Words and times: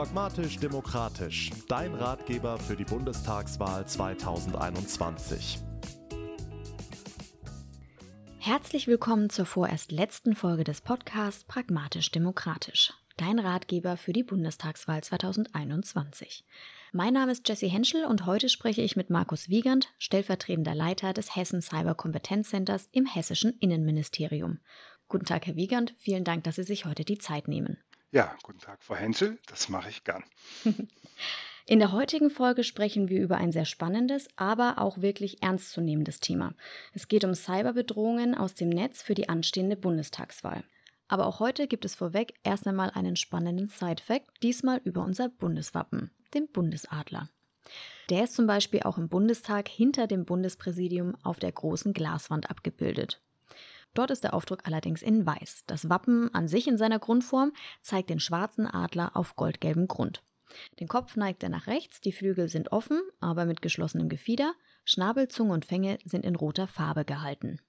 Pragmatisch 0.00 0.56
Demokratisch, 0.56 1.50
dein 1.68 1.94
Ratgeber 1.94 2.58
für 2.58 2.74
die 2.74 2.86
Bundestagswahl 2.86 3.86
2021. 3.86 5.58
Herzlich 8.38 8.86
willkommen 8.86 9.28
zur 9.28 9.44
vorerst 9.44 9.92
letzten 9.92 10.34
Folge 10.34 10.64
des 10.64 10.80
Podcasts 10.80 11.44
Pragmatisch 11.44 12.10
Demokratisch, 12.10 12.94
dein 13.18 13.38
Ratgeber 13.38 13.98
für 13.98 14.14
die 14.14 14.22
Bundestagswahl 14.22 15.04
2021. 15.04 16.46
Mein 16.92 17.12
Name 17.12 17.32
ist 17.32 17.46
Jesse 17.46 17.68
Henschel 17.68 18.06
und 18.06 18.24
heute 18.24 18.48
spreche 18.48 18.80
ich 18.80 18.96
mit 18.96 19.10
Markus 19.10 19.50
Wiegand, 19.50 19.90
stellvertretender 19.98 20.74
Leiter 20.74 21.12
des 21.12 21.36
Hessen 21.36 21.60
Cyber 21.60 21.94
Kompetenzcenters 21.94 22.88
im 22.92 23.04
Hessischen 23.04 23.52
Innenministerium. 23.58 24.60
Guten 25.08 25.26
Tag, 25.26 25.46
Herr 25.46 25.56
Wiegand, 25.56 25.92
vielen 25.98 26.24
Dank, 26.24 26.44
dass 26.44 26.56
Sie 26.56 26.62
sich 26.62 26.86
heute 26.86 27.04
die 27.04 27.18
Zeit 27.18 27.48
nehmen. 27.48 27.76
Ja, 28.12 28.34
guten 28.42 28.58
Tag, 28.58 28.82
Frau 28.82 28.96
Henschel, 28.96 29.38
das 29.46 29.68
mache 29.68 29.88
ich 29.88 30.02
gern. 30.02 30.24
In 31.66 31.78
der 31.78 31.92
heutigen 31.92 32.30
Folge 32.30 32.64
sprechen 32.64 33.08
wir 33.08 33.20
über 33.20 33.36
ein 33.36 33.52
sehr 33.52 33.64
spannendes, 33.64 34.26
aber 34.34 34.78
auch 34.78 35.00
wirklich 35.00 35.44
ernstzunehmendes 35.44 36.18
Thema. 36.18 36.54
Es 36.92 37.06
geht 37.06 37.22
um 37.22 37.34
Cyberbedrohungen 37.34 38.34
aus 38.34 38.54
dem 38.54 38.68
Netz 38.68 39.02
für 39.02 39.14
die 39.14 39.28
anstehende 39.28 39.76
Bundestagswahl. 39.76 40.64
Aber 41.06 41.26
auch 41.26 41.38
heute 41.38 41.68
gibt 41.68 41.84
es 41.84 41.94
vorweg 41.94 42.34
erst 42.42 42.66
einmal 42.66 42.90
einen 42.90 43.14
spannenden 43.14 43.68
Side-Fact, 43.68 44.42
diesmal 44.42 44.80
über 44.82 45.04
unser 45.04 45.28
Bundeswappen, 45.28 46.10
den 46.34 46.48
Bundesadler. 46.48 47.28
Der 48.08 48.24
ist 48.24 48.34
zum 48.34 48.48
Beispiel 48.48 48.82
auch 48.82 48.98
im 48.98 49.08
Bundestag 49.08 49.68
hinter 49.68 50.08
dem 50.08 50.24
Bundespräsidium 50.24 51.14
auf 51.22 51.38
der 51.38 51.52
großen 51.52 51.92
Glaswand 51.92 52.50
abgebildet. 52.50 53.22
Dort 53.94 54.10
ist 54.10 54.24
der 54.24 54.34
Aufdruck 54.34 54.66
allerdings 54.66 55.02
in 55.02 55.26
weiß. 55.26 55.64
Das 55.66 55.88
Wappen 55.88 56.32
an 56.34 56.48
sich 56.48 56.68
in 56.68 56.78
seiner 56.78 56.98
Grundform 56.98 57.52
zeigt 57.82 58.10
den 58.10 58.20
schwarzen 58.20 58.66
Adler 58.66 59.16
auf 59.16 59.36
goldgelbem 59.36 59.88
Grund. 59.88 60.22
Den 60.80 60.88
Kopf 60.88 61.16
neigt 61.16 61.42
er 61.42 61.48
nach 61.48 61.66
rechts, 61.66 62.00
die 62.00 62.12
Flügel 62.12 62.48
sind 62.48 62.72
offen, 62.72 63.00
aber 63.20 63.44
mit 63.44 63.62
geschlossenem 63.62 64.08
Gefieder, 64.08 64.54
Schnabel, 64.84 65.28
Zunge 65.28 65.52
und 65.52 65.64
Fänge 65.64 65.98
sind 66.04 66.24
in 66.24 66.36
roter 66.36 66.66
Farbe 66.66 67.04
gehalten. 67.04 67.60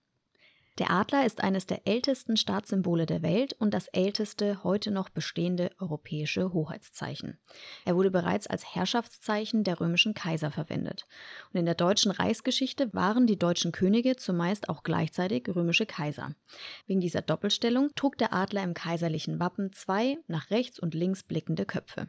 Der 0.77 0.89
Adler 0.89 1.25
ist 1.25 1.43
eines 1.43 1.65
der 1.65 1.85
ältesten 1.85 2.37
Staatssymbole 2.37 3.05
der 3.05 3.21
Welt 3.21 3.53
und 3.59 3.73
das 3.73 3.87
älteste 3.87 4.63
heute 4.63 4.89
noch 4.89 5.09
bestehende 5.09 5.69
europäische 5.79 6.53
Hoheitszeichen. 6.53 7.37
Er 7.83 7.95
wurde 7.95 8.09
bereits 8.09 8.47
als 8.47 8.73
Herrschaftszeichen 8.73 9.65
der 9.65 9.81
römischen 9.81 10.13
Kaiser 10.13 10.49
verwendet. 10.49 11.07
Und 11.51 11.59
in 11.59 11.65
der 11.65 11.75
deutschen 11.75 12.11
Reichsgeschichte 12.11 12.93
waren 12.93 13.27
die 13.27 13.37
deutschen 13.37 13.73
Könige 13.73 14.15
zumeist 14.15 14.69
auch 14.69 14.83
gleichzeitig 14.83 15.49
römische 15.49 15.85
Kaiser. 15.85 16.35
Wegen 16.87 17.01
dieser 17.01 17.21
Doppelstellung 17.21 17.89
trug 17.95 18.17
der 18.17 18.33
Adler 18.33 18.63
im 18.63 18.73
kaiserlichen 18.73 19.39
Wappen 19.39 19.73
zwei 19.73 20.17
nach 20.27 20.51
rechts 20.51 20.79
und 20.79 20.93
links 20.93 21.23
blickende 21.23 21.65
Köpfe. 21.65 22.07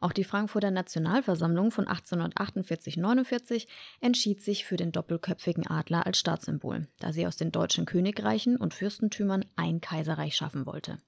Auch 0.00 0.12
die 0.12 0.24
Frankfurter 0.24 0.70
Nationalversammlung 0.70 1.70
von 1.70 1.86
1848-49 1.86 3.66
entschied 4.00 4.42
sich 4.42 4.64
für 4.64 4.76
den 4.76 4.92
doppelköpfigen 4.92 5.66
Adler 5.66 6.06
als 6.06 6.18
Staatssymbol, 6.18 6.88
da 6.98 7.12
sie 7.12 7.26
aus 7.26 7.36
den 7.36 7.52
deutschen 7.52 7.84
Königreichen 7.84 8.56
und 8.56 8.72
Fürstentümern 8.72 9.44
ein 9.56 9.82
Kaiserreich 9.82 10.34
schaffen 10.34 10.64
wollte. 10.64 10.98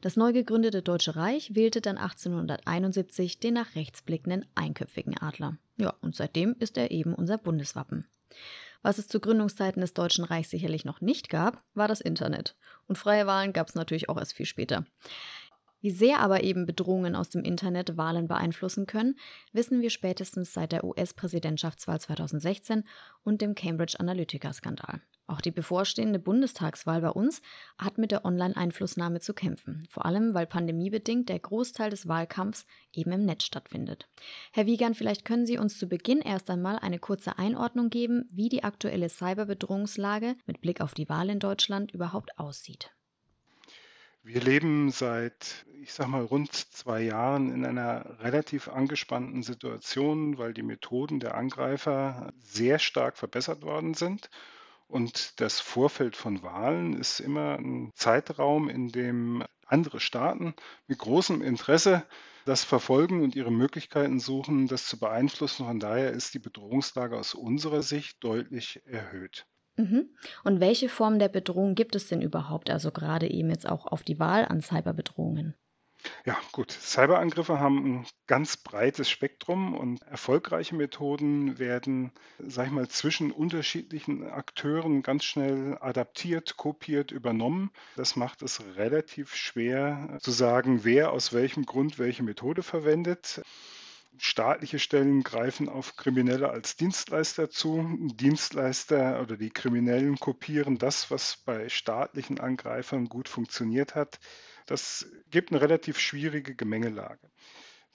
Das 0.00 0.16
neu 0.16 0.32
gegründete 0.32 0.82
Deutsche 0.82 1.16
Reich 1.16 1.56
wählte 1.56 1.80
dann 1.80 1.98
1871 1.98 3.40
den 3.40 3.54
nach 3.54 3.74
rechts 3.74 4.02
blickenden 4.02 4.46
einköpfigen 4.54 5.18
Adler. 5.18 5.58
Ja, 5.76 5.94
und 6.00 6.14
seitdem 6.14 6.54
ist 6.60 6.78
er 6.78 6.92
eben 6.92 7.14
unser 7.14 7.38
Bundeswappen. 7.38 8.06
Was 8.82 8.98
es 8.98 9.08
zu 9.08 9.18
Gründungszeiten 9.18 9.80
des 9.80 9.94
Deutschen 9.94 10.24
Reichs 10.24 10.50
sicherlich 10.50 10.84
noch 10.84 11.00
nicht 11.00 11.28
gab, 11.28 11.64
war 11.74 11.88
das 11.88 12.00
Internet. 12.00 12.56
Und 12.86 12.96
freie 12.96 13.26
Wahlen 13.26 13.52
gab 13.52 13.68
es 13.68 13.74
natürlich 13.74 14.08
auch 14.08 14.16
erst 14.16 14.34
viel 14.34 14.46
später. 14.46 14.86
Wie 15.80 15.90
sehr 15.90 16.20
aber 16.20 16.42
eben 16.42 16.66
Bedrohungen 16.66 17.14
aus 17.14 17.30
dem 17.30 17.44
Internet 17.44 17.96
Wahlen 17.96 18.26
beeinflussen 18.26 18.86
können, 18.86 19.16
wissen 19.52 19.80
wir 19.80 19.90
spätestens 19.90 20.52
seit 20.52 20.72
der 20.72 20.84
US-Präsidentschaftswahl 20.84 22.00
2016 22.00 22.84
und 23.22 23.40
dem 23.40 23.54
Cambridge 23.54 23.98
Analytica-Skandal. 23.98 25.00
Auch 25.30 25.42
die 25.42 25.50
bevorstehende 25.50 26.18
Bundestagswahl 26.18 27.02
bei 27.02 27.10
uns 27.10 27.42
hat 27.76 27.98
mit 27.98 28.12
der 28.12 28.24
Online-Einflussnahme 28.24 29.20
zu 29.20 29.34
kämpfen, 29.34 29.86
vor 29.90 30.06
allem 30.06 30.32
weil 30.32 30.46
pandemiebedingt 30.46 31.28
der 31.28 31.38
Großteil 31.38 31.90
des 31.90 32.08
Wahlkampfs 32.08 32.64
eben 32.94 33.12
im 33.12 33.26
Netz 33.26 33.44
stattfindet. 33.44 34.08
Herr 34.52 34.64
Wiegand, 34.64 34.96
vielleicht 34.96 35.26
können 35.26 35.44
Sie 35.44 35.58
uns 35.58 35.78
zu 35.78 35.86
Beginn 35.86 36.22
erst 36.22 36.48
einmal 36.48 36.78
eine 36.78 36.98
kurze 36.98 37.38
Einordnung 37.38 37.90
geben, 37.90 38.26
wie 38.32 38.48
die 38.48 38.64
aktuelle 38.64 39.10
Cyberbedrohungslage 39.10 40.34
mit 40.46 40.62
Blick 40.62 40.80
auf 40.80 40.94
die 40.94 41.10
Wahl 41.10 41.28
in 41.28 41.40
Deutschland 41.40 41.92
überhaupt 41.92 42.38
aussieht. 42.38 42.90
Wir 44.28 44.42
leben 44.42 44.90
seit, 44.90 45.64
ich 45.80 45.94
sag 45.94 46.08
mal, 46.08 46.22
rund 46.22 46.52
zwei 46.52 47.00
Jahren 47.00 47.50
in 47.50 47.64
einer 47.64 48.20
relativ 48.20 48.68
angespannten 48.68 49.42
Situation, 49.42 50.36
weil 50.36 50.52
die 50.52 50.62
Methoden 50.62 51.18
der 51.18 51.34
Angreifer 51.34 52.30
sehr 52.38 52.78
stark 52.78 53.16
verbessert 53.16 53.62
worden 53.62 53.94
sind. 53.94 54.28
Und 54.86 55.40
das 55.40 55.60
Vorfeld 55.60 56.14
von 56.14 56.42
Wahlen 56.42 56.92
ist 56.92 57.20
immer 57.20 57.56
ein 57.58 57.90
Zeitraum, 57.94 58.68
in 58.68 58.88
dem 58.88 59.44
andere 59.64 59.98
Staaten 59.98 60.52
mit 60.88 60.98
großem 60.98 61.40
Interesse 61.40 62.06
das 62.44 62.64
verfolgen 62.64 63.22
und 63.22 63.34
ihre 63.34 63.50
Möglichkeiten 63.50 64.20
suchen, 64.20 64.66
das 64.66 64.84
zu 64.84 64.98
beeinflussen. 64.98 65.64
Von 65.64 65.80
daher 65.80 66.10
ist 66.10 66.34
die 66.34 66.38
Bedrohungslage 66.38 67.16
aus 67.16 67.32
unserer 67.32 67.82
Sicht 67.82 68.22
deutlich 68.22 68.82
erhöht. 68.84 69.46
Mhm. 69.78 70.10
Und 70.44 70.60
welche 70.60 70.88
Formen 70.88 71.18
der 71.18 71.28
Bedrohung 71.28 71.74
gibt 71.74 71.94
es 71.94 72.08
denn 72.08 72.20
überhaupt? 72.20 72.68
Also 72.68 72.90
gerade 72.90 73.30
eben 73.30 73.48
jetzt 73.48 73.68
auch 73.68 73.86
auf 73.86 74.02
die 74.02 74.18
Wahl 74.18 74.44
an 74.44 74.60
Cyberbedrohungen. 74.60 75.54
Ja, 76.24 76.36
gut. 76.52 76.70
Cyberangriffe 76.70 77.58
haben 77.58 78.00
ein 78.00 78.06
ganz 78.26 78.56
breites 78.56 79.10
Spektrum 79.10 79.74
und 79.74 80.02
erfolgreiche 80.02 80.74
Methoden 80.74 81.58
werden, 81.58 82.12
sag 82.38 82.66
ich 82.66 82.72
mal, 82.72 82.88
zwischen 82.88 83.32
unterschiedlichen 83.32 84.24
Akteuren 84.28 85.02
ganz 85.02 85.24
schnell 85.24 85.76
adaptiert, 85.80 86.56
kopiert, 86.56 87.10
übernommen. 87.10 87.70
Das 87.96 88.16
macht 88.16 88.42
es 88.42 88.62
relativ 88.76 89.34
schwer 89.34 90.18
zu 90.20 90.30
sagen, 90.30 90.84
wer 90.84 91.12
aus 91.12 91.32
welchem 91.32 91.66
Grund 91.66 91.98
welche 91.98 92.22
Methode 92.22 92.62
verwendet. 92.62 93.42
Staatliche 94.18 94.78
Stellen 94.78 95.22
greifen 95.22 95.68
auf 95.68 95.96
Kriminelle 95.96 96.50
als 96.50 96.76
Dienstleister 96.76 97.50
zu. 97.50 97.96
Dienstleister 98.14 99.20
oder 99.22 99.36
die 99.36 99.50
Kriminellen 99.50 100.18
kopieren 100.18 100.76
das, 100.78 101.10
was 101.10 101.36
bei 101.36 101.68
staatlichen 101.68 102.40
Angreifern 102.40 103.08
gut 103.08 103.28
funktioniert 103.28 103.94
hat. 103.94 104.18
Das 104.66 105.06
gibt 105.30 105.50
eine 105.50 105.60
relativ 105.60 105.98
schwierige 105.98 106.54
Gemengelage. 106.54 107.30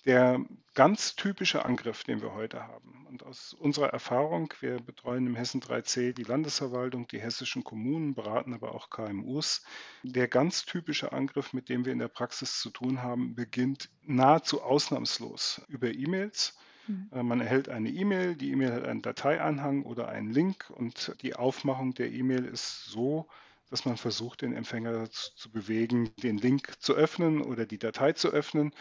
Der 0.05 0.43
ganz 0.73 1.15
typische 1.15 1.63
Angriff, 1.63 2.03
den 2.03 2.21
wir 2.21 2.33
heute 2.33 2.63
haben, 2.63 3.05
und 3.07 3.23
aus 3.23 3.53
unserer 3.53 3.89
Erfahrung, 3.89 4.51
wir 4.59 4.77
betreuen 4.77 5.27
im 5.27 5.35
Hessen 5.35 5.61
3C 5.61 6.13
die 6.13 6.23
Landesverwaltung, 6.23 7.07
die 7.07 7.21
hessischen 7.21 7.63
Kommunen, 7.63 8.15
beraten 8.15 8.53
aber 8.53 8.73
auch 8.73 8.89
KMUs, 8.89 9.63
der 10.01 10.27
ganz 10.27 10.65
typische 10.65 11.13
Angriff, 11.13 11.53
mit 11.53 11.69
dem 11.69 11.85
wir 11.85 11.93
in 11.93 11.99
der 11.99 12.07
Praxis 12.07 12.59
zu 12.59 12.71
tun 12.71 13.03
haben, 13.03 13.35
beginnt 13.35 13.89
nahezu 14.01 14.63
ausnahmslos 14.63 15.61
über 15.67 15.93
E-Mails. 15.93 16.57
Mhm. 16.87 17.09
Äh, 17.13 17.23
man 17.23 17.39
erhält 17.39 17.69
eine 17.69 17.89
E-Mail, 17.89 18.35
die 18.35 18.51
E-Mail 18.51 18.73
hat 18.73 18.85
einen 18.85 19.03
Dateianhang 19.03 19.83
oder 19.83 20.09
einen 20.09 20.31
Link 20.31 20.69
und 20.71 21.15
die 21.21 21.35
Aufmachung 21.35 21.93
der 21.93 22.11
E-Mail 22.11 22.45
ist 22.45 22.85
so, 22.85 23.27
dass 23.69 23.85
man 23.85 23.97
versucht, 23.97 24.41
den 24.41 24.53
Empfänger 24.53 25.09
zu 25.09 25.51
bewegen, 25.51 26.11
den 26.17 26.37
Link 26.37 26.73
zu 26.79 26.93
öffnen 26.93 27.41
oder 27.41 27.65
die 27.65 27.79
Datei 27.79 28.13
zu 28.13 28.29
öffnen 28.29 28.73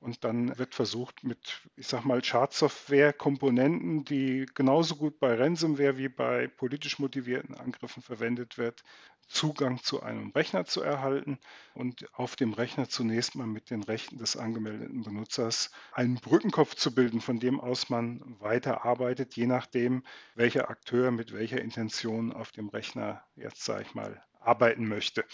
und 0.00 0.24
dann 0.24 0.58
wird 0.58 0.74
versucht 0.74 1.24
mit, 1.24 1.60
ich 1.76 1.86
sag 1.86 2.04
mal, 2.04 2.24
Schadsoftware-Komponenten, 2.24 4.04
die 4.04 4.46
genauso 4.54 4.96
gut 4.96 5.20
bei 5.20 5.34
Ransomware 5.34 5.98
wie 5.98 6.08
bei 6.08 6.48
politisch 6.48 6.98
motivierten 6.98 7.54
Angriffen 7.54 8.02
verwendet 8.02 8.56
wird, 8.56 8.82
Zugang 9.28 9.80
zu 9.82 10.02
einem 10.02 10.30
Rechner 10.30 10.64
zu 10.64 10.82
erhalten 10.82 11.38
und 11.74 12.08
auf 12.14 12.34
dem 12.34 12.52
Rechner 12.52 12.88
zunächst 12.88 13.36
mal 13.36 13.46
mit 13.46 13.70
den 13.70 13.84
Rechten 13.84 14.18
des 14.18 14.36
angemeldeten 14.36 15.04
Benutzers 15.04 15.70
einen 15.92 16.16
Brückenkopf 16.16 16.74
zu 16.74 16.92
bilden, 16.94 17.20
von 17.20 17.38
dem 17.38 17.60
aus 17.60 17.90
man 17.90 18.22
weiter 18.40 18.84
arbeitet, 18.84 19.36
je 19.36 19.46
nachdem, 19.46 20.02
welcher 20.34 20.68
Akteur 20.68 21.12
mit 21.12 21.32
welcher 21.32 21.60
Intention 21.60 22.32
auf 22.32 22.50
dem 22.50 22.70
Rechner 22.70 23.22
jetzt, 23.36 23.64
sage 23.64 23.82
ich 23.82 23.94
mal, 23.94 24.20
arbeiten 24.40 24.88
möchte. 24.88 25.24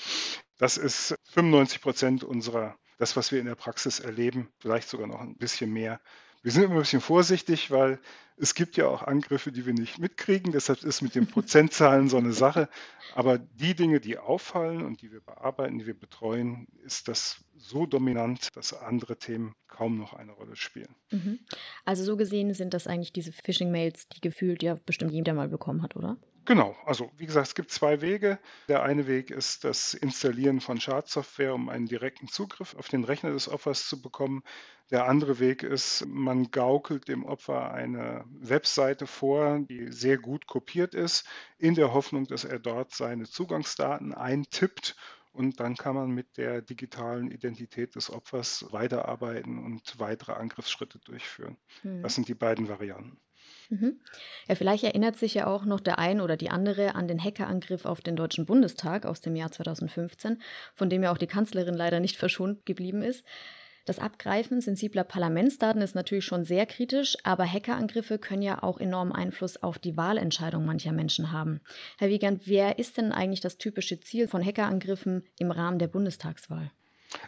Das 0.59 0.77
ist 0.77 1.15
95 1.31 1.81
Prozent 1.81 2.25
unserer 2.25 2.77
das, 2.99 3.17
was 3.17 3.33
wir 3.33 3.41
in 3.41 3.47
der 3.47 3.55
Praxis 3.55 4.01
erleben, 4.01 4.49
vielleicht 4.59 4.89
sogar 4.89 5.07
noch 5.07 5.21
ein 5.21 5.37
bisschen 5.37 5.73
mehr. 5.73 6.01
Wir 6.43 6.53
sind 6.53 6.63
immer 6.63 6.75
ein 6.75 6.81
bisschen 6.81 7.01
vorsichtig, 7.01 7.71
weil 7.71 7.99
es 8.37 8.55
gibt 8.55 8.77
ja 8.77 8.87
auch 8.87 9.03
Angriffe, 9.03 9.51
die 9.51 9.67
wir 9.67 9.73
nicht 9.73 9.99
mitkriegen. 9.99 10.53
Deshalb 10.53 10.85
ist 10.85 11.03
mit 11.03 11.15
den 11.15 11.27
Prozentzahlen 11.31 12.09
so 12.09 12.19
eine 12.19 12.33
Sache. 12.33 12.69
Aber 13.15 13.39
die 13.39 13.75
Dinge, 13.75 13.99
die 13.99 14.19
auffallen 14.19 14.85
und 14.85 15.03
die 15.03 15.11
wir 15.11 15.21
bearbeiten, 15.21 15.79
die 15.79 15.87
wir 15.87 15.99
betreuen, 15.99 16.69
ist 16.85 17.09
das 17.09 17.45
so 17.57 17.87
dominant, 17.87 18.55
dass 18.55 18.75
andere 18.75 19.17
Themen 19.17 19.55
kaum 19.67 19.99
noch 19.99 20.13
eine 20.13 20.33
Rolle 20.33 20.55
spielen. 20.55 20.95
Mhm. 21.11 21.41
Also 21.85 22.05
so 22.05 22.17
gesehen 22.17 22.55
sind 22.55 22.75
das 22.75 22.87
eigentlich 22.87 23.13
diese 23.13 23.33
Phishing-Mails, 23.33 24.09
die 24.09 24.21
gefühlt 24.21 24.63
ja 24.63 24.75
bestimmt 24.87 25.13
jeder 25.13 25.35
mal 25.35 25.49
bekommen 25.49 25.83
hat, 25.83 25.97
oder? 25.97 26.19
Genau, 26.47 26.77
also 26.85 27.11
wie 27.17 27.27
gesagt, 27.27 27.49
es 27.49 27.55
gibt 27.57 27.73
zwei 27.73 28.01
Wege. 28.01 28.39
Der 28.69 28.85
eine 28.85 29.09
Weg 29.09 29.33
ist 29.33 29.65
das 29.65 29.95
Installieren 29.95 30.61
von 30.61 30.81
Schadsoftware, 30.81 31.53
um 31.53 31.69
einen 31.69 31.87
direkten 31.87 32.29
Zugriff 32.29 32.77
auf 32.77 32.87
den 32.89 33.03
Rechner 33.03 33.33
des 33.33 33.49
Opfers 33.49 33.89
zu 33.89 34.01
bekommen. 34.01 34.45
Der 34.93 35.07
andere 35.07 35.41
Weg 35.41 35.65
ist, 35.65 36.07
man 36.07 36.53
gaukelt 36.53 37.09
dem 37.09 37.25
Opfer 37.25 37.73
eine 37.73 38.25
Webseite 38.29 39.09
vor, 39.09 39.59
die 39.69 39.91
sehr 39.91 40.19
gut 40.19 40.47
kopiert 40.47 40.95
ist, 40.95 41.29
in 41.59 41.75
der 41.75 41.93
Hoffnung, 41.93 42.29
dass 42.29 42.45
er 42.45 42.61
dort 42.61 42.95
seine 42.95 43.25
Zugangsdaten 43.25 44.15
eintippt 44.15 44.95
und 45.33 45.59
dann 45.59 45.75
kann 45.75 45.97
man 45.97 46.11
mit 46.11 46.37
der 46.37 46.63
digitalen 46.63 47.29
Identität 47.31 47.97
des 47.97 48.09
Opfers 48.09 48.65
weiterarbeiten 48.71 49.59
und 49.59 49.99
weitere 49.99 50.33
Angriffsschritte 50.33 51.01
durchführen. 51.01 51.57
Hm. 51.83 52.03
Das 52.03 52.15
sind 52.15 52.29
die 52.29 52.35
beiden 52.35 52.69
Varianten. 52.69 53.21
Mhm. 53.69 54.01
Ja, 54.49 54.55
vielleicht 54.55 54.85
erinnert 54.85 55.17
sich 55.17 55.35
ja 55.35 55.47
auch 55.47 55.65
noch 55.65 55.81
der 55.81 55.99
ein 55.99 56.21
oder 56.21 56.37
die 56.37 56.51
andere 56.51 56.95
an 56.95 57.09
den 57.09 57.23
Hackerangriff 57.23 57.85
auf 57.85 58.01
den 58.01 58.17
Deutschen 58.17 58.47
Bundestag 58.47 59.07
aus 59.07 59.21
dem 59.21 59.37
Jahr 59.37 59.51
2015, 59.51 60.41
von 60.75 60.91
dem 60.91 61.03
ja 61.03 61.13
auch 61.13 61.19
die 61.19 61.27
Kanzlerin 61.27 61.75
leider 61.75 62.01
nicht 62.01 62.17
verschont 62.17 62.67
geblieben 62.67 63.03
ist. 63.03 63.25
Das 63.87 64.01
Abgreifen 64.01 64.61
sensibler 64.61 65.05
Parlamentsdaten 65.05 65.81
ist 65.81 65.95
natürlich 65.95 66.25
schon 66.25 66.45
sehr 66.45 66.67
kritisch, 66.67 67.17
aber 67.23 67.47
Hackerangriffe 67.47 68.19
können 68.19 68.43
ja 68.43 68.65
auch 68.65 68.79
enormen 68.79 69.13
Einfluss 69.13 69.63
auf 69.63 69.79
die 69.79 69.97
Wahlentscheidung 69.97 70.65
mancher 70.65 70.91
Menschen 70.91 71.31
haben. 71.31 71.61
Herr 71.97 72.09
Wiegand, 72.09 72.49
wer 72.49 72.81
ist 72.81 72.97
denn 72.97 73.13
eigentlich 73.13 73.41
das 73.41 73.59
typische 73.59 74.01
Ziel 74.01 74.27
von 74.27 74.45
Hackerangriffen 74.45 75.23
im 75.39 75.53
Rahmen 75.53 75.79
der 75.79 75.87
Bundestagswahl? 75.87 76.73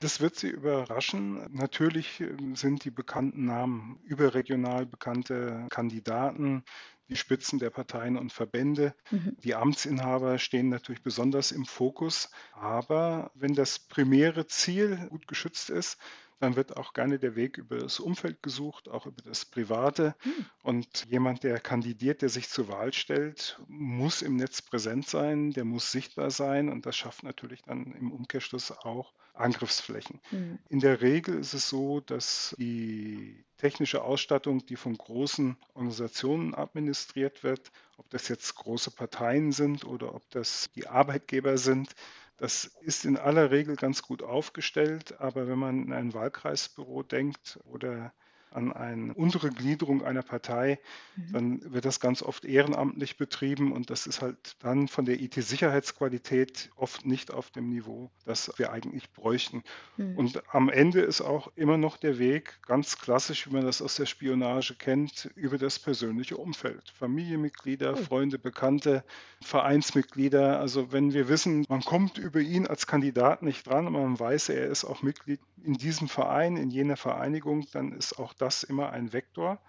Das 0.00 0.20
wird 0.20 0.36
Sie 0.36 0.48
überraschen. 0.48 1.46
Natürlich 1.52 2.20
ähm, 2.20 2.56
sind 2.56 2.84
die 2.84 2.90
bekannten 2.90 3.44
Namen 3.44 4.00
überregional 4.04 4.86
bekannte 4.86 5.66
Kandidaten, 5.70 6.64
die 7.08 7.16
Spitzen 7.16 7.58
der 7.58 7.70
Parteien 7.70 8.16
und 8.16 8.32
Verbände. 8.32 8.94
Mhm. 9.10 9.36
Die 9.42 9.54
Amtsinhaber 9.54 10.38
stehen 10.38 10.68
natürlich 10.68 11.02
besonders 11.02 11.52
im 11.52 11.64
Fokus. 11.64 12.30
Aber 12.52 13.30
wenn 13.34 13.54
das 13.54 13.78
primäre 13.78 14.46
Ziel 14.46 15.08
gut 15.08 15.26
geschützt 15.26 15.70
ist, 15.70 15.98
dann 16.40 16.56
wird 16.56 16.76
auch 16.76 16.92
gerne 16.92 17.18
der 17.18 17.36
Weg 17.36 17.58
über 17.58 17.78
das 17.78 18.00
Umfeld 18.00 18.42
gesucht, 18.42 18.88
auch 18.88 19.06
über 19.06 19.22
das 19.22 19.44
Private. 19.44 20.14
Mhm. 20.24 20.46
Und 20.62 21.06
jemand, 21.06 21.42
der 21.42 21.60
kandidiert, 21.60 22.22
der 22.22 22.28
sich 22.28 22.48
zur 22.48 22.68
Wahl 22.68 22.92
stellt, 22.92 23.60
muss 23.66 24.22
im 24.22 24.36
Netz 24.36 24.62
präsent 24.62 25.08
sein, 25.08 25.50
der 25.52 25.64
muss 25.64 25.90
sichtbar 25.90 26.30
sein 26.30 26.68
und 26.68 26.86
das 26.86 26.96
schafft 26.96 27.22
natürlich 27.22 27.62
dann 27.62 27.92
im 27.92 28.12
Umkehrschluss 28.12 28.70
auch 28.70 29.12
Angriffsflächen. 29.34 30.20
Mhm. 30.30 30.58
In 30.68 30.80
der 30.80 31.00
Regel 31.00 31.38
ist 31.38 31.54
es 31.54 31.68
so, 31.68 32.00
dass 32.00 32.54
die 32.58 33.44
technische 33.56 34.02
Ausstattung, 34.02 34.64
die 34.66 34.76
von 34.76 34.96
großen 34.96 35.56
Organisationen 35.74 36.54
administriert 36.54 37.42
wird, 37.42 37.70
ob 37.96 38.08
das 38.10 38.28
jetzt 38.28 38.54
große 38.54 38.90
Parteien 38.90 39.52
sind 39.52 39.84
oder 39.84 40.14
ob 40.14 40.28
das 40.30 40.70
die 40.74 40.86
Arbeitgeber 40.86 41.58
sind, 41.58 41.94
das 42.38 42.64
ist 42.82 43.04
in 43.04 43.16
aller 43.16 43.50
Regel 43.50 43.76
ganz 43.76 44.02
gut 44.02 44.22
aufgestellt, 44.22 45.20
aber 45.20 45.48
wenn 45.48 45.58
man 45.58 45.82
in 45.82 45.92
ein 45.92 46.14
Wahlkreisbüro 46.14 47.02
denkt 47.02 47.58
oder 47.64 48.12
an 48.50 48.72
eine 48.72 49.14
untere 49.14 49.50
Gliederung 49.50 50.04
einer 50.04 50.22
Partei, 50.22 50.78
mhm. 51.16 51.32
dann 51.32 51.72
wird 51.72 51.84
das 51.84 52.00
ganz 52.00 52.22
oft 52.22 52.44
ehrenamtlich 52.44 53.16
betrieben 53.16 53.72
und 53.72 53.90
das 53.90 54.06
ist 54.06 54.22
halt 54.22 54.56
dann 54.60 54.88
von 54.88 55.04
der 55.04 55.20
IT-Sicherheitsqualität 55.20 56.70
oft 56.76 57.04
nicht 57.04 57.32
auf 57.32 57.50
dem 57.50 57.68
Niveau, 57.68 58.10
das 58.24 58.52
wir 58.56 58.72
eigentlich 58.72 59.12
bräuchten. 59.12 59.62
Mhm. 59.96 60.16
Und 60.16 60.42
am 60.54 60.68
Ende 60.68 61.00
ist 61.00 61.20
auch 61.20 61.50
immer 61.56 61.76
noch 61.76 61.96
der 61.96 62.18
Weg, 62.18 62.60
ganz 62.66 62.98
klassisch, 62.98 63.46
wie 63.46 63.54
man 63.54 63.64
das 63.64 63.82
aus 63.82 63.96
der 63.96 64.06
Spionage 64.06 64.74
kennt, 64.76 65.30
über 65.34 65.58
das 65.58 65.78
persönliche 65.78 66.36
Umfeld. 66.36 66.92
Familienmitglieder, 66.96 67.92
mhm. 67.92 67.98
Freunde, 67.98 68.38
Bekannte, 68.38 69.04
Vereinsmitglieder. 69.42 70.60
Also 70.60 70.92
wenn 70.92 71.12
wir 71.12 71.28
wissen, 71.28 71.64
man 71.68 71.82
kommt 71.82 72.18
über 72.18 72.40
ihn 72.40 72.66
als 72.66 72.86
Kandidat 72.86 73.42
nicht 73.42 73.66
dran 73.66 73.88
man 73.92 74.18
weiß, 74.18 74.50
er 74.50 74.66
ist 74.66 74.84
auch 74.84 75.02
Mitglied 75.02 75.40
in 75.64 75.74
diesem 75.74 76.08
Verein, 76.08 76.56
in 76.56 76.70
jener 76.70 76.96
Vereinigung, 76.96 77.66
dann 77.72 77.92
ist 77.92 78.18
auch 78.18 78.32
das 78.38 78.62
immer 78.62 78.90
ein 78.90 79.12
Vektor, 79.12 79.60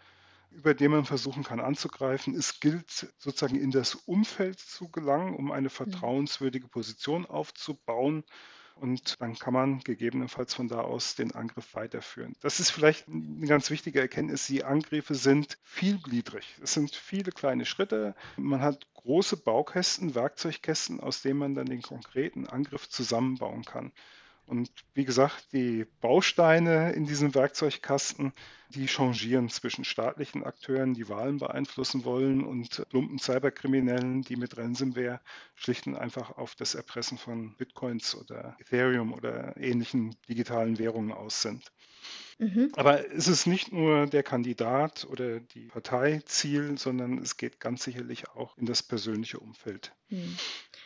über 0.51 0.73
den 0.73 0.91
man 0.91 1.05
versuchen 1.05 1.43
kann 1.43 1.59
anzugreifen. 1.59 2.35
Es 2.35 2.59
gilt 2.59 3.13
sozusagen 3.17 3.59
in 3.59 3.71
das 3.71 3.95
Umfeld 3.95 4.59
zu 4.59 4.89
gelangen, 4.89 5.35
um 5.35 5.51
eine 5.51 5.67
mhm. 5.67 5.73
vertrauenswürdige 5.73 6.67
Position 6.67 7.25
aufzubauen. 7.25 8.23
Und 8.75 9.19
dann 9.19 9.35
kann 9.35 9.53
man 9.53 9.79
gegebenenfalls 9.79 10.53
von 10.53 10.69
da 10.69 10.79
aus 10.79 11.15
den 11.15 11.35
Angriff 11.35 11.75
weiterführen. 11.75 12.33
Das 12.39 12.61
ist 12.61 12.71
vielleicht 12.71 13.09
eine 13.09 13.45
ganz 13.45 13.69
wichtige 13.69 13.99
Erkenntnis. 13.99 14.47
Die 14.47 14.63
Angriffe 14.63 15.15
sind 15.15 15.57
vielgliedrig. 15.63 16.55
Es 16.63 16.75
sind 16.75 16.95
viele 16.95 17.33
kleine 17.33 17.65
Schritte. 17.65 18.15
Man 18.37 18.61
hat 18.61 18.87
große 18.93 19.35
Baukästen, 19.35 20.15
Werkzeugkästen, 20.15 21.01
aus 21.01 21.21
denen 21.21 21.39
man 21.39 21.55
dann 21.55 21.65
den 21.65 21.81
konkreten 21.81 22.47
Angriff 22.47 22.87
zusammenbauen 22.87 23.65
kann. 23.65 23.91
Und 24.49 24.71
wie 24.95 25.05
gesagt, 25.05 25.53
die 25.53 25.85
Bausteine 26.01 26.91
in 26.93 27.05
diesem 27.05 27.35
Werkzeugkasten, 27.35 28.33
die 28.69 28.87
changieren 28.87 29.47
zwischen 29.49 29.85
staatlichen 29.85 30.43
Akteuren, 30.43 30.95
die 30.95 31.07
Wahlen 31.07 31.37
beeinflussen 31.37 32.03
wollen, 32.03 32.43
und 32.43 32.83
plumpen 32.89 33.19
Cyberkriminellen, 33.19 34.23
die 34.23 34.37
mit 34.37 34.57
Ransomware 34.57 35.21
schlicht 35.53 35.85
und 35.85 35.95
einfach 35.95 36.35
auf 36.35 36.55
das 36.55 36.73
Erpressen 36.73 37.19
von 37.19 37.55
Bitcoins 37.57 38.15
oder 38.15 38.57
Ethereum 38.59 39.13
oder 39.13 39.55
ähnlichen 39.55 40.15
digitalen 40.27 40.79
Währungen 40.79 41.11
aus 41.11 41.43
sind. 41.43 41.71
Mhm. 42.39 42.71
Aber 42.77 43.11
es 43.11 43.27
ist 43.27 43.47
nicht 43.47 43.73
nur 43.73 44.07
der 44.07 44.23
Kandidat 44.23 45.05
oder 45.09 45.41
die 45.41 45.67
Partei 45.67 46.21
Ziel, 46.25 46.77
sondern 46.77 47.17
es 47.17 47.35
geht 47.35 47.59
ganz 47.59 47.83
sicherlich 47.83 48.29
auch 48.29 48.57
in 48.57 48.65
das 48.65 48.81
persönliche 48.81 49.39
Umfeld. 49.39 49.91
Mhm. 50.07 50.37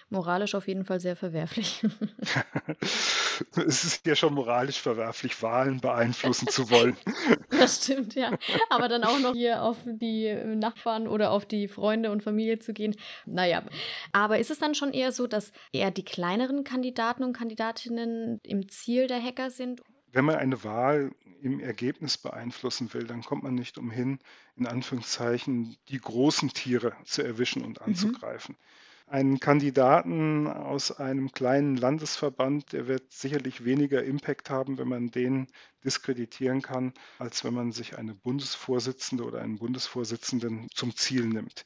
Moralisch 0.09 0.55
auf 0.55 0.67
jeden 0.67 0.83
Fall 0.83 0.99
sehr 0.99 1.15
verwerflich. 1.15 1.83
es 3.55 3.83
ist 3.83 4.05
ja 4.05 4.15
schon 4.15 4.33
moralisch 4.33 4.79
verwerflich, 4.79 5.41
Wahlen 5.41 5.79
beeinflussen 5.79 6.47
zu 6.47 6.69
wollen. 6.69 6.97
Das 7.49 7.85
stimmt, 7.85 8.15
ja. 8.15 8.37
Aber 8.69 8.89
dann 8.89 9.05
auch 9.05 9.19
noch 9.19 9.33
hier 9.33 9.63
auf 9.63 9.77
die 9.85 10.33
Nachbarn 10.55 11.07
oder 11.07 11.31
auf 11.31 11.45
die 11.45 11.69
Freunde 11.69 12.11
und 12.11 12.21
Familie 12.21 12.59
zu 12.59 12.73
gehen. 12.73 12.93
Naja. 13.25 13.63
Aber 14.11 14.39
ist 14.39 14.51
es 14.51 14.59
dann 14.59 14.75
schon 14.75 14.91
eher 14.91 15.13
so, 15.13 15.27
dass 15.27 15.53
eher 15.71 15.89
die 15.89 16.03
kleineren 16.03 16.65
Kandidaten 16.65 17.23
und 17.23 17.31
Kandidatinnen 17.31 18.41
im 18.43 18.67
Ziel 18.67 19.07
der 19.07 19.23
Hacker 19.23 19.49
sind? 19.49 19.81
Wenn 20.13 20.25
man 20.25 20.35
eine 20.35 20.63
Wahl 20.63 21.11
im 21.41 21.59
Ergebnis 21.59 22.17
beeinflussen 22.17 22.93
will, 22.93 23.05
dann 23.05 23.23
kommt 23.23 23.43
man 23.43 23.55
nicht 23.55 23.77
umhin, 23.77 24.19
in 24.55 24.65
Anführungszeichen 24.65 25.75
die 25.89 25.99
großen 25.99 26.49
Tiere 26.49 26.93
zu 27.03 27.21
erwischen 27.21 27.65
und 27.65 27.81
mhm. 27.81 27.87
anzugreifen. 27.87 28.55
Mhm 28.55 28.63
einen 29.07 29.39
Kandidaten 29.39 30.47
aus 30.47 30.91
einem 30.91 31.31
kleinen 31.31 31.77
Landesverband, 31.77 32.73
der 32.73 32.87
wird 32.87 33.11
sicherlich 33.11 33.63
weniger 33.63 34.03
Impact 34.03 34.49
haben, 34.49 34.77
wenn 34.77 34.87
man 34.87 35.11
den 35.11 35.47
diskreditieren 35.83 36.61
kann, 36.61 36.93
als 37.19 37.43
wenn 37.43 37.53
man 37.53 37.71
sich 37.71 37.97
eine 37.97 38.15
Bundesvorsitzende 38.15 39.23
oder 39.23 39.41
einen 39.41 39.59
Bundesvorsitzenden 39.59 40.67
zum 40.73 40.95
Ziel 40.95 41.27
nimmt. 41.27 41.65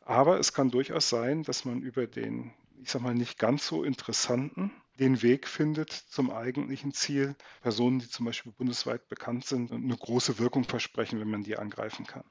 Aber 0.00 0.38
es 0.38 0.52
kann 0.52 0.70
durchaus 0.70 1.10
sein, 1.10 1.42
dass 1.42 1.64
man 1.64 1.82
über 1.82 2.06
den, 2.06 2.52
ich 2.82 2.90
sag 2.90 3.02
mal, 3.02 3.14
nicht 3.14 3.38
ganz 3.38 3.66
so 3.66 3.82
interessanten 3.82 4.70
den 4.98 5.22
Weg 5.22 5.46
findet 5.46 5.90
zum 5.90 6.30
eigentlichen 6.30 6.92
Ziel. 6.92 7.34
Personen, 7.60 7.98
die 7.98 8.08
zum 8.08 8.26
Beispiel 8.26 8.52
bundesweit 8.52 9.08
bekannt 9.08 9.44
sind 9.44 9.70
und 9.70 9.84
eine 9.84 9.96
große 9.96 10.38
Wirkung 10.38 10.64
versprechen, 10.64 11.20
wenn 11.20 11.30
man 11.30 11.42
die 11.42 11.56
angreifen 11.56 12.06
kann. 12.06 12.24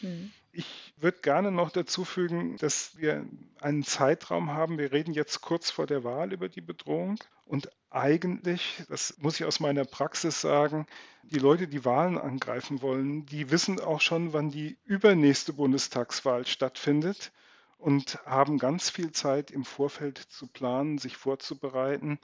Mhm. 0.00 0.32
Ich 0.52 0.94
würde 0.96 1.18
gerne 1.20 1.52
noch 1.52 1.70
dazu 1.70 2.04
fügen, 2.04 2.56
dass 2.56 2.96
wir 2.96 3.24
einen 3.60 3.84
Zeitraum 3.84 4.52
haben. 4.52 4.78
Wir 4.78 4.92
reden 4.92 5.12
jetzt 5.12 5.40
kurz 5.40 5.70
vor 5.70 5.86
der 5.86 6.04
Wahl 6.04 6.32
über 6.32 6.48
die 6.48 6.60
Bedrohung. 6.60 7.18
Und 7.44 7.70
eigentlich, 7.90 8.82
das 8.88 9.16
muss 9.18 9.38
ich 9.38 9.46
aus 9.46 9.60
meiner 9.60 9.84
Praxis 9.84 10.40
sagen, 10.40 10.86
die 11.22 11.38
Leute, 11.38 11.68
die 11.68 11.84
Wahlen 11.84 12.18
angreifen 12.18 12.82
wollen, 12.82 13.26
die 13.26 13.50
wissen 13.50 13.80
auch 13.80 14.00
schon, 14.00 14.32
wann 14.32 14.50
die 14.50 14.78
übernächste 14.84 15.52
Bundestagswahl 15.52 16.46
stattfindet 16.46 17.32
und 17.78 18.18
haben 18.26 18.58
ganz 18.58 18.90
viel 18.90 19.12
Zeit 19.12 19.50
im 19.50 19.64
Vorfeld 19.64 20.18
zu 20.18 20.46
planen, 20.46 20.98
sich 20.98 21.16
vorzubereiten 21.16 22.18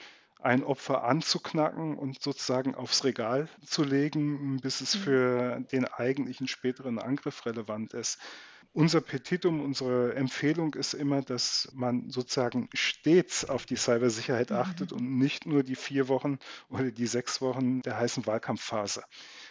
ein 0.45 0.63
Opfer 0.63 1.05
anzuknacken 1.05 1.97
und 1.97 2.23
sozusagen 2.23 2.75
aufs 2.75 3.05
Regal 3.05 3.49
zu 3.65 3.83
legen, 3.83 4.61
bis 4.61 4.83
es 4.83 4.95
mhm. 4.95 4.99
für 5.01 5.61
den 5.73 5.87
eigentlichen 5.87 6.49
späteren 6.49 6.99
Angriff 6.99 7.47
relevant 7.47 7.95
ist. 7.95 8.19
Unser 8.75 9.01
Petitum, 9.01 9.63
unsere 9.63 10.15
Empfehlung 10.17 10.75
ist 10.75 10.95
immer, 10.95 11.23
dass 11.23 11.71
man 11.75 12.11
sozusagen 12.11 12.69
stets 12.75 13.45
auf 13.45 13.65
die 13.65 13.77
Cybersicherheit 13.77 14.51
mhm. 14.51 14.57
achtet 14.57 14.93
und 14.93 15.17
nicht 15.17 15.47
nur 15.47 15.63
die 15.63 15.77
vier 15.77 16.09
Wochen 16.09 16.39
oder 16.69 16.91
die 16.91 17.07
sechs 17.07 17.41
Wochen 17.41 17.81
der 17.81 17.97
heißen 17.97 18.27
Wahlkampfphase. 18.27 19.03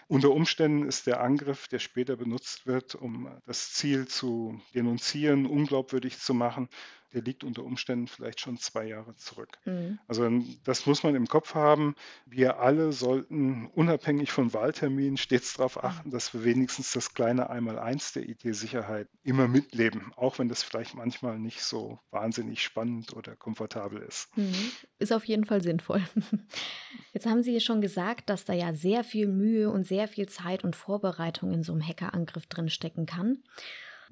Unter 0.07 0.31
Umständen 0.31 0.87
ist 0.87 1.07
der 1.07 1.21
Angriff, 1.21 1.67
der 1.67 1.79
später 1.79 2.15
benutzt 2.15 2.67
wird, 2.67 2.95
um 2.95 3.29
das 3.45 3.73
Ziel 3.73 4.07
zu 4.07 4.61
denunzieren, 4.73 5.45
unglaubwürdig 5.45 6.19
zu 6.19 6.33
machen, 6.33 6.69
der 7.13 7.21
liegt 7.21 7.43
unter 7.43 7.63
Umständen 7.63 8.07
vielleicht 8.07 8.39
schon 8.39 8.57
zwei 8.57 8.85
Jahre 8.87 9.15
zurück. 9.15 9.57
Mhm. 9.65 9.99
Also 10.07 10.29
das 10.63 10.85
muss 10.85 11.03
man 11.03 11.15
im 11.15 11.27
Kopf 11.27 11.55
haben. 11.55 11.95
Wir 12.25 12.59
alle 12.59 12.91
sollten 12.91 13.67
unabhängig 13.67 14.31
von 14.31 14.53
Wahlterminen 14.53 15.17
stets 15.17 15.53
darauf 15.53 15.77
mhm. 15.77 15.81
achten, 15.85 16.11
dass 16.11 16.33
wir 16.33 16.43
wenigstens 16.43 16.91
das 16.91 17.13
kleine 17.13 17.49
Einmaleins 17.49 18.13
der 18.13 18.27
IT-Sicherheit 18.27 19.07
immer 19.23 19.47
mitleben, 19.47 20.11
auch 20.15 20.39
wenn 20.39 20.49
das 20.49 20.63
vielleicht 20.63 20.95
manchmal 20.95 21.39
nicht 21.39 21.61
so 21.61 21.99
wahnsinnig 22.11 22.63
spannend 22.63 23.15
oder 23.15 23.35
komfortabel 23.35 24.01
ist. 24.01 24.35
Mhm. 24.35 24.53
Ist 24.99 25.13
auf 25.13 25.25
jeden 25.25 25.45
Fall 25.45 25.61
sinnvoll. 25.61 26.01
Jetzt 27.13 27.25
haben 27.25 27.43
Sie 27.43 27.59
schon 27.61 27.81
gesagt, 27.81 28.29
dass 28.29 28.45
da 28.45 28.53
ja 28.53 28.73
sehr 28.73 29.03
viel 29.03 29.27
Mühe 29.27 29.69
und 29.69 29.85
sehr 29.85 30.07
viel 30.07 30.27
Zeit 30.27 30.63
und 30.63 30.75
Vorbereitung 30.75 31.51
in 31.51 31.63
so 31.63 31.73
einem 31.73 31.87
Hackerangriff 31.87 32.47
drin 32.47 32.69
stecken 32.69 33.05
kann. 33.05 33.43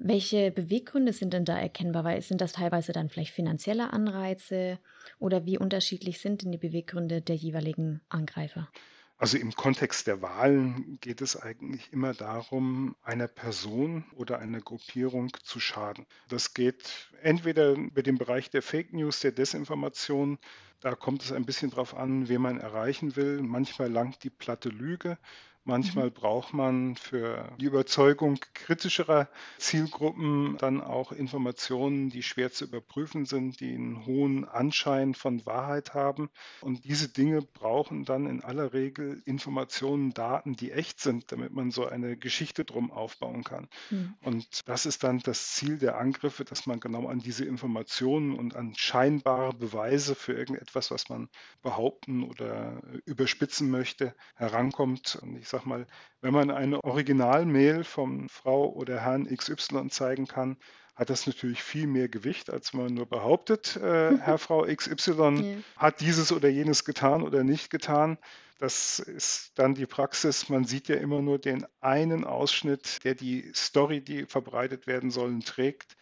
Welche 0.04 0.50
Beweggründe 0.50 1.12
sind 1.12 1.32
denn 1.32 1.44
da 1.44 1.56
erkennbar? 1.56 2.02
Weil 2.02 2.20
sind 2.22 2.40
das 2.40 2.54
teilweise 2.54 2.92
dann 2.92 3.08
vielleicht 3.08 3.32
finanzielle 3.32 3.92
Anreize 3.92 4.80
oder 5.20 5.46
wie 5.46 5.58
unterschiedlich 5.58 6.20
sind 6.20 6.42
denn 6.42 6.50
die 6.50 6.58
Beweggründe 6.58 7.22
der 7.22 7.36
jeweiligen 7.36 8.00
Angreifer? 8.08 8.68
Also 9.16 9.38
im 9.38 9.52
Kontext 9.52 10.08
der 10.08 10.20
Wahlen 10.20 10.98
geht 11.00 11.20
es 11.20 11.40
eigentlich 11.40 11.92
immer 11.92 12.14
darum, 12.14 12.96
einer 13.04 13.28
Person 13.28 14.04
oder 14.16 14.40
einer 14.40 14.60
Gruppierung 14.60 15.30
zu 15.44 15.60
schaden. 15.60 16.04
Das 16.28 16.52
geht 16.52 17.12
entweder 17.22 17.70
über 17.74 18.02
den 18.02 18.18
Bereich 18.18 18.50
der 18.50 18.62
Fake 18.62 18.92
News, 18.92 19.20
der 19.20 19.30
Desinformation. 19.30 20.40
Da 20.80 20.96
kommt 20.96 21.22
es 21.22 21.30
ein 21.30 21.46
bisschen 21.46 21.70
darauf 21.70 21.96
an, 21.96 22.28
wen 22.28 22.42
man 22.42 22.58
erreichen 22.58 23.14
will. 23.14 23.40
Manchmal 23.40 23.88
langt 23.88 24.24
die 24.24 24.30
platte 24.30 24.68
Lüge. 24.68 25.16
Manchmal 25.64 26.06
mhm. 26.06 26.12
braucht 26.12 26.54
man 26.54 26.96
für 26.96 27.52
die 27.60 27.66
Überzeugung 27.66 28.38
kritischerer 28.52 29.28
Zielgruppen 29.58 30.56
dann 30.58 30.80
auch 30.80 31.12
Informationen, 31.12 32.10
die 32.10 32.24
schwer 32.24 32.50
zu 32.50 32.64
überprüfen 32.64 33.26
sind, 33.26 33.60
die 33.60 33.72
einen 33.72 34.04
hohen 34.04 34.44
Anschein 34.44 35.14
von 35.14 35.46
Wahrheit 35.46 35.94
haben. 35.94 36.30
Und 36.62 36.84
diese 36.84 37.08
Dinge 37.08 37.42
brauchen 37.42 38.04
dann 38.04 38.26
in 38.26 38.42
aller 38.42 38.72
Regel 38.72 39.22
Informationen, 39.24 40.12
Daten, 40.14 40.56
die 40.56 40.72
echt 40.72 40.98
sind, 41.00 41.30
damit 41.30 41.52
man 41.52 41.70
so 41.70 41.86
eine 41.86 42.16
Geschichte 42.16 42.64
drum 42.64 42.90
aufbauen 42.90 43.44
kann. 43.44 43.68
Mhm. 43.90 44.14
Und 44.22 44.68
das 44.68 44.84
ist 44.84 45.04
dann 45.04 45.20
das 45.20 45.52
Ziel 45.52 45.78
der 45.78 45.96
Angriffe, 45.96 46.44
dass 46.44 46.66
man 46.66 46.80
genau 46.80 47.06
an 47.06 47.20
diese 47.20 47.44
Informationen 47.44 48.36
und 48.36 48.56
an 48.56 48.74
scheinbare 48.74 49.54
Beweise 49.54 50.16
für 50.16 50.32
irgendetwas, 50.32 50.90
was 50.90 51.08
man 51.08 51.28
behaupten 51.62 52.24
oder 52.24 52.82
überspitzen 53.04 53.70
möchte, 53.70 54.16
herankommt. 54.34 55.20
Und 55.22 55.36
ich 55.36 55.51
sag 55.52 55.66
mal, 55.66 55.86
wenn 56.20 56.32
man 56.32 56.50
eine 56.50 56.82
Originalmail 56.82 57.84
von 57.84 58.28
Frau 58.28 58.68
oder 58.70 59.00
Herrn 59.00 59.24
XY 59.24 59.88
zeigen 59.90 60.26
kann, 60.26 60.56
hat 60.94 61.10
das 61.10 61.26
natürlich 61.26 61.62
viel 61.62 61.86
mehr 61.86 62.08
Gewicht, 62.08 62.50
als 62.50 62.72
man 62.72 62.92
nur 62.92 63.06
behauptet, 63.06 63.76
äh, 63.76 64.16
Herr, 64.18 64.38
Frau 64.38 64.64
XY 64.64 65.12
ja. 65.12 65.56
hat 65.76 66.00
dieses 66.00 66.32
oder 66.32 66.48
jenes 66.48 66.84
getan 66.84 67.22
oder 67.22 67.44
nicht 67.44 67.70
getan. 67.70 68.18
Das 68.58 68.98
ist 68.98 69.52
dann 69.56 69.74
die 69.74 69.86
Praxis. 69.86 70.48
Man 70.48 70.64
sieht 70.64 70.88
ja 70.88 70.96
immer 70.96 71.20
nur 71.20 71.38
den 71.38 71.66
einen 71.80 72.24
Ausschnitt, 72.24 73.04
der 73.04 73.14
die 73.14 73.50
Story, 73.54 74.00
die 74.00 74.26
verbreitet 74.26 74.86
werden 74.86 75.10
sollen, 75.10 75.40
trägt 75.40 75.96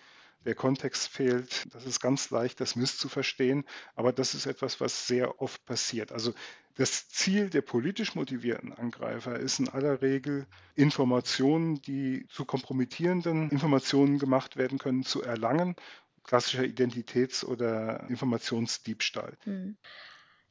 der 0.45 0.55
Kontext 0.55 1.09
fehlt. 1.09 1.67
Das 1.75 1.85
ist 1.87 2.01
ganz 2.01 2.31
leicht, 2.31 2.61
das 2.61 2.77
misszuverstehen, 2.77 3.65
aber 3.95 4.13
das 4.13 4.35
ist 4.35 4.47
etwas, 4.47 4.81
was 4.81 5.07
sehr 5.07 5.41
oft 5.41 5.65
passiert. 5.67 6.13
Also 6.13 6.33
das 6.77 7.09
Ziel 7.09 7.51
der 7.51 7.61
politisch 7.63 8.15
motivierten 8.15 8.73
Angreifer 8.73 9.39
ist 9.39 9.59
in 9.59 9.69
aller 9.69 10.01
Regel, 10.01 10.47
Informationen, 10.77 11.83
die 11.83 12.27
zu 12.29 12.45
kompromittierenden 12.45 13.51
Informationen 13.51 14.19
gemacht 14.19 14.57
werden 14.57 14.79
können, 14.79 15.05
zu 15.05 15.23
erlangen. 15.23 15.77
Klassischer 16.25 16.63
Identitäts- 16.65 17.45
oder 17.45 18.09
Informationsdiebstahl. 18.09 19.37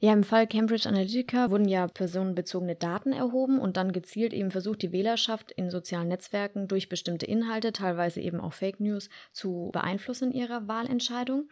Ja, 0.02 0.14
im 0.14 0.24
Fall 0.24 0.48
Cambridge 0.48 0.88
Analytica 0.88 1.52
wurden 1.52 1.68
ja 1.68 1.86
personenbezogene 1.88 2.76
Daten 2.76 3.12
erhoben 3.12 3.60
und 3.60 3.76
dann 3.76 3.92
gezielt 3.92 4.32
eben 4.32 4.50
versucht, 4.50 4.82
die 4.82 4.94
Wählerschaft 4.94 5.52
in 5.52 5.70
sozialen 5.70 6.08
Netzwerken 6.08 6.70
durch 6.70 6.88
bestimmte 6.88 7.26
Inhalte, 7.26 7.74
teilweise 7.74 8.22
eben 8.22 8.40
auch 8.40 8.54
Fake 8.54 8.80
News, 8.80 9.10
zu 9.34 9.72
beeinflussen 9.74 10.32
in 10.32 10.40
ihrer 10.40 10.70
Wahlentscheidung. 10.70 11.50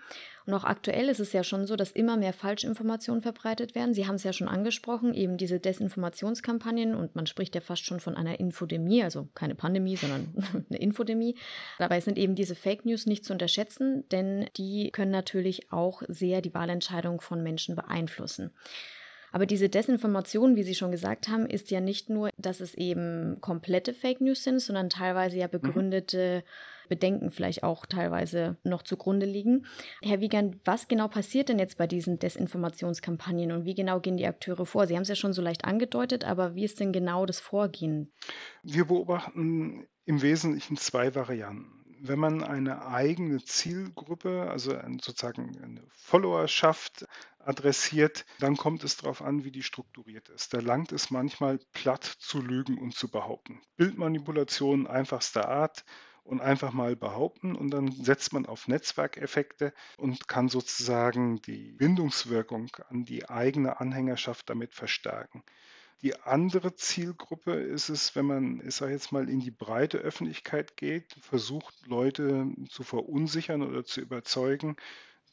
Und 0.48 0.54
auch 0.54 0.64
aktuell 0.64 1.10
ist 1.10 1.20
es 1.20 1.34
ja 1.34 1.44
schon 1.44 1.68
so, 1.68 1.76
dass 1.76 1.92
immer 1.92 2.16
mehr 2.16 2.32
Falschinformationen 2.32 3.22
verbreitet 3.22 3.76
werden. 3.76 3.94
Sie 3.94 4.08
haben 4.08 4.16
es 4.16 4.24
ja 4.24 4.32
schon 4.32 4.48
angesprochen, 4.48 5.14
eben 5.14 5.36
diese 5.36 5.60
Desinformationskampagnen 5.60 6.96
und 6.96 7.18
man 7.18 7.28
spricht 7.28 7.54
ja 7.54 7.60
fast 7.60 7.86
schon 7.86 8.00
von 8.00 8.16
einer 8.16 8.40
Infodemie, 8.40 9.04
also 9.04 9.28
keine 9.36 9.56
Pandemie, 9.56 9.98
sondern 9.98 10.34
eine 10.70 10.80
Infodemie. 10.80 11.36
Dabei 11.80 12.00
sind 12.00 12.18
eben 12.18 12.36
diese 12.36 12.56
Fake 12.56 12.86
News 12.86 13.06
nicht 13.06 13.26
zu 13.26 13.34
unterschätzen, 13.34 14.08
denn 14.10 14.48
die 14.56 14.90
können 14.92 15.12
natürlich 15.12 15.70
auch 15.74 16.02
sehr 16.08 16.42
die 16.42 16.54
Wahlentscheidung 16.54 17.20
von 17.20 17.44
Menschen 17.44 17.76
beeinflussen. 17.76 18.52
Aber 19.34 19.46
diese 19.46 19.68
Desinformation, 19.68 20.56
wie 20.56 20.64
Sie 20.64 20.76
schon 20.76 20.92
gesagt 20.92 21.28
haben, 21.28 21.46
ist 21.46 21.70
ja 21.72 21.82
nicht 21.82 22.10
nur, 22.10 22.30
dass 22.38 22.62
es 22.62 22.74
eben 22.74 23.42
komplette 23.42 23.94
Fake 23.94 24.22
News 24.22 24.46
sind, 24.46 24.62
sondern 24.62 24.90
teilweise 24.90 25.38
ja 25.38 25.48
mhm. 25.48 25.52
Bedenken 26.88 27.32
vielleicht 27.32 27.64
auch 27.64 27.86
teilweise 27.86 28.58
noch 28.64 28.84
zugrunde 28.84 29.26
liegen. 29.26 29.66
Herr 30.02 30.20
Wiegand, 30.20 30.58
was 30.66 30.88
genau 30.88 31.08
passiert 31.08 31.50
denn 31.50 31.60
jetzt 31.60 31.78
bei 31.78 31.88
diesen 31.88 32.20
Desinformationskampagnen 32.20 33.52
und 33.52 33.66
wie 33.66 33.76
genau 33.76 34.00
gehen 34.00 34.18
die 34.18 34.28
Akteure 34.28 34.66
vor? 34.66 34.88
Sie 34.88 34.96
haben 34.96 35.04
es 35.04 35.10
ja 35.10 35.16
schon 35.16 35.34
so 35.34 35.42
leicht 35.42 35.66
angedeutet, 35.66 36.24
aber 36.24 36.56
wie 36.56 36.66
ist 36.66 36.80
denn 36.80 36.92
genau 36.92 37.26
das 37.26 37.40
Vorgehen? 37.40 38.12
Wir 38.64 38.86
beobachten 38.86 39.88
im 40.06 40.22
Wesentlichen 40.22 40.78
zwei 40.78 41.14
Varianten 41.16 41.78
wenn 42.00 42.20
man 42.20 42.44
eine 42.44 42.86
eigene 42.86 43.44
Zielgruppe, 43.44 44.50
also 44.50 44.72
sozusagen 45.02 45.58
eine 45.64 45.84
Followerschaft 45.94 47.06
adressiert, 47.40 48.26
dann 48.40 48.58
kommt 48.58 48.84
es 48.84 48.98
darauf 48.98 49.22
an, 49.22 49.44
wie 49.44 49.52
die 49.52 49.64
strukturiert 49.64 50.30
ist. 50.30 50.54
Da 50.54 50.60
langt 50.60 50.92
es 50.92 51.12
manchmal 51.12 51.60
platt 51.72 52.04
zu 52.04 52.42
lügen 52.42 52.78
und 52.78 52.94
zu 52.94 53.10
behaupten. 53.10 53.62
Bildmanipulation 53.78 54.86
einfachster 54.86 55.48
Art 55.48 55.86
und 56.28 56.42
einfach 56.42 56.74
mal 56.74 56.96
behaupten 56.96 57.56
und 57.56 57.72
dann 57.72 57.90
setzt 57.92 58.34
man 58.34 58.46
auf 58.46 58.68
Netzwerkeffekte 58.68 59.74
und 59.98 60.28
kann 60.28 60.50
sozusagen 60.50 61.42
die 61.42 61.72
Bindungswirkung 61.72 62.70
an 62.90 63.06
die 63.06 63.30
eigene 63.30 63.80
Anhängerschaft 63.80 64.50
damit 64.50 64.74
verstärken. 64.74 65.44
Die 66.02 66.20
andere 66.20 66.76
Zielgruppe 66.76 67.54
ist 67.54 67.90
es, 67.90 68.16
wenn 68.16 68.26
man, 68.26 68.62
ich 68.68 68.76
sage 68.76 68.92
jetzt 68.92 69.12
mal, 69.12 69.30
in 69.30 69.40
die 69.40 69.52
breite 69.52 69.98
Öffentlichkeit 69.98 70.78
geht, 70.78 71.16
versucht, 71.22 71.74
Leute 71.88 72.52
zu 72.70 72.84
verunsichern 72.84 73.64
oder 73.64 73.84
zu 73.84 74.02
überzeugen, 74.02 74.76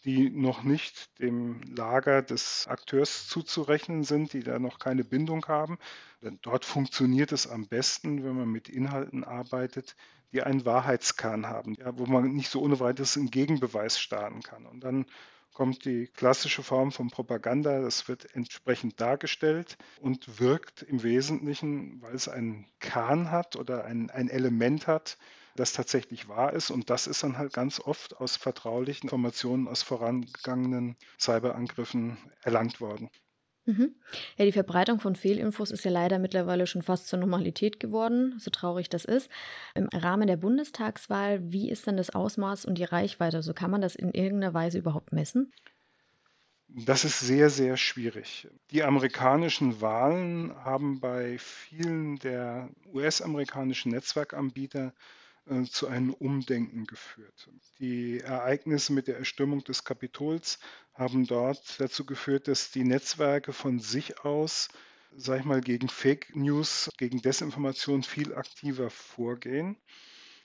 die 0.05 0.31
noch 0.31 0.63
nicht 0.63 1.19
dem 1.19 1.61
Lager 1.63 2.23
des 2.23 2.67
Akteurs 2.69 3.27
zuzurechnen 3.27 4.05
sind, 4.05 4.33
die 4.33 4.43
da 4.43 4.59
noch 4.59 4.79
keine 4.79 5.05
Bindung 5.05 5.45
haben. 5.47 5.79
Denn 6.23 6.39
dort 6.41 6.65
funktioniert 6.65 7.33
es 7.33 7.47
am 7.47 7.67
besten, 7.67 8.23
wenn 8.25 8.37
man 8.37 8.49
mit 8.49 8.69
Inhalten 8.69 9.25
arbeitet, 9.25 9.97
die 10.35 10.43
einen 10.43 10.67
Wahrheitskern 10.67 11.47
haben, 11.47 11.75
ja, 11.75 11.97
wo 11.97 12.07
man 12.07 12.33
nicht 12.35 12.50
so 12.50 12.61
ohne 12.61 12.81
weiteres 12.81 13.17
einen 13.17 13.31
Gegenbeweis 13.31 13.99
starten 14.00 14.43
kann. 14.43 14.67
Und 14.67 14.81
dann 14.81 15.07
kommt 15.55 15.85
die 15.85 16.09
klassische 16.09 16.64
Form 16.64 16.91
von 16.91 17.09
Propaganda, 17.09 17.81
das 17.81 18.09
wird 18.09 18.35
entsprechend 18.35 19.00
dargestellt 19.00 19.79
und 20.00 20.41
wirkt 20.41 20.83
im 20.83 21.05
Wesentlichen, 21.05 22.03
weil 22.03 22.14
es 22.14 22.29
einen 22.29 22.67
Kern 22.81 23.31
hat 23.31 23.55
oder 23.55 23.85
ein, 23.85 24.11
ein 24.11 24.29
Element 24.29 24.88
hat, 24.88 25.17
das 25.55 25.73
tatsächlich 25.73 26.29
wahr 26.29 26.53
ist. 26.53 26.71
Und 26.71 26.91
das 26.91 27.07
ist 27.07 27.23
dann 27.23 27.38
halt 27.38 27.53
ganz 27.53 27.79
oft 27.79 28.17
aus 28.17 28.37
vertraulichen 28.37 29.05
Informationen 29.05 29.69
aus 29.69 29.85
vorangegangenen 29.85 30.97
Cyberangriffen 31.19 32.17
erlangt 32.43 32.81
worden. 32.81 33.09
Mhm. 33.66 33.94
Ja, 34.37 34.44
die 34.44 34.52
Verbreitung 34.52 35.00
von 35.00 35.16
Fehlinfos 35.16 35.71
ist 35.71 35.85
ja 35.85 35.90
leider 35.90 36.18
mittlerweile 36.18 36.66
schon 36.66 36.83
fast 36.83 37.09
zur 37.09 37.18
Normalität 37.18 37.80
geworden, 37.80 38.35
so 38.38 38.50
traurig 38.50 38.90
das 38.90 39.06
ist. 39.06 39.30
Im 39.75 39.88
Rahmen 39.88 40.26
der 40.26 40.37
Bundestagswahl, 40.37 41.40
wie 41.50 41.71
ist 41.71 41.87
denn 41.87 41.97
das 41.97 42.11
Ausmaß 42.11 42.66
und 42.66 42.76
die 42.76 42.85
Reichweite? 42.85 43.38
Also 43.38 43.54
kann 43.54 43.71
man 43.71 43.80
das 43.80 43.94
in 43.94 44.12
irgendeiner 44.12 44.52
Weise 44.52 44.78
überhaupt 44.78 45.12
messen? 45.12 45.52
Das 46.68 47.04
ist 47.04 47.21
sehr, 47.21 47.50
sehr 47.50 47.76
schwierig. 47.76 48.49
Die 48.71 48.83
amerikanischen 48.83 49.80
Wahlen 49.80 50.54
haben 50.64 50.99
bei 51.00 51.38
vielen 51.38 52.18
der 52.18 52.68
US-amerikanischen 52.92 53.92
Netzwerkanbieter 53.92 54.92
äh, 55.47 55.65
zu 55.65 55.89
einem 55.89 56.13
Umdenken 56.15 56.87
geführt. 56.87 57.51
Die 57.79 58.21
Ereignisse 58.21 58.93
mit 58.93 59.09
der 59.09 59.19
Erstürmung 59.19 59.63
des 59.65 59.85
Kapitols 59.85 60.59
haben 60.95 61.27
dort 61.27 61.81
dazu 61.81 62.07
geführt, 62.07 62.49
dass 62.49 62.71
die 62.71 62.85
Netzwerke 62.85 63.53
von 63.53 63.79
sich 63.79 64.21
aus, 64.21 64.69
sag 65.17 65.41
ich 65.41 65.45
mal, 65.45 65.61
gegen 65.61 65.89
Fake 65.89 66.35
News, 66.35 66.91
gegen 66.99 67.21
Desinformation 67.21 68.03
viel 68.03 68.35
aktiver 68.35 68.91
vorgehen. 68.91 69.77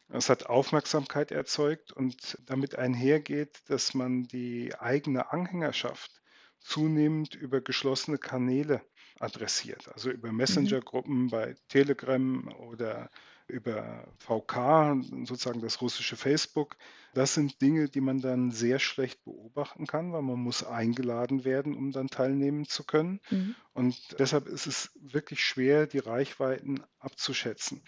Es 0.10 0.30
hat 0.30 0.48
Aufmerksamkeit 0.48 1.32
erzeugt 1.32 1.92
und 1.92 2.38
damit 2.48 2.76
einhergeht, 2.76 3.60
dass 3.68 3.94
man 3.94 4.24
die 4.24 4.74
eigene 4.80 5.32
Anhängerschaft 5.32 6.20
zunehmend 6.60 7.36
über 7.36 7.62
geschlossene 7.62 8.18
Kanäle 8.18 8.82
adressiert, 9.20 9.88
also 9.94 10.10
über 10.10 10.32
mhm. 10.32 10.38
Messenger-Gruppen 10.38 11.30
bei 11.30 11.56
Telegram 11.68 12.48
oder 12.70 13.10
über 13.50 14.08
VK, 14.20 15.04
sozusagen 15.26 15.62
das 15.62 15.82
russische 15.82 16.16
Facebook. 16.16 16.78
Das 17.14 17.34
sind 17.34 17.62
Dinge, 17.62 17.90
die 17.90 18.02
man 18.02 18.22
dann 18.22 18.52
sehr 18.52 18.80
schlecht 18.80 19.24
beobachten 19.24 19.88
kann, 19.88 20.14
weil 20.14 20.22
man 20.22 20.40
muss 20.40 20.64
eingeladen 20.64 21.44
werden, 21.44 21.76
um 21.76 21.92
dann 21.92 22.08
teilnehmen 22.08 22.66
zu 22.66 22.84
können. 22.84 23.20
Mhm. 23.30 23.56
Und 23.74 24.16
deshalb 24.20 24.48
ist 24.48 24.68
es 24.68 24.92
wirklich 25.02 25.44
schwer, 25.44 25.88
die 25.88 26.00
Reichweiten 26.00 26.82
abzuschätzen. 27.00 27.82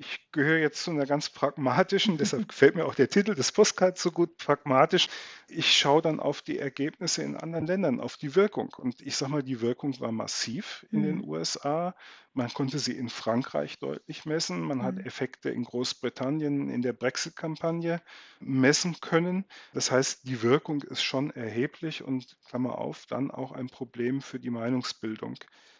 Ich 0.00 0.30
gehöre 0.30 0.58
jetzt 0.58 0.84
zu 0.84 0.92
einer 0.92 1.06
ganz 1.06 1.28
pragmatischen, 1.28 2.18
deshalb 2.18 2.46
gefällt 2.46 2.76
mir 2.76 2.86
auch 2.86 2.94
der 2.94 3.08
Titel 3.08 3.34
des 3.34 3.50
Postcards 3.50 4.00
so 4.00 4.12
gut, 4.12 4.36
pragmatisch. 4.36 5.08
Ich 5.48 5.76
schaue 5.76 6.02
dann 6.02 6.20
auf 6.20 6.40
die 6.40 6.58
Ergebnisse 6.58 7.24
in 7.24 7.36
anderen 7.36 7.66
Ländern, 7.66 8.00
auf 8.00 8.16
die 8.16 8.36
Wirkung. 8.36 8.72
Und 8.76 9.00
ich 9.00 9.16
sage 9.16 9.32
mal, 9.32 9.42
die 9.42 9.60
Wirkung 9.60 9.98
war 9.98 10.12
massiv 10.12 10.86
in 10.92 11.02
den 11.02 11.16
mhm. 11.16 11.28
USA. 11.28 11.96
Man 12.32 12.48
konnte 12.54 12.78
sie 12.78 12.92
in 12.92 13.08
Frankreich 13.08 13.80
deutlich 13.80 14.24
messen. 14.24 14.60
Man 14.60 14.84
hat 14.84 14.94
mhm. 14.94 15.00
Effekte 15.00 15.50
in 15.50 15.64
Großbritannien 15.64 16.70
in 16.70 16.82
der 16.82 16.92
Brexit-Kampagne 16.92 18.00
messen 18.38 19.00
können. 19.00 19.46
Das 19.74 19.90
heißt, 19.90 20.28
die 20.28 20.42
Wirkung 20.42 20.82
ist 20.82 21.02
schon 21.02 21.32
erheblich 21.32 22.04
und, 22.04 22.36
Klammer 22.46 22.78
auf, 22.78 23.06
dann 23.06 23.32
auch 23.32 23.50
ein 23.50 23.66
Problem 23.66 24.22
für 24.22 24.38
die 24.38 24.50
Meinungsbildung. 24.50 25.34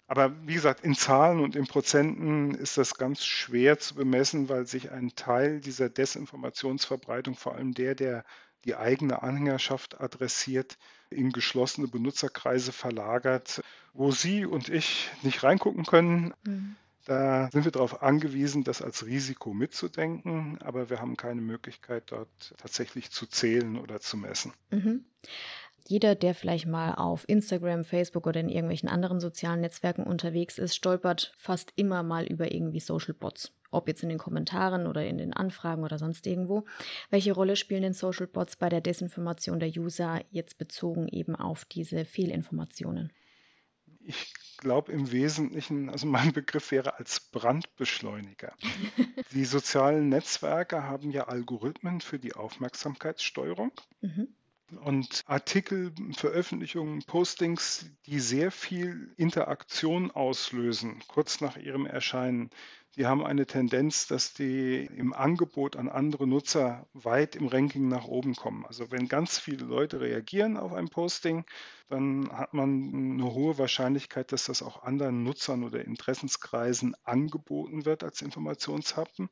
Aber 0.08 0.32
wie 0.46 0.54
gesagt, 0.54 0.84
in 0.84 0.94
Zahlen 0.94 1.40
und 1.40 1.54
in 1.54 1.66
Prozenten 1.66 2.54
ist 2.54 2.78
das 2.78 2.94
ganz 2.94 3.24
schwer 3.24 3.78
zu 3.78 3.94
bemessen, 3.94 4.48
weil 4.48 4.66
sich 4.66 4.90
ein 4.90 5.14
Teil 5.14 5.60
dieser 5.60 5.90
Desinformationsverbreitung, 5.90 7.36
vor 7.36 7.54
allem 7.54 7.74
der, 7.74 7.94
der 7.94 8.24
die 8.64 8.74
eigene 8.74 9.22
Anhängerschaft 9.22 10.00
adressiert, 10.00 10.78
in 11.10 11.30
geschlossene 11.30 11.88
Benutzerkreise 11.88 12.72
verlagert, 12.72 13.62
wo 13.92 14.10
Sie 14.10 14.46
und 14.46 14.70
ich 14.70 15.10
nicht 15.22 15.42
reingucken 15.42 15.84
können. 15.84 16.32
Mhm. 16.44 16.76
Da 17.04 17.50
sind 17.52 17.64
wir 17.64 17.72
darauf 17.72 18.02
angewiesen, 18.02 18.64
das 18.64 18.82
als 18.82 19.04
Risiko 19.04 19.52
mitzudenken, 19.52 20.58
aber 20.62 20.88
wir 20.90 21.00
haben 21.00 21.16
keine 21.18 21.40
Möglichkeit, 21.40 22.04
dort 22.06 22.54
tatsächlich 22.58 23.10
zu 23.10 23.26
zählen 23.26 23.78
oder 23.78 24.00
zu 24.00 24.16
messen. 24.16 24.52
Mhm 24.70 25.04
jeder, 25.88 26.14
der 26.14 26.34
vielleicht 26.34 26.66
mal 26.66 26.94
auf 26.94 27.26
Instagram, 27.28 27.82
Facebook 27.82 28.26
oder 28.26 28.40
in 28.40 28.50
irgendwelchen 28.50 28.90
anderen 28.90 29.20
sozialen 29.20 29.62
Netzwerken 29.62 30.02
unterwegs 30.02 30.58
ist, 30.58 30.76
stolpert 30.76 31.32
fast 31.38 31.72
immer 31.76 32.02
mal 32.02 32.26
über 32.26 32.52
irgendwie 32.52 32.80
Social 32.80 33.14
Bots. 33.14 33.54
Ob 33.70 33.88
jetzt 33.88 34.02
in 34.02 34.10
den 34.10 34.18
Kommentaren 34.18 34.86
oder 34.86 35.06
in 35.06 35.16
den 35.16 35.32
Anfragen 35.32 35.84
oder 35.84 35.98
sonst 35.98 36.26
irgendwo. 36.26 36.66
Welche 37.08 37.32
Rolle 37.32 37.56
spielen 37.56 37.80
denn 37.80 37.94
Social 37.94 38.26
Bots 38.26 38.56
bei 38.56 38.68
der 38.68 38.82
Desinformation 38.82 39.60
der 39.60 39.70
User 39.70 40.20
jetzt 40.30 40.58
bezogen 40.58 41.08
eben 41.08 41.34
auf 41.34 41.64
diese 41.64 42.04
Fehlinformationen? 42.04 43.10
Ich 44.04 44.34
glaube 44.58 44.92
im 44.92 45.10
Wesentlichen, 45.10 45.88
also 45.88 46.06
mein 46.06 46.34
Begriff 46.34 46.70
wäre 46.70 46.98
als 46.98 47.20
Brandbeschleuniger. 47.32 48.52
die 49.32 49.46
sozialen 49.46 50.10
Netzwerke 50.10 50.82
haben 50.82 51.10
ja 51.12 51.28
Algorithmen 51.28 52.02
für 52.02 52.18
die 52.18 52.34
Aufmerksamkeitssteuerung. 52.34 53.72
Mhm 54.02 54.28
und 54.76 55.22
Artikel, 55.26 55.92
Veröffentlichungen, 56.16 57.02
Postings, 57.02 57.86
die 58.06 58.20
sehr 58.20 58.50
viel 58.50 59.12
Interaktion 59.16 60.10
auslösen, 60.10 61.02
kurz 61.08 61.40
nach 61.40 61.56
ihrem 61.56 61.86
Erscheinen. 61.86 62.50
Die 62.96 63.06
haben 63.06 63.24
eine 63.24 63.46
Tendenz, 63.46 64.06
dass 64.08 64.34
die 64.34 64.86
im 64.96 65.12
Angebot 65.12 65.76
an 65.76 65.88
andere 65.88 66.26
Nutzer 66.26 66.86
weit 66.94 67.36
im 67.36 67.46
Ranking 67.46 67.88
nach 67.88 68.06
oben 68.06 68.34
kommen. 68.34 68.66
Also 68.66 68.90
wenn 68.90 69.08
ganz 69.08 69.38
viele 69.38 69.64
Leute 69.64 70.00
reagieren 70.00 70.56
auf 70.56 70.72
ein 70.72 70.88
Posting, 70.88 71.44
dann 71.88 72.28
hat 72.32 72.54
man 72.54 73.14
eine 73.14 73.32
hohe 73.32 73.56
Wahrscheinlichkeit, 73.56 74.32
dass 74.32 74.46
das 74.46 74.62
auch 74.62 74.82
anderen 74.82 75.22
Nutzern 75.22 75.64
oder 75.64 75.84
Interessenskreisen 75.84 76.96
angeboten 77.04 77.84
wird 77.84 78.02
als 78.02 78.20
Informationshappen. 78.20 79.28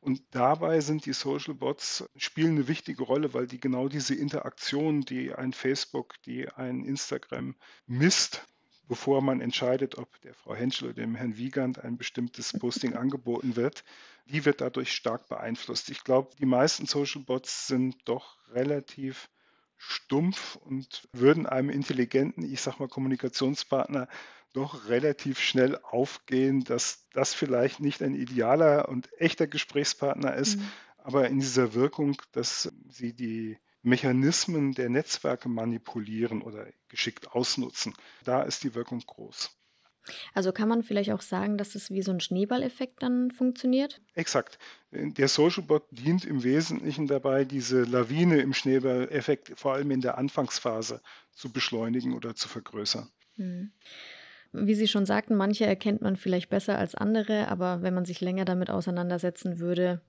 Und 0.00 0.22
dabei 0.30 0.80
sind 0.80 1.04
die 1.04 1.12
Social 1.12 1.54
Bots 1.54 2.08
spielen 2.16 2.56
eine 2.56 2.68
wichtige 2.68 3.02
Rolle, 3.02 3.34
weil 3.34 3.46
die 3.46 3.60
genau 3.60 3.88
diese 3.88 4.14
Interaktion, 4.14 5.02
die 5.02 5.34
ein 5.34 5.52
Facebook, 5.52 6.14
die 6.22 6.48
ein 6.48 6.84
Instagram 6.84 7.54
misst, 7.86 8.46
bevor 8.88 9.20
man 9.20 9.40
entscheidet, 9.40 9.98
ob 9.98 10.20
der 10.22 10.34
Frau 10.34 10.54
Henschel 10.54 10.88
oder 10.88 11.02
dem 11.02 11.14
Herrn 11.14 11.36
Wiegand 11.36 11.78
ein 11.78 11.98
bestimmtes 11.98 12.58
Posting 12.58 12.94
angeboten 12.94 13.56
wird, 13.56 13.84
die 14.24 14.44
wird 14.44 14.60
dadurch 14.62 14.92
stark 14.92 15.28
beeinflusst. 15.28 15.90
Ich 15.90 16.02
glaube, 16.02 16.30
die 16.38 16.46
meisten 16.46 16.86
Social 16.86 17.22
Bots 17.22 17.66
sind 17.66 17.96
doch 18.06 18.36
relativ 18.52 19.28
stumpf 19.76 20.56
und 20.56 21.08
würden 21.12 21.46
einem 21.46 21.70
intelligenten, 21.70 22.42
ich 22.42 22.60
sag 22.60 22.80
mal, 22.80 22.88
Kommunikationspartner 22.88 24.08
doch 24.52 24.88
relativ 24.88 25.38
schnell 25.38 25.78
aufgehen, 25.82 26.64
dass 26.64 27.06
das 27.12 27.34
vielleicht 27.34 27.80
nicht 27.80 28.02
ein 28.02 28.14
idealer 28.14 28.88
und 28.88 29.08
echter 29.20 29.46
Gesprächspartner 29.46 30.34
ist, 30.34 30.58
mhm. 30.58 30.70
aber 30.98 31.28
in 31.28 31.38
dieser 31.40 31.74
Wirkung, 31.74 32.20
dass 32.32 32.72
sie 32.88 33.12
die 33.12 33.58
Mechanismen 33.82 34.72
der 34.72 34.90
Netzwerke 34.90 35.48
manipulieren 35.48 36.42
oder 36.42 36.66
geschickt 36.88 37.32
ausnutzen, 37.32 37.94
da 38.24 38.42
ist 38.42 38.62
die 38.64 38.74
Wirkung 38.74 39.00
groß. 39.00 39.50
Also 40.34 40.52
kann 40.52 40.68
man 40.68 40.82
vielleicht 40.82 41.10
auch 41.12 41.20
sagen, 41.20 41.58
dass 41.58 41.74
es 41.74 41.90
wie 41.90 42.02
so 42.02 42.10
ein 42.10 42.20
Schneeballeffekt 42.20 43.02
dann 43.02 43.30
funktioniert? 43.30 44.00
Exakt. 44.14 44.58
Der 44.90 45.28
Social 45.28 45.62
Bot 45.62 45.84
dient 45.90 46.24
im 46.24 46.42
Wesentlichen 46.42 47.06
dabei, 47.06 47.44
diese 47.44 47.82
Lawine 47.82 48.40
im 48.40 48.54
Schneeballeffekt 48.54 49.52
vor 49.56 49.74
allem 49.74 49.90
in 49.90 50.00
der 50.00 50.18
Anfangsphase 50.18 51.00
zu 51.32 51.52
beschleunigen 51.52 52.14
oder 52.14 52.34
zu 52.34 52.48
vergrößern. 52.48 53.10
Hm. 53.36 53.72
Wie 54.52 54.74
Sie 54.74 54.88
schon 54.88 55.06
sagten, 55.06 55.36
manche 55.36 55.64
erkennt 55.64 56.02
man 56.02 56.16
vielleicht 56.16 56.50
besser 56.50 56.76
als 56.76 56.94
andere, 56.94 57.48
aber 57.48 57.82
wenn 57.82 57.94
man 57.94 58.04
sich 58.04 58.20
länger 58.20 58.44
damit 58.44 58.70
auseinandersetzen 58.70 59.60
würde, 59.60 60.02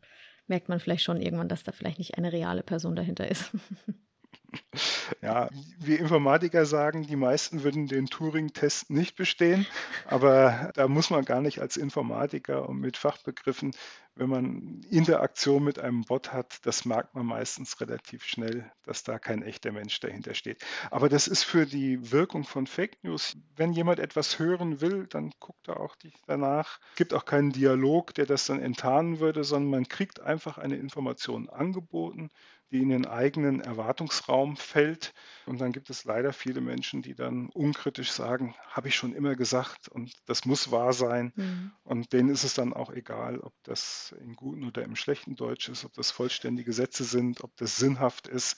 merkt 0.47 0.67
man 0.67 0.79
vielleicht 0.79 1.03
schon 1.03 1.21
irgendwann, 1.21 1.47
dass 1.47 1.63
da 1.63 1.71
vielleicht 1.71 1.99
nicht 1.99 2.17
eine 2.17 2.31
reale 2.31 2.63
Person 2.63 2.95
dahinter 2.95 3.29
ist. 3.29 3.51
Ja, 5.21 5.49
wir 5.77 5.99
Informatiker 5.99 6.65
sagen, 6.65 7.05
die 7.05 7.15
meisten 7.15 7.63
würden 7.63 7.87
den 7.87 8.07
Turing-Test 8.07 8.89
nicht 8.89 9.15
bestehen, 9.15 9.67
aber 10.07 10.71
da 10.73 10.87
muss 10.87 11.09
man 11.09 11.25
gar 11.25 11.41
nicht 11.41 11.59
als 11.59 11.77
Informatiker 11.77 12.67
und 12.67 12.79
mit 12.79 12.97
Fachbegriffen, 12.97 13.71
wenn 14.15 14.29
man 14.29 14.81
Interaktion 14.89 15.63
mit 15.63 15.79
einem 15.79 16.03
Bot 16.03 16.33
hat, 16.33 16.59
das 16.65 16.85
merkt 16.85 17.15
man 17.15 17.25
meistens 17.25 17.79
relativ 17.81 18.23
schnell, 18.23 18.69
dass 18.83 19.03
da 19.03 19.19
kein 19.19 19.41
echter 19.41 19.71
Mensch 19.71 19.99
dahinter 19.99 20.33
steht. 20.33 20.63
Aber 20.89 21.07
das 21.07 21.27
ist 21.27 21.43
für 21.43 21.65
die 21.65 22.11
Wirkung 22.11 22.43
von 22.43 22.67
Fake 22.67 23.03
News, 23.03 23.37
wenn 23.55 23.73
jemand 23.73 23.99
etwas 23.99 24.39
hören 24.39 24.81
will, 24.81 25.07
dann 25.07 25.31
guckt 25.39 25.67
er 25.67 25.79
auch 25.79 25.95
danach. 26.27 26.79
Es 26.91 26.97
gibt 26.97 27.13
auch 27.13 27.25
keinen 27.25 27.51
Dialog, 27.51 28.13
der 28.15 28.25
das 28.25 28.45
dann 28.45 28.59
enttarnen 28.59 29.19
würde, 29.19 29.43
sondern 29.43 29.69
man 29.71 29.87
kriegt 29.87 30.19
einfach 30.19 30.57
eine 30.57 30.75
Information 30.75 31.49
angeboten 31.49 32.29
die 32.71 32.81
in 32.81 32.89
den 32.89 33.05
eigenen 33.05 33.59
Erwartungsraum 33.59 34.55
fällt. 34.55 35.13
Und 35.45 35.59
dann 35.59 35.71
gibt 35.73 35.89
es 35.89 36.05
leider 36.05 36.31
viele 36.31 36.61
Menschen, 36.61 37.01
die 37.01 37.15
dann 37.15 37.49
unkritisch 37.49 38.11
sagen, 38.11 38.55
habe 38.69 38.87
ich 38.87 38.95
schon 38.95 39.13
immer 39.13 39.35
gesagt 39.35 39.89
und 39.89 40.13
das 40.25 40.45
muss 40.45 40.71
wahr 40.71 40.93
sein. 40.93 41.33
Mhm. 41.35 41.71
Und 41.83 42.13
denen 42.13 42.29
ist 42.29 42.43
es 42.43 42.53
dann 42.53 42.73
auch 42.73 42.91
egal, 42.91 43.39
ob 43.39 43.53
das 43.63 44.15
im 44.21 44.35
guten 44.35 44.63
oder 44.63 44.83
im 44.83 44.95
schlechten 44.95 45.35
Deutsch 45.35 45.67
ist, 45.67 45.83
ob 45.83 45.93
das 45.93 46.11
vollständige 46.11 46.71
Sätze 46.71 47.03
sind, 47.03 47.43
ob 47.43 47.55
das 47.57 47.75
sinnhaft 47.75 48.27
ist. 48.27 48.57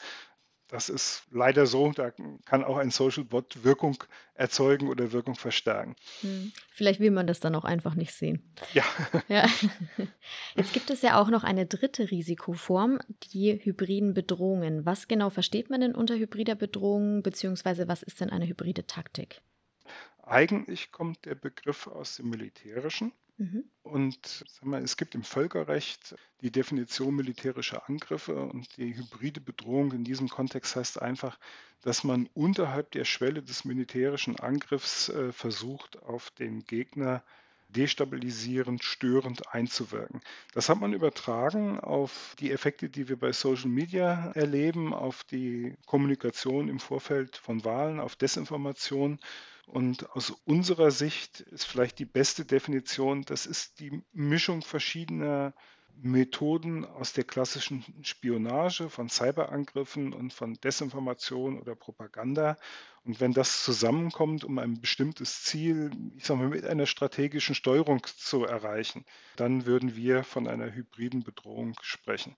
Das 0.74 0.90
ist 0.90 1.28
leider 1.30 1.68
so. 1.68 1.92
Da 1.92 2.10
kann 2.46 2.64
auch 2.64 2.78
ein 2.78 2.90
Social 2.90 3.24
Bot 3.24 3.64
Wirkung 3.64 4.04
erzeugen 4.34 4.90
oder 4.90 5.12
Wirkung 5.12 5.36
verstärken. 5.36 5.96
Hm. 6.22 6.52
Vielleicht 6.72 7.00
will 7.00 7.12
man 7.12 7.28
das 7.28 7.40
dann 7.40 7.54
auch 7.54 7.64
einfach 7.64 7.94
nicht 7.94 8.12
sehen. 8.12 8.42
Ja. 8.74 8.84
ja. 9.28 9.48
Jetzt 10.56 10.74
gibt 10.74 10.90
es 10.90 11.04
ja 11.04 11.22
auch 11.22 11.30
noch 11.30 11.44
eine 11.44 11.68
dritte 11.68 12.10
Risikoform, 12.10 12.98
die 13.34 13.54
hybriden 13.64 14.16
Bedrohungen. 14.16 14.84
Was 14.84 15.08
genau 15.08 15.30
versteht 15.30 15.70
man 15.70 15.82
denn 15.82 15.94
unter 15.94 16.16
hybrider 16.16 16.56
Bedrohung, 16.56 17.22
beziehungsweise 17.22 17.88
was 17.88 18.02
ist 18.02 18.20
denn 18.20 18.32
eine 18.32 18.48
hybride 18.48 18.88
Taktik? 18.88 19.42
Eigentlich 20.24 20.92
kommt 20.92 21.26
der 21.26 21.36
Begriff 21.36 21.86
aus 21.86 22.16
dem 22.16 22.32
Militärischen. 22.32 23.12
Mhm. 23.38 23.64
Und 23.82 24.46
mal, 24.62 24.82
es 24.84 24.96
gibt 24.96 25.16
im 25.16 25.24
Völkerrecht 25.24 26.16
die 26.42 26.52
Definition 26.52 27.16
militärischer 27.16 27.90
Angriffe 27.90 28.36
und 28.36 28.78
die 28.78 28.96
hybride 28.96 29.42
Bedrohung 29.42 29.92
in 29.92 30.04
diesem 30.04 30.30
Kontext 30.30 30.76
heißt 30.76 31.02
einfach, 31.02 31.40
dass 31.82 32.04
man 32.04 32.30
unterhalb 32.34 32.92
der 32.92 33.06
Schwelle 33.06 33.42
des 33.42 33.66
militärischen 33.66 34.40
Angriffs 34.40 35.10
äh, 35.10 35.32
versucht, 35.32 36.02
auf 36.04 36.32
den 36.32 36.64
Gegner 36.66 37.24
destabilisierend, 37.74 38.84
störend 38.84 39.54
einzuwirken. 39.54 40.22
Das 40.54 40.70
hat 40.70 40.80
man 40.80 40.94
übertragen 40.94 41.80
auf 41.80 42.36
die 42.40 42.52
Effekte, 42.52 42.90
die 42.90 43.10
wir 43.10 43.18
bei 43.18 43.32
Social 43.34 43.70
Media 43.70 44.32
erleben, 44.36 44.94
auf 44.94 45.24
die 45.24 45.76
Kommunikation 45.86 46.70
im 46.70 46.80
Vorfeld 46.80 47.38
von 47.38 47.66
Wahlen, 47.66 48.00
auf 48.00 48.16
Desinformation 48.16 49.20
und 49.66 50.10
aus 50.12 50.32
unserer 50.46 50.92
Sicht 50.92 51.42
ist 51.42 51.66
vielleicht 51.66 52.00
die 52.00 52.06
beste 52.06 52.46
Definition, 52.46 53.24
das 53.24 53.46
ist 53.46 53.80
die 53.80 54.04
Mischung 54.12 54.62
verschiedener 54.62 55.54
Methoden 56.02 56.86
aus 56.86 57.14
der 57.14 57.24
klassischen 57.24 57.84
Spionage, 58.02 58.90
von 58.90 59.10
Cyberangriffen 59.10 60.14
und 60.14 60.34
von 60.34 60.56
Desinformation 60.56 61.60
oder 61.60 61.76
Propaganda 61.76 62.58
Und 63.06 63.20
wenn 63.20 63.34
das 63.34 63.64
zusammenkommt, 63.64 64.46
um 64.46 64.58
ein 64.60 64.80
bestimmtes 64.80 65.44
Ziel, 65.44 65.92
ich 66.16 66.26
sage 66.26 66.40
mal, 66.40 66.50
mit 66.50 66.66
einer 66.66 66.86
strategischen 66.86 67.54
Steuerung 67.54 68.02
zu 68.06 68.46
erreichen, 68.46 69.06
dann 69.36 69.66
würden 69.66 69.96
wir 69.98 70.24
von 70.24 70.48
einer 70.48 70.74
hybriden 70.74 71.24
Bedrohung 71.24 71.76
sprechen. 71.82 72.38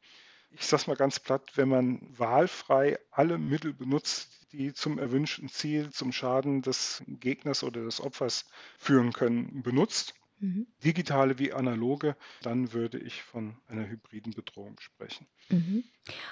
Ich 0.49 0.65
sage 0.65 0.82
es 0.82 0.88
mal 0.88 0.95
ganz 0.95 1.19
platt, 1.19 1.51
wenn 1.56 1.69
man 1.69 1.99
wahlfrei 2.17 2.97
alle 3.12 3.38
Mittel 3.38 3.73
benutzt, 3.73 4.47
die 4.54 4.73
zum 4.73 4.97
erwünschten 4.97 5.49
Ziel, 5.49 5.91
zum 5.91 6.12
Schaden 6.12 6.62
des 6.62 7.04
Gegners 7.08 7.63
oder 7.63 7.84
des 7.84 8.01
Opfers 8.01 8.45
führen 8.78 9.13
können, 9.13 9.62
benutzt, 9.62 10.15
mhm. 10.39 10.67
digitale 10.84 11.39
wie 11.39 11.54
analoge, 11.54 12.15
dann 12.41 12.74
würde 12.74 12.98
ich 12.98 13.21
von 13.21 13.58
einer 13.67 13.88
hybriden 13.88 14.34
Bedrohung 14.34 14.80
sprechen. 14.80 15.28
Mhm. 15.50 15.84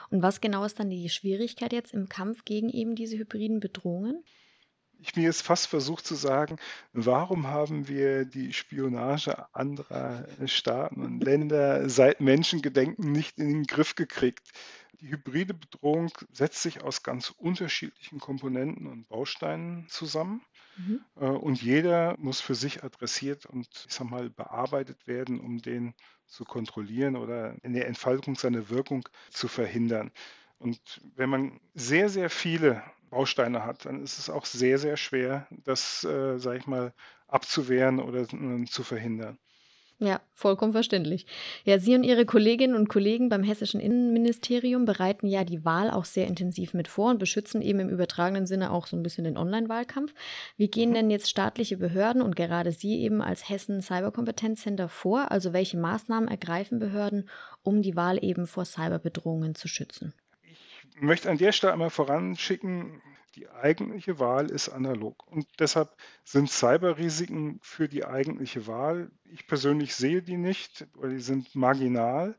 Und 0.09 0.21
was 0.21 0.41
genau 0.41 0.65
ist 0.65 0.79
dann 0.79 0.89
die 0.89 1.09
Schwierigkeit 1.09 1.73
jetzt 1.73 1.93
im 1.93 2.09
Kampf 2.09 2.45
gegen 2.45 2.69
eben 2.69 2.95
diese 2.95 3.17
hybriden 3.17 3.59
Bedrohungen? 3.59 4.23
ich 5.03 5.15
mir 5.15 5.23
jetzt 5.23 5.41
fast 5.41 5.67
versucht 5.67 6.05
zu 6.05 6.15
sagen, 6.15 6.57
warum 6.93 7.47
haben 7.47 7.87
wir 7.87 8.25
die 8.25 8.53
Spionage 8.53 9.53
anderer 9.53 10.25
Staaten 10.45 11.01
und 11.01 11.21
Länder 11.21 11.89
seit 11.89 12.21
Menschengedenken 12.21 13.11
nicht 13.11 13.37
in 13.37 13.49
den 13.49 13.63
Griff 13.63 13.95
gekriegt? 13.95 14.51
Die 15.01 15.09
hybride 15.09 15.53
Bedrohung 15.53 16.11
setzt 16.31 16.61
sich 16.61 16.81
aus 16.81 17.03
ganz 17.03 17.29
unterschiedlichen 17.31 18.19
Komponenten 18.19 18.87
und 18.87 19.09
Bausteinen 19.09 19.87
zusammen. 19.89 20.41
Mhm. 20.77 20.97
Äh, 21.15 21.25
und 21.25 21.61
jeder 21.61 22.15
muss 22.19 22.41
für 22.41 22.55
sich 22.55 22.83
adressiert 22.83 23.45
und 23.45 23.67
ich 23.87 23.93
sag 23.93 24.09
mal 24.09 24.29
bearbeitet 24.29 25.07
werden, 25.07 25.39
um 25.39 25.59
den 25.61 25.93
zu 26.27 26.45
kontrollieren 26.45 27.15
oder 27.15 27.55
in 27.63 27.73
der 27.73 27.87
Entfaltung 27.87 28.35
seiner 28.35 28.69
Wirkung 28.69 29.07
zu 29.31 29.47
verhindern. 29.47 30.11
Und 30.57 31.01
wenn 31.15 31.29
man 31.29 31.59
sehr, 31.73 32.09
sehr 32.09 32.29
viele 32.29 32.83
Bausteine 33.09 33.63
hat, 33.65 33.85
dann 33.85 34.01
ist 34.01 34.17
es 34.19 34.29
auch 34.29 34.45
sehr, 34.45 34.79
sehr 34.79 34.97
schwer, 34.97 35.47
das, 35.51 36.03
äh, 36.03 36.39
sage 36.39 36.57
ich 36.59 36.67
mal, 36.67 36.93
abzuwehren 37.27 37.99
oder 37.99 38.21
äh, 38.21 38.65
zu 38.65 38.83
verhindern. 38.83 39.37
Ja, 40.03 40.19
vollkommen 40.33 40.73
verständlich. 40.73 41.25
Ja, 41.63 41.79
Sie 41.79 41.95
und 41.95 42.03
Ihre 42.03 42.25
Kolleginnen 42.25 42.75
und 42.75 42.89
Kollegen 42.89 43.29
beim 43.29 43.41
hessischen 43.41 43.79
Innenministerium 43.79 44.83
bereiten 44.83 45.27
ja 45.27 45.45
die 45.45 45.63
Wahl 45.63 45.89
auch 45.89 46.03
sehr 46.03 46.27
intensiv 46.27 46.73
mit 46.73 46.89
vor 46.89 47.11
und 47.11 47.19
beschützen 47.19 47.61
eben 47.61 47.79
im 47.79 47.87
übertragenen 47.87 48.45
Sinne 48.45 48.71
auch 48.71 48.85
so 48.85 48.97
ein 48.97 49.03
bisschen 49.03 49.23
den 49.23 49.37
Online-Wahlkampf. 49.37 50.13
Wie 50.57 50.67
gehen 50.67 50.89
mhm. 50.89 50.95
denn 50.95 51.09
jetzt 51.09 51.29
staatliche 51.29 51.77
Behörden 51.77 52.21
und 52.21 52.35
gerade 52.35 52.73
Sie 52.73 52.99
eben 52.99 53.21
als 53.21 53.47
Hessen 53.47 53.81
Cyberkompetenzcenter 53.81 54.89
vor? 54.89 55.31
Also 55.31 55.53
welche 55.53 55.77
Maßnahmen 55.77 56.27
ergreifen 56.27 56.79
Behörden, 56.79 57.29
um 57.61 57.81
die 57.81 57.95
Wahl 57.95 58.21
eben 58.21 58.45
vor 58.45 58.65
Cyberbedrohungen 58.65 59.55
zu 59.55 59.69
schützen? 59.69 60.13
Ich 60.95 61.01
möchte 61.01 61.29
an 61.29 61.37
der 61.37 61.53
Stelle 61.53 61.71
einmal 61.71 61.91
voranschicken, 61.91 63.01
die 63.35 63.49
eigentliche 63.49 64.19
Wahl 64.19 64.49
ist 64.49 64.69
analog. 64.69 65.25
Und 65.27 65.47
deshalb 65.59 65.95
sind 66.23 66.49
Cyberrisiken 66.49 67.59
für 67.61 67.87
die 67.87 68.05
eigentliche 68.05 68.67
Wahl, 68.67 69.11
ich 69.25 69.47
persönlich 69.47 69.95
sehe 69.95 70.21
die 70.21 70.37
nicht, 70.37 70.87
weil 70.93 71.11
die 71.11 71.21
sind 71.21 71.55
marginal. 71.55 72.37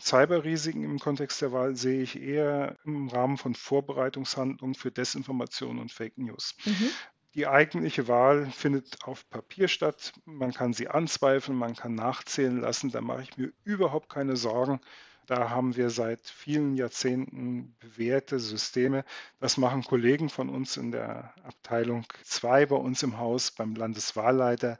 Cyberrisiken 0.00 0.82
im 0.82 0.98
Kontext 0.98 1.42
der 1.42 1.52
Wahl 1.52 1.76
sehe 1.76 2.02
ich 2.02 2.20
eher 2.20 2.76
im 2.84 3.08
Rahmen 3.08 3.36
von 3.36 3.54
Vorbereitungshandlungen 3.54 4.74
für 4.74 4.90
Desinformation 4.90 5.78
und 5.78 5.92
Fake 5.92 6.16
News. 6.16 6.56
Mhm. 6.64 6.90
Die 7.34 7.46
eigentliche 7.46 8.06
Wahl 8.06 8.46
findet 8.46 9.04
auf 9.04 9.28
Papier 9.28 9.68
statt. 9.68 10.12
Man 10.24 10.52
kann 10.52 10.72
sie 10.72 10.88
anzweifeln, 10.88 11.58
man 11.58 11.74
kann 11.74 11.94
nachzählen 11.94 12.60
lassen. 12.60 12.90
Da 12.90 13.00
mache 13.00 13.22
ich 13.22 13.36
mir 13.36 13.52
überhaupt 13.64 14.08
keine 14.08 14.36
Sorgen. 14.36 14.80
Da 15.26 15.50
haben 15.50 15.76
wir 15.76 15.90
seit 15.90 16.20
vielen 16.20 16.74
Jahrzehnten 16.74 17.74
bewährte 17.80 18.38
Systeme. 18.38 19.04
Das 19.40 19.56
machen 19.56 19.82
Kollegen 19.82 20.28
von 20.28 20.48
uns 20.48 20.76
in 20.76 20.92
der 20.92 21.32
Abteilung 21.44 22.04
2 22.24 22.66
bei 22.66 22.76
uns 22.76 23.02
im 23.02 23.18
Haus 23.18 23.50
beim 23.50 23.74
Landeswahlleiter. 23.74 24.78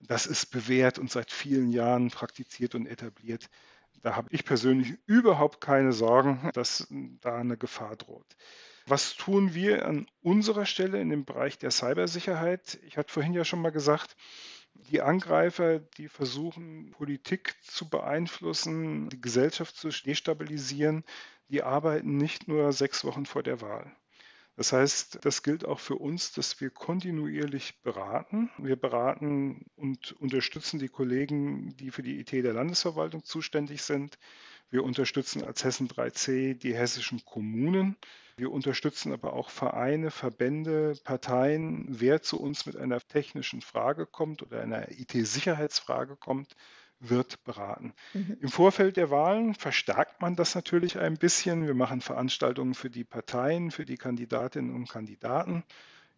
Das 0.00 0.26
ist 0.26 0.46
bewährt 0.46 0.98
und 0.98 1.10
seit 1.10 1.30
vielen 1.30 1.70
Jahren 1.70 2.10
praktiziert 2.10 2.74
und 2.74 2.86
etabliert. 2.86 3.48
Da 4.02 4.14
habe 4.16 4.28
ich 4.30 4.44
persönlich 4.44 4.98
überhaupt 5.06 5.60
keine 5.60 5.92
Sorgen, 5.92 6.50
dass 6.52 6.86
da 7.22 7.36
eine 7.36 7.56
Gefahr 7.56 7.96
droht. 7.96 8.36
Was 8.86 9.16
tun 9.16 9.54
wir 9.54 9.86
an 9.86 10.06
unserer 10.22 10.64
Stelle 10.64 11.00
in 11.00 11.10
dem 11.10 11.24
Bereich 11.24 11.58
der 11.58 11.72
Cybersicherheit? 11.72 12.78
Ich 12.86 12.96
hatte 12.96 13.12
vorhin 13.12 13.32
ja 13.32 13.44
schon 13.44 13.60
mal 13.60 13.72
gesagt, 13.72 14.16
die 14.90 15.00
Angreifer, 15.00 15.78
die 15.78 16.08
versuchen, 16.08 16.90
Politik 16.92 17.56
zu 17.62 17.88
beeinflussen, 17.88 19.08
die 19.08 19.20
Gesellschaft 19.20 19.76
zu 19.76 19.88
destabilisieren, 19.88 21.04
die 21.48 21.62
arbeiten 21.62 22.16
nicht 22.16 22.48
nur 22.48 22.72
sechs 22.72 23.04
Wochen 23.04 23.26
vor 23.26 23.42
der 23.42 23.60
Wahl. 23.60 23.94
Das 24.56 24.72
heißt, 24.72 25.18
das 25.22 25.42
gilt 25.42 25.66
auch 25.66 25.80
für 25.80 25.96
uns, 25.96 26.32
dass 26.32 26.60
wir 26.62 26.70
kontinuierlich 26.70 27.82
beraten. 27.82 28.50
Wir 28.56 28.76
beraten 28.76 29.66
und 29.76 30.12
unterstützen 30.12 30.78
die 30.78 30.88
Kollegen, 30.88 31.76
die 31.76 31.90
für 31.90 32.02
die 32.02 32.18
IT 32.18 32.32
der 32.32 32.54
Landesverwaltung 32.54 33.22
zuständig 33.22 33.82
sind. 33.82 34.18
Wir 34.70 34.82
unterstützen 34.82 35.44
als 35.44 35.62
Hessen 35.62 35.88
3C 35.88 36.54
die 36.54 36.74
hessischen 36.74 37.22
Kommunen. 37.26 37.96
Wir 38.38 38.52
unterstützen 38.52 39.14
aber 39.14 39.32
auch 39.32 39.48
Vereine, 39.48 40.10
Verbände, 40.10 40.94
Parteien. 41.04 41.86
Wer 41.88 42.20
zu 42.20 42.38
uns 42.38 42.66
mit 42.66 42.76
einer 42.76 43.00
technischen 43.00 43.62
Frage 43.62 44.04
kommt 44.04 44.42
oder 44.42 44.60
einer 44.60 44.90
IT-Sicherheitsfrage 44.90 46.16
kommt, 46.16 46.54
wird 47.00 47.42
beraten. 47.44 47.94
Mhm. 48.12 48.36
Im 48.42 48.48
Vorfeld 48.50 48.98
der 48.98 49.10
Wahlen 49.10 49.54
verstärkt 49.54 50.20
man 50.20 50.36
das 50.36 50.54
natürlich 50.54 50.98
ein 50.98 51.16
bisschen. 51.16 51.66
Wir 51.66 51.74
machen 51.74 52.02
Veranstaltungen 52.02 52.74
für 52.74 52.90
die 52.90 53.04
Parteien, 53.04 53.70
für 53.70 53.86
die 53.86 53.96
Kandidatinnen 53.96 54.74
und 54.74 54.90
Kandidaten. 54.90 55.64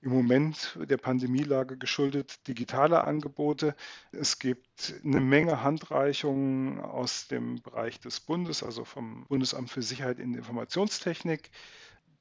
Im 0.00 0.10
Moment 0.12 0.78
der 0.80 0.96
Pandemielage 0.96 1.76
geschuldet 1.76 2.46
digitale 2.48 3.04
Angebote. 3.04 3.76
Es 4.12 4.38
gibt 4.38 4.94
eine 5.04 5.20
Menge 5.20 5.62
Handreichungen 5.62 6.80
aus 6.80 7.26
dem 7.26 7.60
Bereich 7.62 7.98
des 7.98 8.20
Bundes, 8.20 8.62
also 8.62 8.84
vom 8.84 9.26
Bundesamt 9.26 9.70
für 9.70 9.82
Sicherheit 9.82 10.20
in 10.20 10.32
der 10.32 10.40
Informationstechnik 10.40 11.50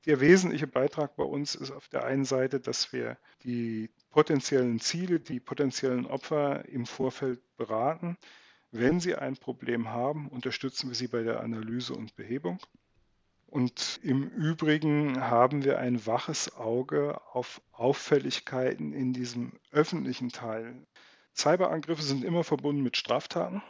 der 0.08 0.22
wesentliche 0.22 0.68
Beitrag 0.68 1.18
bei 1.18 1.24
uns 1.24 1.54
ist 1.54 1.72
auf 1.72 1.90
der 1.90 2.06
einen 2.06 2.24
Seite, 2.24 2.62
dass 2.62 2.94
wir 2.94 3.18
die 3.44 3.90
potenziellen 4.10 4.80
Ziele, 4.80 5.20
die 5.20 5.42
potenziellen 5.42 6.06
Opfer 6.06 6.68
im 6.70 6.86
Vorfeld 6.86 7.42
beraten. 7.58 8.18
Wenn 8.72 9.02
sie 9.02 9.16
ein 9.16 9.36
Problem 9.36 9.90
haben, 9.90 10.30
unterstützen 10.30 10.90
wir 10.90 10.96
sie 10.96 11.10
bei 11.10 11.24
der 11.24 11.42
Analyse 11.42 11.94
und 11.94 12.16
Behebung. 12.16 12.60
Und 13.48 14.00
im 14.02 14.30
Übrigen 14.30 15.22
haben 15.22 15.66
wir 15.66 15.80
ein 15.80 16.06
waches 16.06 16.56
Auge 16.56 17.20
auf 17.34 17.62
Auffälligkeiten 17.74 18.94
in 18.94 19.14
diesem 19.14 19.54
öffentlichen 19.72 20.30
Teil. 20.30 20.76
Cyberangriffe 21.36 22.02
sind 22.02 22.24
immer 22.24 22.44
verbunden 22.44 22.82
mit 22.82 22.98
Straftaten. 22.98 23.62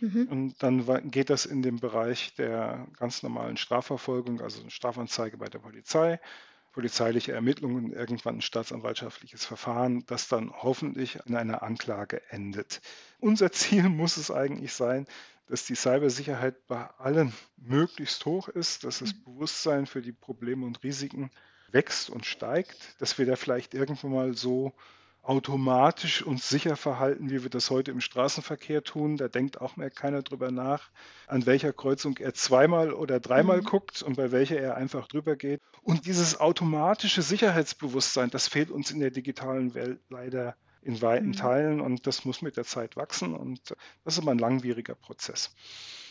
Mhm. 0.00 0.28
Und 0.28 0.62
dann 0.62 1.10
geht 1.10 1.30
das 1.30 1.46
in 1.46 1.62
den 1.62 1.80
Bereich 1.80 2.34
der 2.34 2.86
ganz 2.98 3.22
normalen 3.22 3.56
Strafverfolgung, 3.56 4.40
also 4.40 4.60
eine 4.60 4.70
Strafanzeige 4.70 5.38
bei 5.38 5.48
der 5.48 5.58
Polizei, 5.58 6.20
polizeiliche 6.72 7.32
Ermittlungen 7.32 7.86
und 7.86 7.92
irgendwann 7.92 8.36
ein 8.36 8.42
staatsanwaltschaftliches 8.42 9.46
Verfahren, 9.46 10.04
das 10.06 10.28
dann 10.28 10.52
hoffentlich 10.52 11.18
in 11.24 11.34
einer 11.34 11.62
Anklage 11.62 12.20
endet. 12.28 12.82
Unser 13.18 13.50
Ziel 13.52 13.88
muss 13.88 14.18
es 14.18 14.30
eigentlich 14.30 14.74
sein, 14.74 15.06
dass 15.48 15.64
die 15.64 15.76
Cybersicherheit 15.76 16.66
bei 16.66 16.84
allen 16.98 17.32
möglichst 17.56 18.26
hoch 18.26 18.48
ist, 18.48 18.84
dass 18.84 18.98
das 18.98 19.14
mhm. 19.14 19.24
Bewusstsein 19.24 19.86
für 19.86 20.02
die 20.02 20.12
Probleme 20.12 20.66
und 20.66 20.82
Risiken 20.82 21.30
wächst 21.70 22.10
und 22.10 22.26
steigt, 22.26 23.00
dass 23.00 23.18
wir 23.18 23.26
da 23.26 23.36
vielleicht 23.36 23.74
irgendwann 23.74 24.12
mal 24.12 24.34
so 24.34 24.72
automatisch 25.26 26.22
uns 26.22 26.48
sicher 26.48 26.76
verhalten, 26.76 27.30
wie 27.30 27.42
wir 27.42 27.50
das 27.50 27.70
heute 27.70 27.90
im 27.90 28.00
Straßenverkehr 28.00 28.84
tun. 28.84 29.16
Da 29.16 29.26
denkt 29.26 29.60
auch 29.60 29.76
mehr 29.76 29.90
keiner 29.90 30.22
drüber 30.22 30.52
nach, 30.52 30.90
an 31.26 31.46
welcher 31.46 31.72
Kreuzung 31.72 32.16
er 32.18 32.32
zweimal 32.32 32.92
oder 32.92 33.18
dreimal 33.18 33.60
mhm. 33.60 33.64
guckt 33.64 34.02
und 34.02 34.16
bei 34.16 34.30
welcher 34.30 34.60
er 34.60 34.76
einfach 34.76 35.08
drüber 35.08 35.34
geht. 35.34 35.60
Und 35.82 36.06
dieses 36.06 36.38
automatische 36.38 37.22
Sicherheitsbewusstsein, 37.22 38.30
das 38.30 38.46
fehlt 38.46 38.70
uns 38.70 38.92
in 38.92 39.00
der 39.00 39.10
digitalen 39.10 39.74
Welt 39.74 40.00
leider 40.10 40.54
in 40.82 41.02
weiten 41.02 41.28
mhm. 41.28 41.32
Teilen 41.32 41.80
und 41.80 42.06
das 42.06 42.24
muss 42.24 42.40
mit 42.40 42.56
der 42.56 42.64
Zeit 42.64 42.96
wachsen 42.96 43.34
und 43.34 43.74
das 44.04 44.14
ist 44.14 44.22
immer 44.22 44.30
ein 44.30 44.38
langwieriger 44.38 44.94
Prozess. 44.94 45.52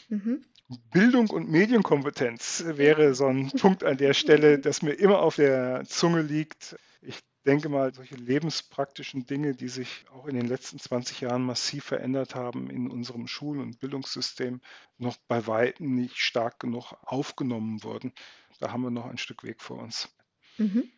Mhm. 0.10 0.44
Bildung 0.92 1.30
und 1.30 1.50
Medienkompetenz 1.50 2.66
wäre 2.68 3.16
so 3.16 3.28
ein 3.28 3.50
Punkt 3.52 3.86
an 3.86 3.98
der 3.98 4.14
Stelle, 4.14 4.60
das 4.60 4.82
mir 4.82 4.94
immer 4.94 5.20
auf 5.20 5.38
der 5.38 5.86
Zunge 5.86 6.22
liegt. 6.22 6.76
Ich 7.02 7.24
denke 7.46 7.70
mal, 7.70 7.94
solche 7.94 8.16
lebenspraktischen 8.16 9.26
Dinge, 9.26 9.54
die 9.56 9.68
sich 9.68 10.06
auch 10.12 10.26
in 10.26 10.36
den 10.36 10.48
letzten 10.48 10.80
20 10.80 11.22
Jahren 11.22 11.44
massiv 11.44 11.86
verändert 11.86 12.36
haben 12.36 12.70
in 12.70 12.90
unserem 12.90 13.28
Schul- 13.28 13.62
und 13.62 13.80
Bildungssystem, 13.80 14.62
noch 14.98 15.18
bei 15.28 15.46
weitem 15.48 15.96
nicht 15.96 16.18
stark 16.18 16.60
genug 16.60 16.94
aufgenommen 17.04 17.84
wurden. 17.84 18.14
Da 18.60 18.72
haben 18.72 18.84
wir 18.84 18.92
noch 18.92 19.06
ein 19.06 19.18
Stück 19.18 19.44
Weg 19.44 19.62
vor 19.62 19.80
uns. 19.80 20.10
Mhm. 20.58 20.92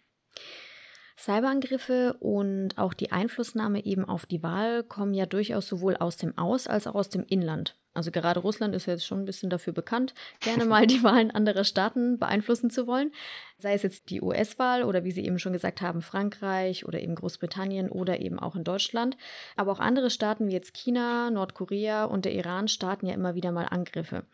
Cyberangriffe 1.17 2.15
und 2.19 2.77
auch 2.77 2.93
die 2.93 3.12
Einflussnahme 3.12 3.83
eben 3.83 4.05
auf 4.05 4.27
die 4.27 4.43
Wahl 4.43 4.83
kommen 4.83 5.15
ja 5.15 5.25
durchaus 5.25 5.67
sowohl 5.67 5.97
aus 5.97 6.17
dem 6.17 6.38
Aus- 6.38 6.67
als 6.67 6.86
auch 6.86 6.95
aus 6.95 7.10
dem 7.10 7.23
Inland. 7.23 7.75
Also 7.97 8.12
gerade 8.12 8.39
Russland 8.39 8.75
ist 8.75 8.86
jetzt 8.86 9.07
schon 9.07 9.21
ein 9.21 9.25
bisschen 9.25 9.49
dafür 9.49 9.73
bekannt, 9.73 10.13
gerne 10.39 10.65
mal 10.65 10.86
die 10.86 11.01
Wahlen 11.01 11.31
anderer 11.31 11.63
Staaten 11.63 12.19
beeinflussen 12.19 12.69
zu 12.69 12.86
wollen. 12.86 13.12
Sei 13.60 13.73
es 13.73 13.81
jetzt 13.81 14.12
die 14.12 14.21
US-Wahl 14.21 14.83
oder 14.83 15.03
wie 15.03 15.10
Sie 15.10 15.25
eben 15.25 15.39
schon 15.39 15.51
gesagt 15.51 15.81
haben, 15.81 16.03
Frankreich 16.03 16.86
oder 16.86 17.01
eben 17.01 17.15
Großbritannien 17.15 17.89
oder 17.89 18.19
eben 18.19 18.38
auch 18.38 18.55
in 18.55 18.63
Deutschland. 18.63 19.17
Aber 19.55 19.71
auch 19.71 19.79
andere 19.79 20.12
Staaten 20.12 20.47
wie 20.47 20.53
jetzt 20.53 20.75
China, 20.75 21.31
Nordkorea 21.31 22.05
und 22.05 22.25
der 22.25 22.33
Iran 22.33 22.67
starten 22.67 23.07
ja 23.07 23.15
immer 23.15 23.33
wieder 23.33 23.51
mal 23.51 23.65
Angriffe. 23.65 24.25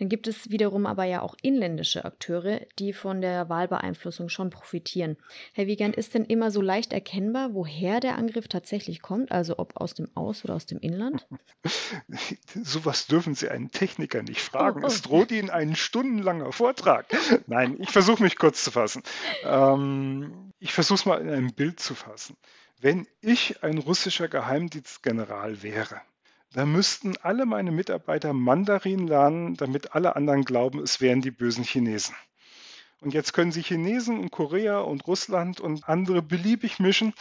Dann 0.00 0.08
gibt 0.08 0.26
es 0.26 0.50
wiederum 0.50 0.86
aber 0.86 1.04
ja 1.04 1.22
auch 1.22 1.36
inländische 1.40 2.04
Akteure, 2.04 2.62
die 2.80 2.92
von 2.92 3.20
der 3.20 3.48
Wahlbeeinflussung 3.48 4.28
schon 4.28 4.50
profitieren. 4.50 5.18
Herr 5.52 5.68
Wiegand, 5.68 5.94
ist 5.94 6.14
denn 6.14 6.24
immer 6.24 6.50
so 6.50 6.60
leicht 6.60 6.92
erkennbar, 6.92 7.54
woher 7.54 8.00
der 8.00 8.18
Angriff 8.18 8.48
tatsächlich 8.48 9.02
kommt? 9.02 9.30
Also 9.30 9.56
ob 9.58 9.80
aus 9.80 9.94
dem 9.94 10.08
Aus- 10.16 10.44
oder 10.44 10.54
aus 10.54 10.66
dem 10.66 10.80
Inland? 10.80 11.28
Sowas 12.64 13.03
dürfen 13.06 13.34
Sie 13.34 13.48
einen 13.48 13.70
Techniker 13.70 14.22
nicht 14.22 14.40
fragen. 14.40 14.80
Oh, 14.80 14.84
oh. 14.84 14.88
Es 14.88 15.02
droht 15.02 15.30
Ihnen 15.30 15.50
ein 15.50 15.76
stundenlanger 15.76 16.52
Vortrag. 16.52 17.06
Nein, 17.46 17.76
ich 17.78 17.90
versuche 17.90 18.22
mich 18.22 18.36
kurz 18.36 18.64
zu 18.64 18.70
fassen. 18.70 19.02
Ähm, 19.44 20.52
ich 20.58 20.72
versuche 20.72 20.96
es 20.96 21.06
mal 21.06 21.20
in 21.20 21.30
einem 21.30 21.52
Bild 21.52 21.80
zu 21.80 21.94
fassen. 21.94 22.36
Wenn 22.80 23.06
ich 23.20 23.62
ein 23.62 23.78
russischer 23.78 24.28
Geheimdienstgeneral 24.28 25.62
wäre, 25.62 26.00
dann 26.52 26.70
müssten 26.70 27.16
alle 27.22 27.46
meine 27.46 27.72
Mitarbeiter 27.72 28.32
Mandarin 28.32 29.08
lernen, 29.08 29.56
damit 29.56 29.94
alle 29.94 30.16
anderen 30.16 30.44
glauben, 30.44 30.80
es 30.80 31.00
wären 31.00 31.20
die 31.20 31.30
bösen 31.30 31.64
Chinesen. 31.64 32.14
Und 33.00 33.12
jetzt 33.12 33.32
können 33.32 33.52
Sie 33.52 33.62
Chinesen 33.62 34.18
und 34.18 34.30
Korea 34.30 34.80
und 34.80 35.06
Russland 35.06 35.60
und 35.60 35.88
andere 35.88 36.22
beliebig 36.22 36.78
mischen. 36.78 37.12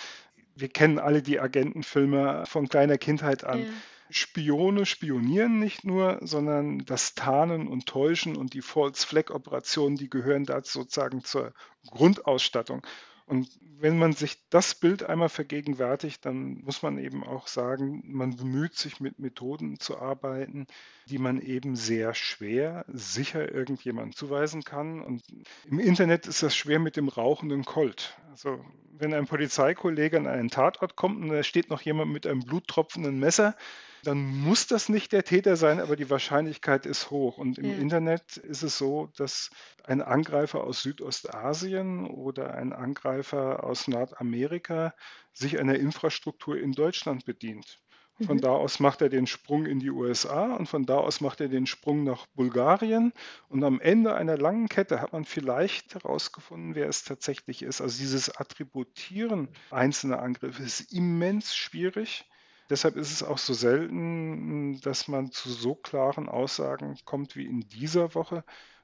Wir 0.55 0.69
kennen 0.69 0.99
alle 0.99 1.21
die 1.21 1.39
Agentenfilme 1.39 2.45
von 2.45 2.69
kleiner 2.69 2.97
Kindheit 2.97 3.43
an. 3.43 3.63
Ja. 3.63 3.69
Spione 4.13 4.85
spionieren 4.85 5.59
nicht 5.59 5.83
nur, 5.83 6.19
sondern 6.21 6.79
das 6.85 7.15
Tarnen 7.15 7.67
und 7.67 7.85
Täuschen 7.85 8.35
und 8.35 8.53
die 8.53 8.61
False 8.61 9.05
Flag 9.05 9.29
Operationen, 9.31 9.97
die 9.97 10.09
gehören 10.09 10.45
dazu 10.45 10.81
sozusagen 10.81 11.23
zur 11.23 11.53
Grundausstattung. 11.87 12.85
Und 13.25 13.47
wenn 13.79 13.97
man 13.97 14.13
sich 14.13 14.37
das 14.49 14.75
Bild 14.75 15.03
einmal 15.03 15.29
vergegenwärtigt, 15.29 16.25
dann 16.25 16.61
muss 16.63 16.81
man 16.81 16.97
eben 16.97 17.23
auch 17.23 17.47
sagen, 17.47 18.03
man 18.05 18.35
bemüht 18.35 18.75
sich 18.75 18.99
mit 18.99 19.17
Methoden 19.17 19.79
zu 19.79 19.97
arbeiten, 19.97 20.67
die 21.07 21.17
man 21.17 21.41
eben 21.41 21.75
sehr 21.75 22.13
schwer 22.13 22.85
sicher 22.89 23.51
irgendjemandem 23.51 24.15
zuweisen 24.15 24.63
kann. 24.63 25.01
Und 25.01 25.23
im 25.65 25.79
Internet 25.79 26.27
ist 26.27 26.43
das 26.43 26.55
schwer 26.55 26.79
mit 26.79 26.97
dem 26.97 27.07
rauchenden 27.07 27.63
Colt. 27.63 28.17
Also 28.31 28.63
wenn 28.91 29.13
ein 29.13 29.27
Polizeikollege 29.27 30.17
an 30.17 30.27
einen 30.27 30.49
Tatort 30.49 30.95
kommt 30.95 31.21
und 31.21 31.29
da 31.29 31.43
steht 31.43 31.69
noch 31.69 31.81
jemand 31.81 32.11
mit 32.11 32.27
einem 32.27 32.41
bluttropfenden 32.41 33.19
Messer, 33.19 33.55
dann 34.03 34.25
muss 34.25 34.67
das 34.67 34.89
nicht 34.89 35.11
der 35.11 35.23
Täter 35.23 35.55
sein, 35.55 35.79
aber 35.79 35.95
die 35.95 36.09
Wahrscheinlichkeit 36.09 36.85
ist 36.85 37.09
hoch. 37.09 37.37
Und 37.37 37.57
im 37.57 37.71
ja. 37.71 37.77
Internet 37.77 38.37
ist 38.37 38.63
es 38.63 38.77
so, 38.77 39.09
dass 39.17 39.49
ein 39.83 40.01
Angreifer 40.01 40.63
aus 40.63 40.81
Südostasien 40.81 42.05
oder 42.07 42.53
ein 42.53 42.73
Angreifer 42.73 43.63
aus 43.63 43.87
Nordamerika 43.87 44.93
sich 45.31 45.59
einer 45.59 45.75
Infrastruktur 45.75 46.57
in 46.57 46.73
Deutschland 46.73 47.25
bedient. 47.25 47.79
Von 48.21 48.37
mhm. 48.37 48.41
da 48.41 48.49
aus 48.49 48.79
macht 48.79 49.01
er 49.01 49.09
den 49.09 49.25
Sprung 49.25 49.65
in 49.65 49.79
die 49.79 49.89
USA 49.89 50.53
und 50.53 50.67
von 50.67 50.85
da 50.85 50.97
aus 50.97 51.19
macht 51.19 51.41
er 51.41 51.47
den 51.47 51.65
Sprung 51.65 52.03
nach 52.03 52.27
Bulgarien. 52.27 53.11
Und 53.49 53.63
am 53.63 53.81
Ende 53.81 54.13
einer 54.13 54.37
langen 54.37 54.69
Kette 54.69 55.01
hat 55.01 55.13
man 55.13 55.25
vielleicht 55.25 55.95
herausgefunden, 55.95 56.75
wer 56.75 56.87
es 56.87 57.03
tatsächlich 57.03 57.63
ist. 57.63 57.81
Also 57.81 57.97
dieses 57.97 58.29
Attributieren 58.37 59.49
einzelner 59.71 60.21
Angriffe 60.21 60.61
ist 60.61 60.93
immens 60.93 61.55
schwierig. 61.55 62.25
Deshalb 62.69 62.95
ist 62.95 63.11
es 63.11 63.23
auch 63.23 63.37
so 63.37 63.53
selten, 63.53 64.79
dass 64.81 65.07
man 65.07 65.31
zu 65.31 65.49
so 65.49 65.75
klaren 65.75 66.29
Aussagen 66.29 66.97
kommt 67.05 67.35
wie 67.35 67.45
in 67.45 67.61
dieser 67.61 68.15
Woche, 68.15 68.43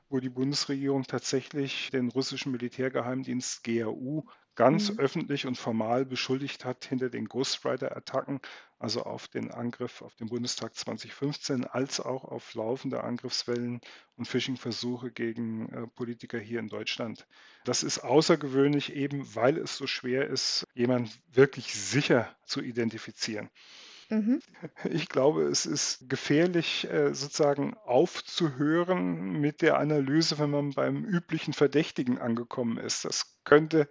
wo 0.10 0.20
die 0.20 0.30
Bundesregierung 0.30 1.04
tatsächlich 1.04 1.89
den 1.92 2.10
russischen 2.10 2.52
Militärgeheimdienst 2.52 3.63
GRU 3.63 4.26
ganz 4.56 4.92
mhm. 4.92 5.00
öffentlich 5.00 5.46
und 5.46 5.58
formal 5.58 6.06
beschuldigt 6.06 6.65
hat 6.65 6.84
hinter 6.86 7.10
den 7.10 7.28
Ghostwriter-Attacken, 7.28 8.42
also 8.80 9.04
auf 9.04 9.28
den 9.28 9.52
Angriff 9.52 10.02
auf 10.02 10.15
den 10.15 10.30
Bundestag 10.30 10.74
2015, 10.74 11.65
als 11.65 12.00
auch 12.00 12.24
auf 12.24 12.54
laufende 12.54 13.04
Angriffswellen 13.04 13.82
und 14.15 14.26
Phishing-Versuche 14.26 15.12
gegen 15.12 15.70
äh, 15.70 15.88
Politiker 15.88 16.39
hier 16.39 16.60
in 16.60 16.70
Deutschland. 16.70 17.28
Das 17.65 17.84
ist 17.84 18.00
außergewöhnlich, 18.00 18.94
eben 18.96 19.36
weil 19.36 19.58
es 19.58 19.76
so 19.76 19.86
schwer 19.86 20.28
ist, 20.28 20.65
jemanden 20.74 21.12
wirklich 21.32 21.76
sicher 21.76 22.34
zu 22.46 22.62
identifizieren. 22.62 23.50
Mhm. 24.10 24.42
Ich 24.86 25.08
glaube, 25.08 25.44
es 25.44 25.65
ist 25.65 26.10
gefährlich, 26.10 26.89
äh, 26.89 27.13
sozusagen 27.13 27.76
aufzuhören 27.86 29.39
mit 29.39 29.62
der 29.62 29.78
Analyse, 29.78 30.39
wenn 30.39 30.50
man 30.50 30.72
beim 30.72 31.04
üblichen 31.04 31.54
Verdächtigen 31.54 32.18
angekommen 32.18 32.78
ist. 32.78 33.06
Das 33.06 33.38
könnte 33.44 33.88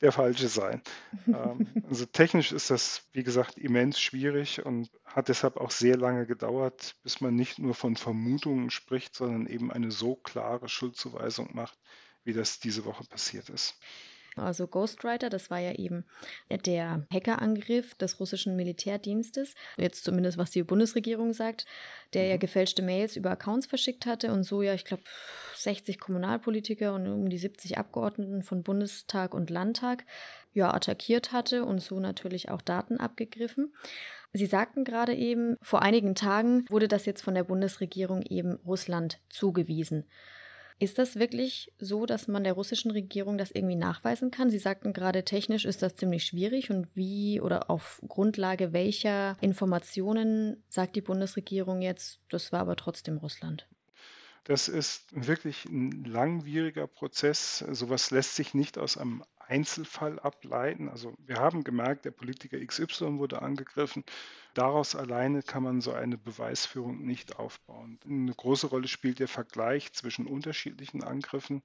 der 0.00 0.12
falsche 0.12 0.48
sein. 0.48 0.82
ähm, 1.26 1.68
also 1.88 2.06
technisch 2.06 2.52
ist 2.52 2.70
das, 2.70 3.08
wie 3.12 3.22
gesagt, 3.22 3.58
immens 3.58 4.00
schwierig 4.00 4.64
und 4.64 4.90
hat 5.04 5.28
deshalb 5.28 5.56
auch 5.56 5.70
sehr 5.70 5.96
lange 5.96 6.26
gedauert, 6.26 6.96
bis 7.02 7.20
man 7.20 7.34
nicht 7.34 7.58
nur 7.58 7.74
von 7.74 7.96
Vermutungen 7.96 8.70
spricht, 8.70 9.14
sondern 9.14 9.46
eben 9.46 9.70
eine 9.72 9.90
so 9.90 10.16
klare 10.16 10.68
Schuldzuweisung 10.68 11.50
macht, 11.54 11.78
wie 12.24 12.32
das 12.32 12.60
diese 12.60 12.84
Woche 12.84 13.04
passiert 13.04 13.48
ist. 13.48 13.78
Also 14.36 14.66
Ghostwriter, 14.66 15.28
das 15.28 15.50
war 15.50 15.58
ja 15.58 15.72
eben 15.72 16.04
der 16.48 17.06
Hackerangriff 17.12 17.94
des 17.94 18.20
russischen 18.20 18.56
Militärdienstes, 18.56 19.54
jetzt 19.76 20.04
zumindest 20.04 20.38
was 20.38 20.50
die 20.50 20.62
Bundesregierung 20.62 21.32
sagt, 21.32 21.66
der 22.14 22.26
ja 22.26 22.36
mhm. 22.36 22.40
gefälschte 22.40 22.82
Mails 22.82 23.16
über 23.16 23.32
Accounts 23.32 23.66
verschickt 23.66 24.06
hatte 24.06 24.32
und 24.32 24.44
so 24.44 24.62
ja, 24.62 24.74
ich 24.74 24.84
glaube, 24.84 25.02
60 25.56 25.98
Kommunalpolitiker 25.98 26.94
und 26.94 27.06
um 27.06 27.28
die 27.28 27.38
70 27.38 27.76
Abgeordneten 27.76 28.42
von 28.42 28.62
Bundestag 28.62 29.34
und 29.34 29.50
Landtag 29.50 30.04
ja 30.52 30.72
attackiert 30.72 31.32
hatte 31.32 31.64
und 31.64 31.80
so 31.80 32.00
natürlich 32.00 32.50
auch 32.50 32.62
Daten 32.62 32.98
abgegriffen. 32.98 33.72
Sie 34.32 34.46
sagten 34.46 34.84
gerade 34.84 35.14
eben, 35.14 35.56
vor 35.60 35.82
einigen 35.82 36.14
Tagen 36.14 36.64
wurde 36.68 36.86
das 36.86 37.04
jetzt 37.04 37.22
von 37.22 37.34
der 37.34 37.44
Bundesregierung 37.44 38.22
eben 38.22 38.54
Russland 38.64 39.18
zugewiesen. 39.28 40.04
Ist 40.80 40.98
das 40.98 41.16
wirklich 41.16 41.70
so, 41.78 42.06
dass 42.06 42.26
man 42.26 42.42
der 42.42 42.54
russischen 42.54 42.90
Regierung 42.90 43.36
das 43.36 43.50
irgendwie 43.50 43.76
nachweisen 43.76 44.30
kann? 44.30 44.48
Sie 44.48 44.58
sagten 44.58 44.94
gerade, 44.94 45.26
technisch 45.26 45.66
ist 45.66 45.82
das 45.82 45.94
ziemlich 45.94 46.24
schwierig 46.24 46.70
und 46.70 46.88
wie 46.94 47.38
oder 47.38 47.68
auf 47.68 48.00
Grundlage 48.08 48.72
welcher 48.72 49.36
Informationen 49.42 50.64
sagt 50.70 50.96
die 50.96 51.02
Bundesregierung 51.02 51.82
jetzt, 51.82 52.20
das 52.30 52.50
war 52.50 52.60
aber 52.60 52.76
trotzdem 52.76 53.18
Russland? 53.18 53.68
Das 54.44 54.68
ist 54.68 55.04
wirklich 55.12 55.66
ein 55.66 56.04
langwieriger 56.04 56.86
Prozess. 56.86 57.58
Sowas 57.58 58.10
lässt 58.10 58.36
sich 58.36 58.54
nicht 58.54 58.78
aus 58.78 58.96
einem 58.96 59.22
Einzelfall 59.38 60.18
ableiten. 60.18 60.88
Also 60.88 61.12
wir 61.26 61.36
haben 61.36 61.62
gemerkt, 61.62 62.06
der 62.06 62.12
Politiker 62.12 62.58
XY 62.58 63.18
wurde 63.18 63.42
angegriffen. 63.42 64.02
Daraus 64.60 64.94
alleine 64.94 65.42
kann 65.42 65.62
man 65.62 65.80
so 65.80 65.94
eine 65.94 66.18
Beweisführung 66.18 67.02
nicht 67.06 67.38
aufbauen. 67.38 67.98
Eine 68.04 68.34
große 68.34 68.66
Rolle 68.66 68.88
spielt 68.88 69.18
der 69.18 69.26
Vergleich 69.26 69.94
zwischen 69.94 70.26
unterschiedlichen 70.26 71.02
Angriffen. 71.02 71.62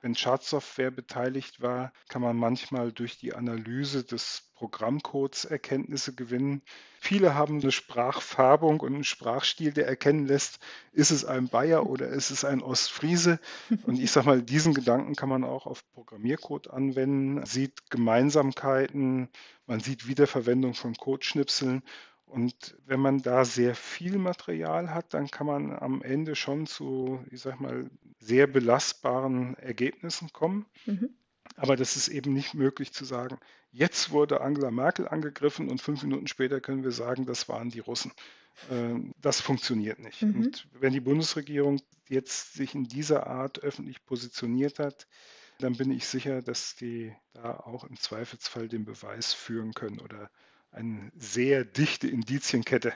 Wenn 0.00 0.14
Schadsoftware 0.14 0.90
beteiligt 0.90 1.60
war, 1.60 1.92
kann 2.08 2.22
man 2.22 2.38
manchmal 2.38 2.90
durch 2.90 3.18
die 3.18 3.34
Analyse 3.34 4.02
des 4.02 4.50
Programmcodes 4.54 5.44
Erkenntnisse 5.44 6.14
gewinnen. 6.14 6.62
Viele 7.00 7.34
haben 7.34 7.60
eine 7.60 7.70
Sprachfärbung 7.70 8.80
und 8.80 8.94
einen 8.94 9.04
Sprachstil, 9.04 9.72
der 9.72 9.86
erkennen 9.86 10.26
lässt, 10.26 10.58
ist 10.92 11.10
es 11.10 11.26
ein 11.26 11.48
Bayer 11.48 11.86
oder 11.86 12.08
ist 12.08 12.30
es 12.30 12.46
ein 12.46 12.62
Ostfriese. 12.62 13.40
Und 13.82 14.00
ich 14.00 14.10
sage 14.10 14.26
mal, 14.26 14.42
diesen 14.42 14.72
Gedanken 14.72 15.14
kann 15.14 15.28
man 15.28 15.44
auch 15.44 15.66
auf 15.66 15.84
Programmiercode 15.92 16.70
anwenden, 16.70 17.44
sieht 17.44 17.90
Gemeinsamkeiten, 17.90 19.28
man 19.66 19.80
sieht 19.80 20.08
Wiederverwendung 20.08 20.72
von 20.72 20.94
Codeschnipseln 20.94 21.82
und 22.28 22.76
wenn 22.86 23.00
man 23.00 23.22
da 23.22 23.44
sehr 23.44 23.74
viel 23.74 24.18
Material 24.18 24.92
hat, 24.92 25.14
dann 25.14 25.30
kann 25.30 25.46
man 25.46 25.72
am 25.72 26.02
Ende 26.02 26.36
schon 26.36 26.66
zu, 26.66 27.24
ich 27.30 27.40
sag 27.40 27.60
mal, 27.60 27.90
sehr 28.20 28.46
belastbaren 28.46 29.54
Ergebnissen 29.54 30.32
kommen. 30.32 30.66
Mhm. 30.86 31.10
Aber 31.56 31.76
das 31.76 31.96
ist 31.96 32.08
eben 32.08 32.34
nicht 32.34 32.54
möglich 32.54 32.92
zu 32.92 33.04
sagen, 33.04 33.38
jetzt 33.72 34.10
wurde 34.10 34.40
Angela 34.40 34.70
Merkel 34.70 35.08
angegriffen 35.08 35.68
und 35.68 35.80
fünf 35.80 36.02
Minuten 36.02 36.26
später 36.26 36.60
können 36.60 36.84
wir 36.84 36.92
sagen, 36.92 37.26
das 37.26 37.48
waren 37.48 37.70
die 37.70 37.80
Russen. 37.80 38.12
Ähm, 38.70 39.12
das 39.20 39.40
funktioniert 39.40 39.98
nicht. 39.98 40.22
Mhm. 40.22 40.36
Und 40.36 40.68
wenn 40.72 40.92
die 40.92 41.00
Bundesregierung 41.00 41.80
jetzt 42.08 42.54
sich 42.54 42.74
in 42.74 42.84
dieser 42.84 43.26
Art 43.26 43.60
öffentlich 43.60 44.04
positioniert 44.04 44.78
hat, 44.78 45.06
dann 45.58 45.76
bin 45.76 45.90
ich 45.90 46.06
sicher, 46.06 46.42
dass 46.42 46.76
die 46.76 47.12
da 47.32 47.56
auch 47.56 47.84
im 47.84 47.96
Zweifelsfall 47.96 48.68
den 48.68 48.84
Beweis 48.84 49.32
führen 49.32 49.72
können 49.74 50.00
oder 50.00 50.30
eine 50.70 51.10
sehr 51.16 51.64
dichte 51.64 52.08
Indizienkette 52.08 52.92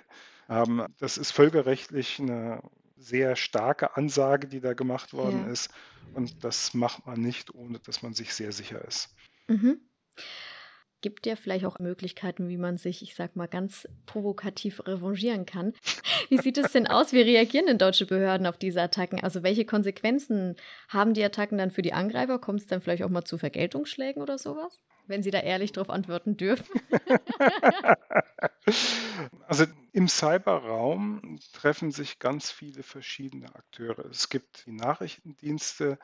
haben. 0.48 0.84
Das 0.98 1.18
ist 1.18 1.32
völkerrechtlich 1.32 2.18
eine 2.18 2.62
sehr 2.96 3.36
starke 3.36 3.96
Ansage, 3.96 4.46
die 4.46 4.60
da 4.60 4.74
gemacht 4.74 5.12
worden 5.12 5.46
ja. 5.46 5.52
ist. 5.52 5.70
Und 6.14 6.44
das 6.44 6.74
macht 6.74 7.06
man 7.06 7.20
nicht, 7.20 7.54
ohne 7.54 7.78
dass 7.80 8.02
man 8.02 8.14
sich 8.14 8.34
sehr 8.34 8.52
sicher 8.52 8.84
ist. 8.84 9.14
Mhm. 9.48 9.80
Gibt 11.02 11.26
ja 11.26 11.36
vielleicht 11.36 11.66
auch 11.66 11.78
Möglichkeiten, 11.78 12.48
wie 12.48 12.56
man 12.56 12.78
sich, 12.78 13.02
ich 13.02 13.14
sag 13.14 13.36
mal, 13.36 13.48
ganz 13.48 13.86
provokativ 14.06 14.86
revanchieren 14.86 15.44
kann. 15.44 15.74
Wie 16.30 16.38
sieht 16.38 16.56
es 16.56 16.72
denn 16.72 16.86
aus? 16.86 17.12
Wie 17.12 17.20
reagieren 17.20 17.66
denn 17.66 17.78
deutsche 17.78 18.06
Behörden 18.06 18.46
auf 18.46 18.56
diese 18.56 18.80
Attacken? 18.80 19.22
Also 19.22 19.42
welche 19.42 19.66
Konsequenzen 19.66 20.56
haben 20.88 21.12
die 21.12 21.22
Attacken 21.22 21.58
dann 21.58 21.70
für 21.70 21.82
die 21.82 21.92
Angreifer? 21.92 22.38
Kommt 22.38 22.60
es 22.60 22.66
dann 22.66 22.80
vielleicht 22.80 23.02
auch 23.02 23.10
mal 23.10 23.24
zu 23.24 23.36
Vergeltungsschlägen 23.36 24.22
oder 24.22 24.38
sowas? 24.38 24.80
Wenn 25.06 25.22
Sie 25.22 25.32
da 25.32 25.40
ehrlich 25.40 25.72
darauf 25.72 25.90
antworten 25.90 26.36
dürfen. 26.36 26.80
also 29.46 29.64
im 29.92 30.08
Cyberraum 30.08 31.38
treffen 31.52 31.90
sich 31.90 32.20
ganz 32.20 32.50
viele 32.50 32.82
verschiedene 32.82 33.54
Akteure. 33.54 34.06
Es 34.06 34.28
gibt 34.28 34.66
die 34.66 34.72
Nachrichtendienste, 34.72 35.98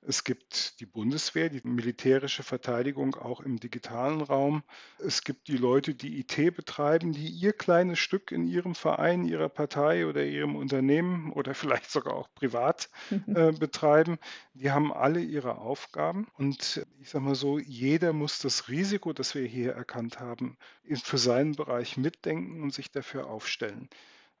es 0.00 0.24
gibt 0.24 0.80
die 0.80 0.86
Bundeswehr, 0.86 1.48
die 1.48 1.60
militärische 1.64 2.42
Verteidigung 2.42 3.16
auch 3.16 3.40
im 3.40 3.58
digitalen 3.58 4.20
Raum. 4.20 4.62
Es 4.98 5.22
gibt 5.22 5.48
die 5.48 5.56
Leute, 5.56 5.94
die 5.94 6.20
IT 6.20 6.36
betreiben, 6.54 7.12
die 7.12 7.26
ihr 7.26 7.52
kleines 7.52 7.98
Stück 7.98 8.30
in 8.30 8.44
ihrem 8.44 8.74
Verein, 8.74 9.24
ihrer 9.24 9.48
Partei 9.48 10.06
oder 10.06 10.24
ihrem 10.24 10.56
Unternehmen 10.56 11.32
oder 11.32 11.54
vielleicht 11.54 11.90
sogar 11.90 12.14
auch 12.14 12.32
privat 12.34 12.90
äh, 13.10 13.52
betreiben. 13.52 14.18
Die 14.54 14.70
haben 14.70 14.92
alle 14.92 15.20
ihre 15.20 15.58
Aufgaben. 15.58 16.28
Und 16.34 16.86
ich 17.00 17.10
sage 17.10 17.24
mal 17.24 17.34
so, 17.34 17.58
jeder 17.58 18.12
muss 18.12 18.38
das 18.38 18.68
Risiko, 18.68 19.12
das 19.12 19.34
wir 19.34 19.46
hier 19.46 19.72
erkannt 19.72 20.20
haben, 20.20 20.56
für 21.02 21.18
seinen 21.18 21.56
Bereich 21.56 21.96
mitdenken 21.96 22.62
und 22.62 22.72
sich 22.72 22.90
dafür 22.90 23.26
aufstellen. 23.26 23.88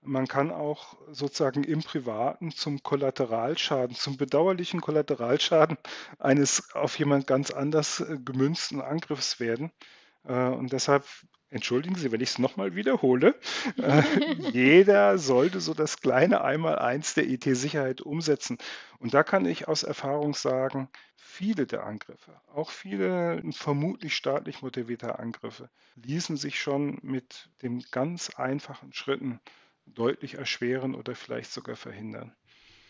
Man 0.02 0.26
kann 0.28 0.50
auch 0.50 0.96
sozusagen 1.10 1.64
im 1.64 1.82
Privaten 1.82 2.50
zum 2.52 2.82
Kollateralschaden, 2.82 3.96
zum 3.96 4.16
bedauerlichen 4.16 4.80
Kollateralschaden 4.80 5.76
eines 6.18 6.74
auf 6.74 6.98
jemand 6.98 7.26
ganz 7.26 7.50
anders 7.50 8.00
äh, 8.00 8.18
gemünzten 8.24 8.80
Angriffs 8.80 9.40
werden. 9.40 9.72
Äh, 10.24 10.34
und 10.34 10.72
deshalb 10.72 11.04
entschuldigen 11.50 11.96
Sie, 11.96 12.12
wenn 12.12 12.20
ich 12.20 12.30
es 12.30 12.38
nochmal 12.38 12.74
wiederhole, 12.74 13.34
äh, 13.76 14.02
jeder 14.52 15.18
sollte 15.18 15.60
so 15.60 15.74
das 15.74 16.00
kleine 16.00 16.42
Einmaleins 16.42 17.14
der 17.14 17.28
IT-Sicherheit 17.28 18.00
umsetzen. 18.00 18.58
Und 19.00 19.14
da 19.14 19.22
kann 19.22 19.46
ich 19.46 19.68
aus 19.68 19.82
Erfahrung 19.82 20.34
sagen, 20.34 20.88
viele 21.16 21.66
der 21.66 21.84
Angriffe, 21.84 22.40
auch 22.54 22.70
viele 22.70 23.42
vermutlich 23.52 24.14
staatlich 24.14 24.62
motivierte 24.62 25.18
Angriffe, 25.18 25.70
ließen 25.96 26.36
sich 26.36 26.60
schon 26.60 26.98
mit 27.02 27.50
den 27.62 27.84
ganz 27.90 28.30
einfachen 28.30 28.92
Schritten 28.92 29.40
deutlich 29.94 30.34
erschweren 30.34 30.94
oder 30.94 31.14
vielleicht 31.14 31.52
sogar 31.52 31.76
verhindern. 31.76 32.34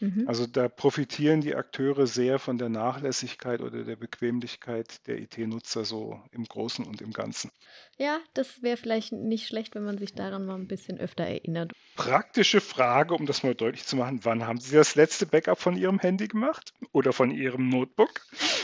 Mhm. 0.00 0.28
Also 0.28 0.46
da 0.46 0.68
profitieren 0.68 1.40
die 1.40 1.54
Akteure 1.54 2.06
sehr 2.06 2.38
von 2.38 2.58
der 2.58 2.68
Nachlässigkeit 2.68 3.61
oder 3.61 3.82
der 3.84 3.96
Bequemlichkeit 3.96 5.06
der 5.08 5.18
IT-Nutzer 5.18 5.84
so 5.84 6.22
im 6.30 6.44
Großen 6.44 6.84
und 6.84 7.00
im 7.00 7.12
Ganzen. 7.12 7.50
Ja, 7.96 8.20
das 8.34 8.62
wäre 8.62 8.76
vielleicht 8.76 9.12
nicht 9.12 9.48
schlecht, 9.48 9.74
wenn 9.74 9.84
man 9.84 9.98
sich 9.98 10.14
daran 10.14 10.46
mal 10.46 10.54
ein 10.54 10.68
bisschen 10.68 10.98
öfter 10.98 11.24
erinnert. 11.24 11.72
Praktische 11.96 12.61
Frage, 12.61 13.14
um 13.14 13.26
das 13.26 13.42
mal 13.42 13.56
deutlich 13.56 13.84
zu 13.84 13.96
machen. 13.96 14.20
Wann 14.22 14.46
haben 14.46 14.61
Sie 14.61 14.76
das 14.76 14.94
letzte 14.94 15.26
Backup 15.26 15.58
von 15.58 15.76
Ihrem 15.76 15.98
Handy 15.98 16.28
gemacht 16.28 16.72
oder 16.92 17.12
von 17.12 17.32
Ihrem 17.32 17.68
Notebook? 17.68 18.20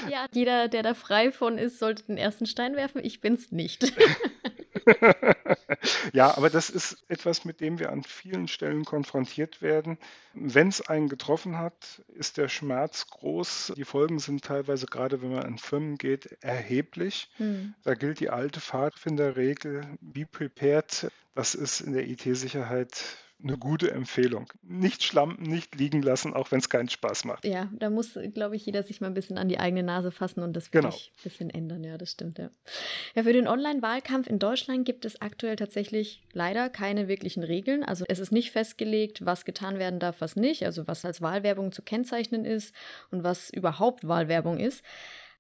Ja, 0.09 0.27
jeder, 0.33 0.69
der 0.69 0.85
da 0.85 0.95
frei 0.95 1.33
von 1.33 1.59
ist, 1.59 1.81
sollte 1.81 2.05
den 2.05 2.17
ersten 2.17 2.47
Stein 2.47 2.77
werfen. 2.77 3.05
Ich 3.05 3.21
bin's 3.21 3.51
nicht. 3.51 3.93
ja, 6.13 6.37
aber 6.37 6.51
das 6.51 6.71
ist 6.71 7.05
etwas, 7.09 7.45
mit 7.45 7.61
dem 7.61 7.79
wir 7.79 7.91
an 7.91 8.03
vielen 8.03 8.49
Stellen 8.49 8.85
konfrontiert 8.85 9.63
werden. 9.63 9.99
Wenn 10.33 10.69
es 10.69 10.81
einen 10.81 11.09
getroffen 11.09 11.59
hat, 11.59 12.03
ist 12.15 12.37
der 12.37 12.49
Schmerz 12.49 13.07
groß. 13.09 13.73
Die 13.77 13.85
Folgen 13.85 14.19
sind 14.19 14.45
teilweise, 14.45 14.87
gerade 14.87 15.23
wenn 15.23 15.33
man 15.33 15.45
an 15.45 15.59
Firmen 15.59 15.97
geht, 15.97 16.37
erheblich. 16.43 17.31
Hm. 17.37 17.75
Da 17.83 17.95
gilt 17.95 18.21
die 18.21 18.31
alte 18.31 18.61
Pfadfinderregel, 18.61 19.97
be 20.01 20.27
prepared. 20.27 21.11
Das 21.35 21.55
ist 21.55 21.81
in 21.81 21.93
der 21.93 22.09
IT-Sicherheit 22.09 23.24
eine 23.45 23.59
gute 23.59 23.91
Empfehlung. 23.91 24.47
Nicht 24.63 25.03
schlampen, 25.03 25.45
nicht 25.45 25.75
liegen 25.75 26.03
lassen, 26.03 26.35
auch 26.35 26.51
wenn 26.51 26.59
es 26.59 26.69
keinen 26.69 26.89
Spaß 26.89 27.25
macht. 27.25 27.45
Ja, 27.45 27.71
da 27.79 27.91
muss, 27.91 28.19
glaube 28.33 28.57
ich, 28.57 28.65
jeder 28.67 28.83
sich 28.83 29.01
mal 29.01 29.09
ein 29.09 29.15
bisschen 29.15 29.39
an 29.39 29.49
die 29.49 29.59
eigene 29.59 29.83
Nase 29.83 30.11
fassen 30.11 30.43
und 30.43 30.55
das 30.55 30.71
genau. 30.71 30.89
ein 30.89 30.95
bisschen 31.23 31.51
ändern. 31.51 31.85
Ja, 31.85 31.99
das 31.99 32.11
stimmt, 32.11 32.39
ja. 32.39 32.51
Ja, 33.15 33.23
für 33.23 33.33
den 33.33 33.47
Online-Wahlkampf 33.47 34.27
in 34.27 34.39
Deutschland 34.39 34.85
gibt 34.87 35.05
es 35.05 35.21
aktuell 35.21 35.57
tatsächlich 35.57 36.23
leider 36.33 36.71
keine 36.71 37.07
wirklichen 37.07 37.43
Regeln. 37.43 37.85
Also 37.85 38.05
es 38.09 38.19
ist 38.19 38.33
nicht 38.33 38.51
festgelegt, 38.51 39.25
was 39.25 39.45
getan 39.45 39.79
werden 39.79 40.01
darf, 40.01 40.21
was 40.21 40.37
nicht, 40.37 40.65
also 40.65 40.87
was 40.87 41.05
als 41.05 41.21
Wahlwerbung 41.21 41.73
zu 41.73 41.83
kennzeichnen 41.83 42.45
ist 42.45 42.75
und 43.11 43.25
was 43.25 43.51
überhaupt 43.51 44.09
Wahlwerbung 44.09 44.59
ist. 44.59 44.83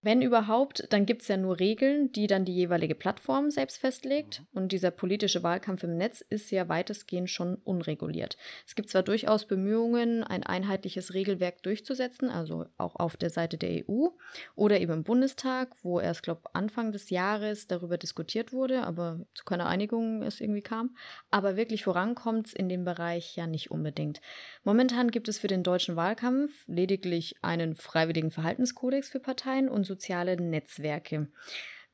Wenn 0.04 0.20
überhaupt, 0.20 0.86
dann 0.90 1.06
gibt 1.06 1.22
es 1.22 1.28
ja 1.28 1.38
nur 1.38 1.58
Regeln, 1.58 2.12
die 2.12 2.26
dann 2.26 2.44
die 2.44 2.54
jeweilige 2.54 2.94
Plattform 2.94 3.50
selbst 3.50 3.78
festlegt. 3.78 4.42
Und 4.52 4.70
dieser 4.72 4.90
politische 4.90 5.42
Wahlkampf 5.42 5.82
im 5.82 5.96
Netz 5.96 6.20
ist 6.20 6.50
ja 6.50 6.68
weitestgehend 6.68 7.30
schon 7.30 7.54
unreguliert. 7.64 8.36
Es 8.66 8.74
gibt 8.74 8.90
zwar 8.90 9.02
durchaus 9.02 9.46
Bemühungen, 9.46 10.22
ein 10.22 10.42
einheitliches 10.42 11.14
Regelwerk 11.14 11.62
durchzusetzen, 11.62 12.28
also 12.28 12.66
auch 12.76 12.96
auf 12.96 13.16
der 13.16 13.30
Seite 13.30 13.56
der 13.56 13.88
EU 13.88 14.08
oder 14.56 14.78
eben 14.78 14.92
im 14.92 15.04
Bundestag, 15.04 15.70
wo 15.82 15.98
erst, 16.00 16.22
glaube 16.22 16.54
Anfang 16.54 16.92
des 16.92 17.08
Jahres 17.08 17.66
darüber 17.66 17.96
diskutiert 17.96 18.52
wurde, 18.52 18.82
aber 18.82 19.20
zu 19.32 19.46
keiner 19.46 19.68
Einigung 19.68 20.22
es 20.22 20.38
irgendwie 20.38 20.60
kam. 20.60 20.94
Aber 21.30 21.56
wirklich 21.56 21.82
vorankommt 21.82 22.48
es 22.48 22.52
in 22.52 22.68
dem 22.68 22.84
Bereich 22.84 23.36
ja 23.36 23.46
nicht 23.46 23.70
unbedingt. 23.70 24.20
Momentan 24.64 25.10
gibt 25.10 25.28
es 25.28 25.38
für 25.38 25.48
den 25.48 25.62
deutschen 25.62 25.96
Wahlkampf 25.96 26.50
lediglich 26.66 27.36
einen 27.40 27.74
freiwilligen 27.74 28.30
Verhaltenskodex 28.30 29.08
für 29.08 29.20
Parteien 29.20 29.70
und 29.70 29.93
soziale 29.94 30.36
Netzwerke. 30.36 31.28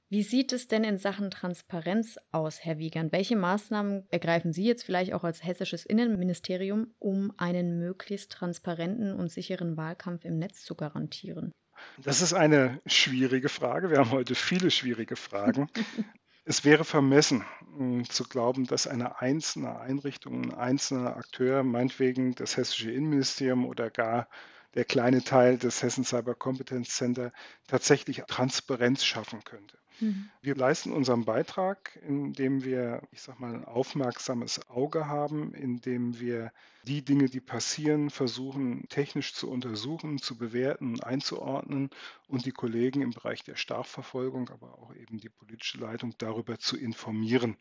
Wie 0.08 0.22
sieht 0.22 0.52
es 0.52 0.66
denn 0.66 0.84
in 0.84 0.98
Sachen 0.98 1.30
Transparenz 1.30 2.18
aus, 2.32 2.64
Herr 2.64 2.78
Wiegand? 2.78 3.12
Welche 3.12 3.36
Maßnahmen 3.36 4.06
ergreifen 4.08 4.52
Sie 4.52 4.64
jetzt 4.64 4.82
vielleicht 4.82 5.12
auch 5.12 5.22
als 5.22 5.44
hessisches 5.44 5.84
Innenministerium, 5.84 6.94
um 6.98 7.32
einen 7.36 7.78
möglichst 7.78 8.32
transparenten 8.32 9.14
und 9.14 9.30
sicheren 9.30 9.76
Wahlkampf 9.76 10.24
im 10.24 10.38
Netz 10.38 10.64
zu 10.64 10.74
garantieren? 10.74 11.52
Das 11.98 12.22
ist 12.22 12.32
eine 12.32 12.80
schwierige 12.86 13.48
Frage. 13.48 13.90
Wir 13.90 13.98
haben 13.98 14.10
heute 14.10 14.34
viele 14.34 14.70
schwierige 14.70 15.14
Fragen. 15.14 15.68
es 16.44 16.64
wäre 16.64 16.84
vermessen 16.84 17.44
hm, 17.76 18.08
zu 18.08 18.24
glauben, 18.24 18.64
dass 18.64 18.86
eine 18.86 19.20
einzelne 19.20 19.78
Einrichtung, 19.78 20.42
ein 20.42 20.54
einzelner 20.54 21.16
Akteur, 21.16 21.62
meinetwegen 21.62 22.34
das 22.34 22.56
hessische 22.56 22.90
Innenministerium 22.90 23.66
oder 23.66 23.90
gar 23.90 24.26
der 24.74 24.84
kleine 24.84 25.22
Teil 25.22 25.58
des 25.58 25.82
Hessen 25.82 26.04
Cyber 26.04 26.34
Competence 26.34 26.90
Center 26.90 27.32
tatsächlich 27.66 28.22
Transparenz 28.26 29.04
schaffen 29.04 29.42
könnte. 29.44 29.78
Mhm. 30.00 30.30
Wir 30.40 30.54
leisten 30.54 30.92
unseren 30.92 31.24
Beitrag, 31.24 31.98
indem 32.06 32.64
wir, 32.64 33.02
ich 33.12 33.22
sag 33.22 33.38
mal, 33.40 33.54
ein 33.54 33.64
aufmerksames 33.64 34.68
Auge 34.68 35.06
haben, 35.06 35.54
indem 35.54 36.18
wir 36.18 36.52
die 36.84 37.04
Dinge, 37.04 37.26
die 37.26 37.40
passieren, 37.40 38.10
versuchen 38.10 38.88
technisch 38.88 39.34
zu 39.34 39.50
untersuchen, 39.50 40.18
zu 40.18 40.36
bewerten 40.36 41.00
einzuordnen 41.00 41.90
und 42.28 42.46
die 42.46 42.52
Kollegen 42.52 43.02
im 43.02 43.10
Bereich 43.10 43.44
der 43.44 43.56
Strafverfolgung, 43.56 44.48
aber 44.48 44.78
auch 44.78 44.94
eben 44.94 45.18
die 45.18 45.28
politische 45.28 45.78
Leitung 45.78 46.14
darüber 46.18 46.58
zu 46.58 46.76
informieren. 46.76 47.56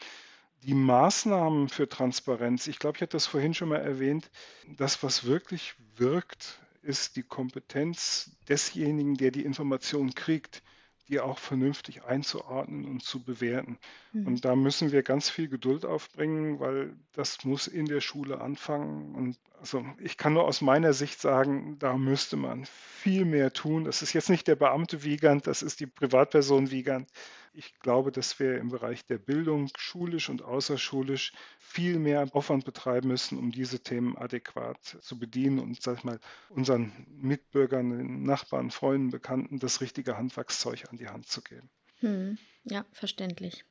Die 0.63 0.73
Maßnahmen 0.73 1.69
für 1.69 1.87
Transparenz, 1.87 2.67
ich 2.67 2.79
glaube, 2.79 2.97
ich 2.97 3.01
hatte 3.01 3.13
das 3.13 3.27
vorhin 3.27 3.53
schon 3.53 3.69
mal 3.69 3.77
erwähnt, 3.77 4.29
das, 4.77 5.03
was 5.03 5.23
wirklich 5.23 5.75
wirkt, 5.95 6.59
ist 6.89 7.15
die 7.15 7.23
Kompetenz 7.23 8.31
desjenigen, 8.49 9.15
der 9.15 9.29
die 9.31 9.45
Information 9.45 10.15
kriegt, 10.15 10.63
die 11.07 11.19
auch 11.19 11.39
vernünftig 11.39 12.03
einzuordnen 12.03 12.85
und 12.85 13.03
zu 13.03 13.23
bewerten. 13.23 13.77
Mhm. 14.11 14.27
Und 14.27 14.45
da 14.45 14.55
müssen 14.55 14.91
wir 14.91 15.01
ganz 15.01 15.29
viel 15.29 15.47
Geduld 15.47 15.85
aufbringen, 15.85 16.59
weil 16.59 16.95
das 17.13 17.45
muss 17.45 17.67
in 17.67 17.85
der 17.85 18.01
Schule 18.01 18.41
anfangen. 18.41 19.15
Und 19.15 19.37
also 19.59 19.85
ich 19.99 20.17
kann 20.17 20.33
nur 20.33 20.45
aus 20.45 20.61
meiner 20.61 20.93
Sicht 20.93 21.21
sagen, 21.21 21.77
da 21.79 21.97
müsste 21.97 22.37
man 22.37 22.65
viel 22.65 23.25
mehr 23.25 23.53
tun. 23.53 23.85
Das 23.85 24.01
ist 24.01 24.13
jetzt 24.13 24.29
nicht 24.29 24.47
der 24.47 24.55
Beamte 24.55 25.03
Wiegand, 25.03 25.47
das 25.47 25.61
ist 25.61 25.79
die 25.79 25.87
Privatperson 25.87 26.71
Wiegand. 26.71 27.07
Ich 27.59 27.77
glaube, 27.81 28.13
dass 28.13 28.39
wir 28.39 28.57
im 28.57 28.69
Bereich 28.69 29.05
der 29.05 29.17
Bildung, 29.17 29.69
schulisch 29.77 30.29
und 30.29 30.43
außerschulisch, 30.43 31.33
viel 31.59 31.99
mehr 31.99 32.25
Aufwand 32.31 32.63
betreiben 32.63 33.09
müssen, 33.09 33.37
um 33.37 33.51
diese 33.51 33.83
Themen 33.83 34.17
adäquat 34.17 34.81
zu 34.81 35.19
bedienen 35.19 35.59
und, 35.59 35.81
sag 35.81 35.97
ich 35.97 36.03
mal, 36.05 36.21
unseren 36.47 37.05
Mitbürgern, 37.09 38.23
Nachbarn, 38.23 38.71
Freunden, 38.71 39.09
Bekannten 39.09 39.59
das 39.59 39.81
richtige 39.81 40.15
Handwerkszeug 40.15 40.85
an 40.89 40.95
die 40.95 41.09
Hand 41.09 41.27
zu 41.27 41.41
geben. 41.41 41.69
Hm, 41.99 42.37
ja, 42.63 42.85
verständlich. 42.93 43.65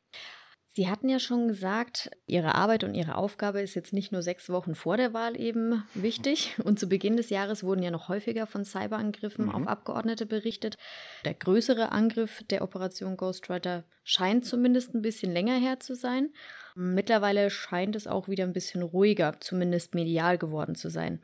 Sie 0.71 0.89
hatten 0.89 1.09
ja 1.09 1.19
schon 1.19 1.49
gesagt, 1.49 2.11
Ihre 2.27 2.55
Arbeit 2.55 2.85
und 2.85 2.95
Ihre 2.95 3.17
Aufgabe 3.17 3.61
ist 3.61 3.75
jetzt 3.75 3.93
nicht 3.93 4.13
nur 4.13 4.23
sechs 4.23 4.49
Wochen 4.49 4.75
vor 4.75 4.97
der 4.97 5.13
Wahl 5.13 5.39
eben 5.39 5.83
wichtig. 5.95 6.55
Und 6.63 6.79
zu 6.79 6.89
Beginn 6.89 7.17
des 7.17 7.31
Jahres 7.31 7.65
wurden 7.65 7.83
ja 7.83 7.91
noch 7.91 8.09
häufiger 8.09 8.47
von 8.47 8.65
Cyberangriffen 8.65 9.47
mhm. 9.47 9.51
auf 9.51 9.67
Abgeordnete 9.67 10.27
berichtet. 10.27 10.77
Der 11.25 11.35
größere 11.35 11.91
Angriff 11.91 12.45
der 12.51 12.63
Operation 12.63 13.17
Ghostwriter 13.17 13.85
scheint 14.05 14.45
zumindest 14.45 14.95
ein 14.95 15.03
bisschen 15.03 15.33
länger 15.33 15.59
her 15.59 15.81
zu 15.81 15.95
sein. 15.95 16.31
Mittlerweile 16.77 17.51
scheint 17.51 17.97
es 17.97 18.07
auch 18.07 18.29
wieder 18.29 18.45
ein 18.45 18.53
bisschen 18.53 18.83
ruhiger, 18.83 19.41
zumindest 19.41 19.95
medial 19.95 20.39
geworden 20.39 20.77
zu 20.77 20.91
sein. 20.91 21.21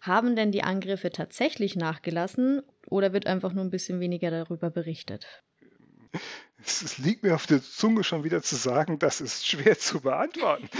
Haben 0.00 0.34
denn 0.34 0.50
die 0.50 0.62
Angriffe 0.62 1.10
tatsächlich 1.10 1.76
nachgelassen 1.76 2.62
oder 2.88 3.12
wird 3.12 3.26
einfach 3.26 3.52
nur 3.52 3.64
ein 3.64 3.70
bisschen 3.70 4.00
weniger 4.00 4.30
darüber 4.30 4.70
berichtet? 4.70 5.26
Es 6.66 6.98
liegt 6.98 7.22
mir 7.22 7.34
auf 7.34 7.46
der 7.46 7.62
Zunge 7.62 8.04
schon 8.04 8.24
wieder 8.24 8.42
zu 8.42 8.56
sagen, 8.56 8.98
das 8.98 9.20
ist 9.20 9.46
schwer 9.46 9.78
zu 9.78 10.00
beantworten. 10.00 10.68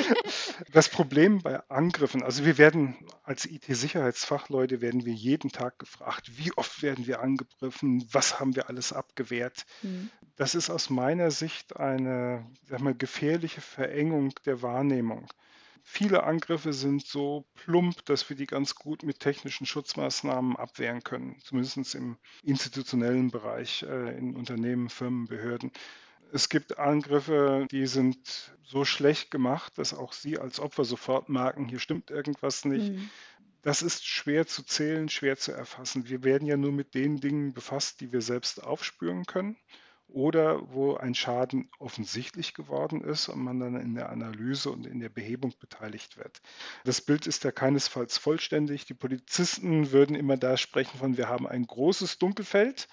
Das 0.73 0.89
Problem 0.89 1.41
bei 1.43 1.61
Angriffen, 1.69 2.23
also 2.23 2.45
wir 2.45 2.59
werden 2.59 2.97
als 3.23 3.45
IT-Sicherheitsfachleute 3.47 4.81
werden 4.81 5.05
wir 5.05 5.13
jeden 5.13 5.51
Tag 5.51 5.79
gefragt, 5.79 6.33
wie 6.37 6.53
oft 6.57 6.83
werden 6.83 7.07
wir 7.07 7.21
angegriffen, 7.21 8.07
was 8.13 8.41
haben 8.41 8.57
wir 8.57 8.69
alles 8.69 8.93
abgewehrt. 8.93 9.67
Mhm. 9.83 10.11
Das 10.37 10.55
ist 10.55 10.71
aus 10.71 10.91
meiner 10.91 11.31
Sicht 11.31 11.77
eine 11.77 12.47
sag 12.69 12.81
mal, 12.81 12.95
gefährliche 12.95 13.61
Verengung 13.61 14.33
der 14.47 14.63
Wahrnehmung. 14.63 15.29
Viele 15.87 16.25
Angriffe 16.25 16.73
sind 16.73 17.07
so 17.07 17.47
plump, 17.55 18.07
dass 18.07 18.29
wir 18.31 18.37
die 18.37 18.47
ganz 18.47 18.75
gut 18.75 19.03
mit 19.03 19.21
technischen 19.21 19.67
Schutzmaßnahmen 19.67 20.57
abwehren 20.57 21.05
können, 21.05 21.39
zumindest 21.45 21.95
im 21.95 22.17
institutionellen 22.43 23.31
Bereich, 23.31 23.83
äh, 23.83 24.17
in 24.17 24.35
Unternehmen, 24.35 24.89
Firmen, 24.89 25.27
Behörden. 25.27 25.73
Es 26.33 26.49
gibt 26.49 26.79
Angriffe, 26.79 27.69
die 27.71 27.87
sind 27.87 28.57
so 28.63 28.87
schlecht 28.87 29.31
gemacht, 29.31 29.77
dass 29.77 29.93
auch 29.93 30.15
Sie 30.15 30.39
als 30.39 30.59
Opfer 30.59 30.87
sofort 30.87 31.29
merken, 31.29 31.69
hier 31.69 31.79
stimmt 31.79 32.11
irgendwas 32.11 32.65
nicht. 32.65 32.93
Mhm. 32.93 33.11
Das 33.61 33.83
ist 33.83 34.07
schwer 34.07 34.47
zu 34.47 34.63
zählen, 34.63 35.11
schwer 35.11 35.37
zu 35.37 35.53
erfassen. 35.53 36.09
Wir 36.09 36.25
werden 36.25 36.49
ja 36.49 36.57
nur 36.57 36.73
mit 36.73 36.95
den 36.95 37.21
Dingen 37.21 37.53
befasst, 37.53 38.01
die 38.01 38.11
wir 38.11 38.23
selbst 38.23 38.63
aufspüren 38.65 39.27
können 39.27 39.57
oder 40.15 40.73
wo 40.73 40.95
ein 40.95 41.15
Schaden 41.15 41.69
offensichtlich 41.81 42.55
geworden 42.55 43.01
ist 43.01 43.29
und 43.29 43.43
man 43.43 43.59
dann 43.59 43.75
in 43.75 43.97
der 43.97 44.11
Analyse 44.11 44.71
und 44.71 44.87
in 44.87 45.01
der 45.01 45.09
Behebung 45.09 45.53
beteiligt 45.59 46.17
wird. 46.17 46.41
Das 46.85 47.01
Bild 47.01 47.27
ist 47.27 47.43
ja 47.43 47.51
keinesfalls 47.51 48.17
vollständig. 48.17 48.87
Die 48.87 48.95
Polizisten 48.95 49.91
würden 49.91 50.15
immer 50.15 50.37
da 50.37 50.57
sprechen 50.57 50.99
von, 50.99 51.17
wir 51.17 51.29
haben 51.29 51.49
ein 51.49 51.67
großes 51.67 52.19
Dunkelfeld. 52.19 52.87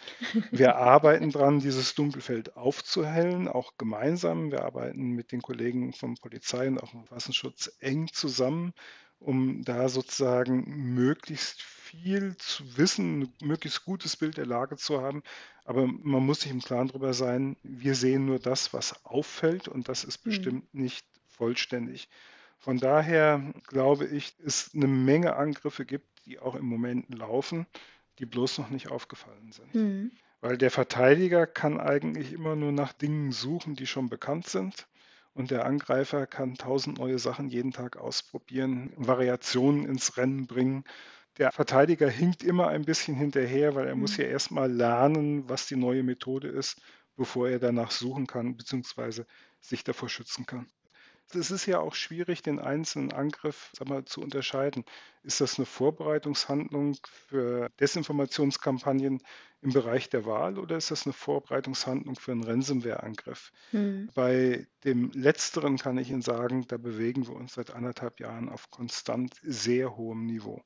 Wir 0.50 0.76
arbeiten 0.78 1.30
daran, 1.32 1.60
dieses 1.60 1.94
Dunkelfeld 1.94 2.58
aufzuhellen, 2.58 3.48
auch 3.48 3.74
gemeinsam. 3.78 4.52
Wir 4.52 4.66
arbeiten 4.66 5.12
mit 5.12 5.32
den 5.32 5.44
Kollegen 5.44 5.94
vom 5.94 6.16
Polizei 6.16 6.68
und 6.68 6.80
auch 6.82 6.90
vom 6.90 7.06
Verfassungsschutz 7.06 7.72
eng 7.82 8.10
zusammen, 8.12 8.74
um 9.20 9.64
da 9.64 9.90
sozusagen 9.90 10.64
möglichst 10.96 11.62
viel 11.92 12.38
zu 12.38 12.78
wissen, 12.78 13.24
ein 13.24 13.34
möglichst 13.42 13.84
gutes 13.84 14.16
Bild 14.16 14.38
der 14.38 14.46
Lage 14.46 14.78
zu 14.78 15.02
haben. 15.02 15.24
Aber 15.66 15.86
man 15.86 16.26
muss 16.26 16.42
sich 16.42 16.52
im 16.52 16.62
Klaren 16.62 16.88
darüber 16.88 17.14
sein, 17.14 17.58
wir 17.64 17.96
sehen 17.96 18.26
nur 18.26 18.40
das, 18.40 18.74
was 18.74 19.06
auffällt 19.06 19.68
und 19.68 19.90
das 19.90 20.04
ist 20.04 20.26
mhm. 20.26 20.30
bestimmt 20.30 20.74
mhm. 20.74 20.84
nicht 20.84 21.06
vollständig. 21.28 22.08
Von 22.58 22.78
daher 22.78 23.54
glaube 23.68 24.06
ich, 24.06 24.36
es 24.46 24.72
eine 24.74 24.88
Menge 24.88 25.36
Angriffe 25.36 25.86
gibt, 25.86 26.08
die 26.26 26.40
auch 26.40 26.56
im 26.56 26.66
Moment 26.66 27.14
laufen, 27.14 27.68
die 28.20 28.26
bloß 28.26 28.60
noch 28.60 28.70
nicht 28.70 28.90
aufgefallen 28.90 29.52
sind. 29.52 29.76
Mhm. 29.76 30.12
Weil 30.40 30.58
der 30.58 30.72
Verteidiger 30.72 31.46
kann 31.46 31.80
eigentlich 31.80 32.32
immer 32.34 32.56
nur 32.56 32.72
nach 32.72 32.94
Dingen 32.94 33.32
suchen, 33.32 33.76
die 33.76 33.86
schon 33.86 34.10
bekannt 34.10 34.48
sind. 34.48 34.88
Und 35.34 35.52
der 35.52 35.66
Angreifer 35.66 36.28
kann 36.28 36.56
tausend 36.56 36.98
neue 36.98 37.20
Sachen 37.20 37.50
jeden 37.50 37.72
Tag 37.72 37.98
ausprobieren, 37.98 38.92
Variationen 38.98 39.86
ins 39.86 40.18
Rennen 40.18 40.46
bringen 40.46 40.84
der 41.38 41.52
Verteidiger 41.52 42.10
hinkt 42.10 42.44
immer 42.44 42.68
ein 42.68 42.86
bisschen 42.86 43.16
hinterher, 43.16 43.76
weil 43.76 43.88
er 43.88 43.96
muss 43.96 44.18
mhm. 44.18 44.24
ja 44.24 44.30
erstmal 44.30 44.72
lernen, 44.72 45.48
was 45.50 45.68
die 45.68 45.76
neue 45.76 46.04
Methode 46.04 46.48
ist, 46.48 46.82
bevor 47.16 47.50
er 47.50 47.60
danach 47.60 47.92
suchen 47.92 48.28
kann, 48.28 48.58
beziehungsweise 48.58 49.26
sich 49.60 49.84
davor 49.84 50.10
schützen 50.10 50.46
kann. 50.46 50.68
Es 51.34 51.52
ist 51.52 51.66
ja 51.66 51.80
auch 51.80 51.96
schwierig, 51.96 52.42
den 52.42 52.60
einzelnen 52.60 53.14
Angriff 53.14 53.72
mal, 53.86 54.04
zu 54.04 54.22
unterscheiden. 54.22 54.84
Ist 55.24 55.40
das 55.40 55.58
eine 55.58 55.66
Vorbereitungshandlung 55.66 56.98
für 57.30 57.70
Desinformationskampagnen 57.80 59.22
im 59.62 59.72
Bereich 59.72 60.10
der 60.10 60.26
Wahl 60.26 60.58
oder 60.58 60.78
ist 60.78 60.92
das 60.92 61.06
eine 61.06 61.14
Vorbereitungshandlung 61.14 62.16
für 62.16 62.32
einen 62.32 62.44
Ransomware-Angriff? 62.44 63.52
Hm. 63.70 64.10
Bei 64.14 64.68
dem 64.84 65.12
Letzteren 65.12 65.78
kann 65.78 65.98
ich 65.98 66.10
Ihnen 66.10 66.22
sagen, 66.22 66.68
da 66.68 66.78
bewegen 66.78 67.28
wir 67.28 67.36
uns 67.36 67.54
seit 67.54 67.72
anderthalb 67.72 68.20
Jahren 68.20 68.50
auf 68.50 68.70
konstant 68.72 69.34
sehr 69.42 69.96
hohem 69.96 70.26
Niveau. 70.26 70.62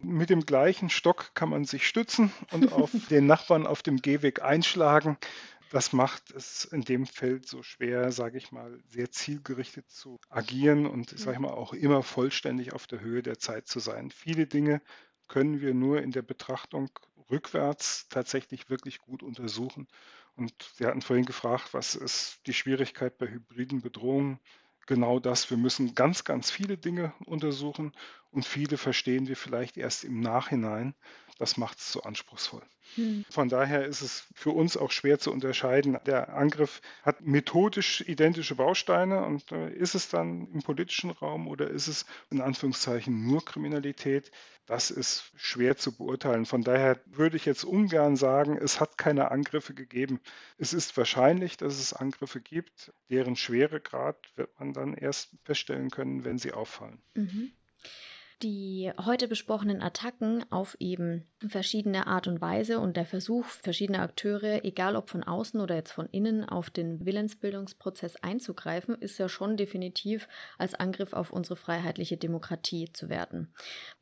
Mit 0.00 0.30
dem 0.30 0.46
gleichen 0.46 0.90
Stock 0.90 1.34
kann 1.34 1.50
man 1.50 1.64
sich 1.64 1.86
stützen 1.86 2.32
und 2.52 2.72
auf 2.72 2.90
den 3.10 3.26
Nachbarn 3.26 3.66
auf 3.66 3.82
dem 3.82 3.98
Gehweg 3.98 4.42
einschlagen. 4.42 5.18
Das 5.70 5.92
macht 5.92 6.30
es 6.30 6.64
in 6.64 6.82
dem 6.82 7.06
Feld 7.06 7.46
so 7.46 7.62
schwer, 7.62 8.10
sage 8.10 8.38
ich 8.38 8.52
mal, 8.52 8.80
sehr 8.88 9.10
zielgerichtet 9.10 9.90
zu 9.90 10.18
agieren 10.30 10.86
und, 10.86 11.10
sage 11.10 11.32
ich 11.32 11.38
mal, 11.40 11.50
auch 11.50 11.74
immer 11.74 12.02
vollständig 12.02 12.72
auf 12.72 12.86
der 12.86 13.00
Höhe 13.00 13.22
der 13.22 13.38
Zeit 13.38 13.66
zu 13.68 13.78
sein. 13.78 14.10
Viele 14.10 14.46
Dinge 14.46 14.80
können 15.26 15.60
wir 15.60 15.74
nur 15.74 16.00
in 16.00 16.10
der 16.10 16.22
Betrachtung 16.22 16.88
rückwärts 17.30 18.08
tatsächlich 18.08 18.70
wirklich 18.70 18.98
gut 19.00 19.22
untersuchen. 19.22 19.86
Und 20.36 20.54
Sie 20.76 20.86
hatten 20.86 21.02
vorhin 21.02 21.26
gefragt, 21.26 21.74
was 21.74 21.94
ist 21.94 22.40
die 22.46 22.54
Schwierigkeit 22.54 23.18
bei 23.18 23.28
hybriden 23.28 23.82
Bedrohungen? 23.82 24.38
Genau 24.88 25.20
das. 25.20 25.48
Wir 25.50 25.56
müssen 25.56 25.94
ganz, 25.94 26.24
ganz 26.24 26.50
viele 26.50 26.76
Dinge 26.76 27.12
untersuchen 27.26 27.92
und 28.32 28.44
viele 28.44 28.76
verstehen 28.76 29.28
wir 29.28 29.36
vielleicht 29.36 29.76
erst 29.76 30.02
im 30.02 30.18
Nachhinein. 30.20 30.94
Das 31.38 31.56
macht 31.56 31.78
es 31.78 31.92
so 31.92 32.02
anspruchsvoll. 32.02 32.62
Hm. 32.96 33.24
Von 33.30 33.48
daher 33.48 33.86
ist 33.86 34.02
es 34.02 34.26
für 34.34 34.50
uns 34.50 34.76
auch 34.76 34.90
schwer 34.90 35.18
zu 35.20 35.32
unterscheiden. 35.32 35.98
Der 36.04 36.34
Angriff 36.34 36.80
hat 37.02 37.20
methodisch 37.20 38.00
identische 38.02 38.56
Bausteine 38.56 39.24
und 39.24 39.52
äh, 39.52 39.70
ist 39.70 39.94
es 39.94 40.08
dann 40.08 40.48
im 40.52 40.62
politischen 40.62 41.10
Raum 41.10 41.46
oder 41.46 41.68
ist 41.68 41.86
es 41.86 42.06
in 42.30 42.40
Anführungszeichen 42.40 43.26
nur 43.26 43.44
Kriminalität? 43.44 44.32
Das 44.66 44.90
ist 44.90 45.32
schwer 45.36 45.76
zu 45.76 45.96
beurteilen. 45.96 46.44
Von 46.44 46.62
daher 46.62 47.00
würde 47.06 47.36
ich 47.36 47.46
jetzt 47.46 47.64
ungern 47.64 48.16
sagen, 48.16 48.58
es 48.58 48.80
hat 48.80 48.98
keine 48.98 49.30
Angriffe 49.30 49.74
gegeben. 49.74 50.20
Es 50.58 50.72
ist 50.72 50.96
wahrscheinlich, 50.96 51.56
dass 51.56 51.78
es 51.78 51.92
Angriffe 51.92 52.40
gibt, 52.40 52.92
deren 53.10 53.36
Schweregrad 53.36 54.16
wird 54.34 54.58
man 54.58 54.72
dann 54.72 54.94
erst 54.94 55.30
feststellen 55.44 55.90
können, 55.90 56.24
wenn 56.24 56.38
sie 56.38 56.52
auffallen. 56.52 57.00
Mhm 57.14 57.52
die 58.42 58.92
heute 59.04 59.26
besprochenen 59.26 59.82
Attacken 59.82 60.44
auf 60.50 60.76
eben 60.78 61.26
verschiedene 61.48 62.06
Art 62.06 62.28
und 62.28 62.40
Weise 62.40 62.78
und 62.78 62.96
der 62.96 63.06
Versuch 63.06 63.44
verschiedener 63.46 64.02
Akteure, 64.02 64.64
egal 64.64 64.96
ob 64.96 65.10
von 65.10 65.24
außen 65.24 65.60
oder 65.60 65.74
jetzt 65.74 65.92
von 65.92 66.06
innen, 66.10 66.44
auf 66.44 66.70
den 66.70 67.04
Willensbildungsprozess 67.04 68.16
einzugreifen, 68.16 68.94
ist 68.94 69.18
ja 69.18 69.28
schon 69.28 69.56
definitiv 69.56 70.28
als 70.56 70.74
Angriff 70.74 71.12
auf 71.12 71.32
unsere 71.32 71.56
freiheitliche 71.56 72.16
Demokratie 72.16 72.92
zu 72.92 73.08
werten. 73.08 73.52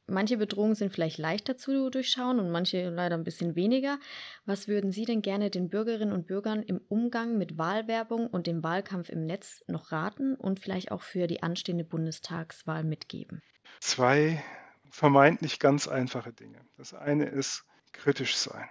Manche 0.07 0.37
Bedrohungen 0.37 0.76
sind 0.76 0.93
vielleicht 0.93 1.18
leichter 1.18 1.57
zu 1.57 1.91
durchschauen 1.91 2.39
und 2.39 2.51
manche 2.51 2.91
leider 2.91 3.16
ein 3.16 3.24
bisschen 3.24 3.57
weniger. 3.57 3.99
Was 4.45 4.68
würden 4.68 4.93
Sie 4.93 5.05
denn 5.05 5.20
gerne 5.20 5.51
den 5.51 5.68
Bürgerinnen 5.68 6.12
und 6.12 6.26
Bürgern 6.26 6.62
im 6.62 6.80
Umgang 6.89 7.39
mit 7.39 7.59
Wahlwerbung 7.59 8.28
und 8.28 8.47
dem 8.47 8.62
Wahlkampf 8.62 9.09
im 9.09 9.24
Netz 9.24 9.64
noch 9.66 9.91
raten 9.91 10.37
und 10.37 10.61
vielleicht 10.61 10.93
auch 10.93 11.03
für 11.03 11.26
die 11.26 11.43
anstehende 11.43 11.84
Bundestagswahl 11.84 12.84
mitgeben? 12.84 13.43
Zwei 13.80 14.42
vermeintlich 14.90 15.58
ganz 15.58 15.88
einfache 15.88 16.32
Dinge. 16.32 16.60
Das 16.76 16.94
eine 16.94 17.26
ist 17.26 17.64
kritisch 17.92 18.36
sein. 18.36 18.68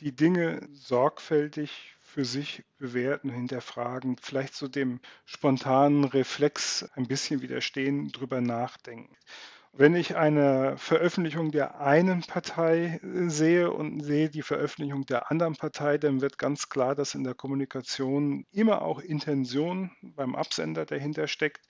Die 0.00 0.14
Dinge 0.14 0.66
sorgfältig 0.72 1.96
für 2.00 2.24
sich 2.24 2.64
bewerten, 2.78 3.30
hinterfragen, 3.30 4.16
vielleicht 4.20 4.54
so 4.54 4.66
dem 4.66 5.00
spontanen 5.26 6.04
Reflex 6.04 6.88
ein 6.94 7.06
bisschen 7.06 7.42
widerstehen, 7.42 8.08
drüber 8.08 8.40
nachdenken. 8.40 9.16
Wenn 9.72 9.94
ich 9.94 10.16
eine 10.16 10.76
Veröffentlichung 10.78 11.52
der 11.52 11.80
einen 11.80 12.22
Partei 12.22 12.98
sehe 13.28 13.70
und 13.70 14.02
sehe 14.02 14.28
die 14.28 14.42
Veröffentlichung 14.42 15.06
der 15.06 15.30
anderen 15.30 15.54
Partei, 15.54 15.96
dann 15.96 16.20
wird 16.20 16.38
ganz 16.38 16.68
klar, 16.68 16.96
dass 16.96 17.14
in 17.14 17.22
der 17.22 17.34
Kommunikation 17.34 18.46
immer 18.50 18.82
auch 18.82 18.98
Intention 18.98 19.92
beim 20.02 20.34
Absender 20.34 20.86
dahinter 20.86 21.28
steckt. 21.28 21.64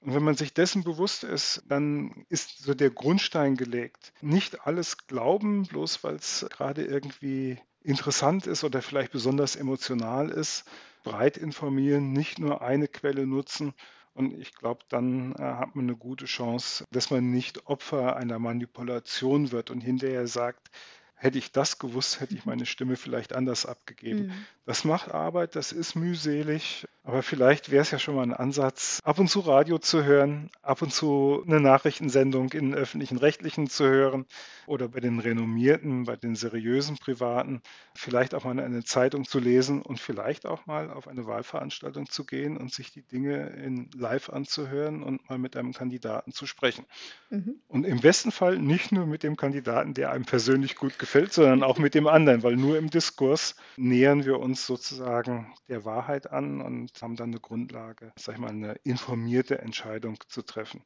Und 0.00 0.14
wenn 0.14 0.22
man 0.22 0.36
sich 0.36 0.52
dessen 0.52 0.84
bewusst 0.84 1.24
ist, 1.24 1.62
dann 1.68 2.24
ist 2.28 2.58
so 2.58 2.74
der 2.74 2.90
Grundstein 2.90 3.56
gelegt. 3.56 4.12
Nicht 4.20 4.66
alles 4.66 5.06
glauben, 5.06 5.64
bloß 5.64 6.04
weil 6.04 6.16
es 6.16 6.46
gerade 6.50 6.84
irgendwie 6.84 7.58
interessant 7.82 8.46
ist 8.46 8.64
oder 8.64 8.82
vielleicht 8.82 9.12
besonders 9.12 9.56
emotional 9.56 10.30
ist. 10.30 10.64
Breit 11.02 11.36
informieren, 11.36 12.12
nicht 12.12 12.38
nur 12.38 12.62
eine 12.62 12.88
Quelle 12.88 13.26
nutzen. 13.26 13.74
Und 14.12 14.32
ich 14.40 14.54
glaube, 14.54 14.84
dann 14.88 15.34
äh, 15.34 15.42
hat 15.42 15.76
man 15.76 15.84
eine 15.84 15.96
gute 15.96 16.24
Chance, 16.24 16.84
dass 16.90 17.10
man 17.10 17.30
nicht 17.30 17.66
Opfer 17.66 18.16
einer 18.16 18.38
Manipulation 18.38 19.52
wird 19.52 19.70
und 19.70 19.82
hinterher 19.82 20.26
sagt, 20.26 20.70
hätte 21.16 21.38
ich 21.38 21.50
das 21.50 21.78
gewusst, 21.78 22.20
hätte 22.20 22.34
ich 22.34 22.44
meine 22.44 22.66
Stimme 22.66 22.96
vielleicht 22.96 23.34
anders 23.34 23.64
abgegeben. 23.64 24.26
Mhm. 24.26 24.32
Das 24.66 24.84
macht 24.84 25.12
Arbeit, 25.12 25.56
das 25.56 25.72
ist 25.72 25.94
mühselig, 25.94 26.86
aber 27.04 27.22
vielleicht 27.22 27.70
wäre 27.70 27.82
es 27.82 27.90
ja 27.90 27.98
schon 27.98 28.16
mal 28.16 28.24
ein 28.24 28.34
Ansatz, 28.34 29.00
ab 29.04 29.18
und 29.18 29.28
zu 29.28 29.40
Radio 29.40 29.78
zu 29.78 30.04
hören, 30.04 30.50
ab 30.60 30.82
und 30.82 30.92
zu 30.92 31.42
eine 31.46 31.60
Nachrichtensendung 31.60 32.52
in 32.52 32.74
öffentlichen 32.74 33.16
Rechtlichen 33.16 33.68
zu 33.68 33.84
hören 33.84 34.26
oder 34.66 34.88
bei 34.88 35.00
den 35.00 35.20
renommierten, 35.20 36.04
bei 36.04 36.16
den 36.16 36.34
seriösen 36.34 36.98
Privaten, 36.98 37.62
vielleicht 37.94 38.34
auch 38.34 38.44
mal 38.44 38.58
eine 38.58 38.84
Zeitung 38.84 39.24
zu 39.24 39.38
lesen 39.38 39.82
und 39.82 40.00
vielleicht 40.00 40.44
auch 40.44 40.66
mal 40.66 40.90
auf 40.90 41.08
eine 41.08 41.26
Wahlveranstaltung 41.26 42.10
zu 42.10 42.26
gehen 42.26 42.56
und 42.58 42.74
sich 42.74 42.90
die 42.90 43.02
Dinge 43.02 43.50
in 43.50 43.88
live 43.94 44.28
anzuhören 44.28 45.02
und 45.02 45.30
mal 45.30 45.38
mit 45.38 45.56
einem 45.56 45.72
Kandidaten 45.72 46.32
zu 46.32 46.44
sprechen. 46.44 46.84
Mhm. 47.30 47.60
Und 47.68 47.84
im 47.84 48.00
besten 48.00 48.32
Fall 48.32 48.58
nicht 48.58 48.92
nur 48.92 49.06
mit 49.06 49.22
dem 49.22 49.36
Kandidaten, 49.36 49.94
der 49.94 50.10
einem 50.10 50.24
persönlich 50.24 50.74
gut 50.76 50.98
gefällt, 50.98 51.05
gefällt, 51.06 51.32
sondern 51.32 51.62
auch 51.62 51.78
mit 51.78 51.94
dem 51.94 52.08
anderen, 52.08 52.42
weil 52.42 52.56
nur 52.56 52.76
im 52.76 52.90
Diskurs 52.90 53.54
nähern 53.76 54.24
wir 54.24 54.40
uns 54.40 54.66
sozusagen 54.66 55.54
der 55.68 55.84
Wahrheit 55.84 56.32
an 56.32 56.60
und 56.60 56.90
haben 57.00 57.14
dann 57.14 57.30
eine 57.30 57.38
Grundlage, 57.38 58.12
sag 58.16 58.34
ich 58.34 58.40
mal, 58.40 58.50
eine 58.50 58.74
informierte 58.82 59.60
Entscheidung 59.60 60.18
zu 60.28 60.42
treffen. 60.42 60.82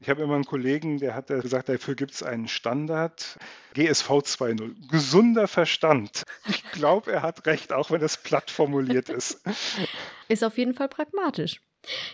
Ich 0.00 0.10
habe 0.10 0.22
immer 0.22 0.34
einen 0.34 0.44
Kollegen, 0.44 0.98
der 0.98 1.14
hat 1.14 1.28
gesagt, 1.28 1.70
dafür 1.70 1.94
gibt 1.94 2.12
es 2.12 2.22
einen 2.22 2.46
Standard, 2.46 3.38
GSV 3.72 4.10
2.0, 4.10 4.90
gesunder 4.90 5.48
Verstand. 5.48 6.22
Ich 6.46 6.62
glaube, 6.70 7.10
er 7.10 7.22
hat 7.22 7.46
recht, 7.46 7.72
auch 7.72 7.90
wenn 7.90 8.02
es 8.02 8.18
platt 8.18 8.50
formuliert 8.50 9.08
ist. 9.08 9.42
Ist 10.28 10.44
auf 10.44 10.58
jeden 10.58 10.74
Fall 10.74 10.88
pragmatisch. 10.88 11.62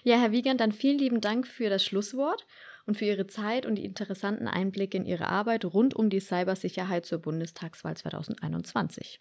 Ja, 0.04 0.18
Herr 0.18 0.30
Wiegand, 0.30 0.60
dann 0.60 0.70
vielen 0.70 0.98
lieben 0.98 1.20
Dank 1.20 1.48
für 1.48 1.68
das 1.68 1.84
Schlusswort 1.84 2.46
und 2.86 2.96
für 2.96 3.04
Ihre 3.04 3.26
Zeit 3.26 3.66
und 3.66 3.76
die 3.76 3.84
interessanten 3.84 4.48
Einblicke 4.48 4.96
in 4.96 5.06
Ihre 5.06 5.28
Arbeit 5.28 5.64
rund 5.64 5.94
um 5.94 6.10
die 6.10 6.20
Cybersicherheit 6.20 7.06
zur 7.06 7.18
Bundestagswahl 7.18 7.96
2021. 7.96 9.20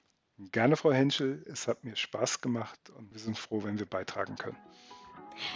Gerne, 0.52 0.76
Frau 0.76 0.92
Henschel. 0.92 1.44
Es 1.48 1.68
hat 1.68 1.84
mir 1.84 1.96
Spaß 1.96 2.42
gemacht 2.42 2.90
und 2.90 3.14
wir 3.14 3.20
sind 3.20 3.38
froh, 3.38 3.64
wenn 3.64 3.80
wir 3.80 3.86
beitragen 3.86 4.36
können. 4.36 4.58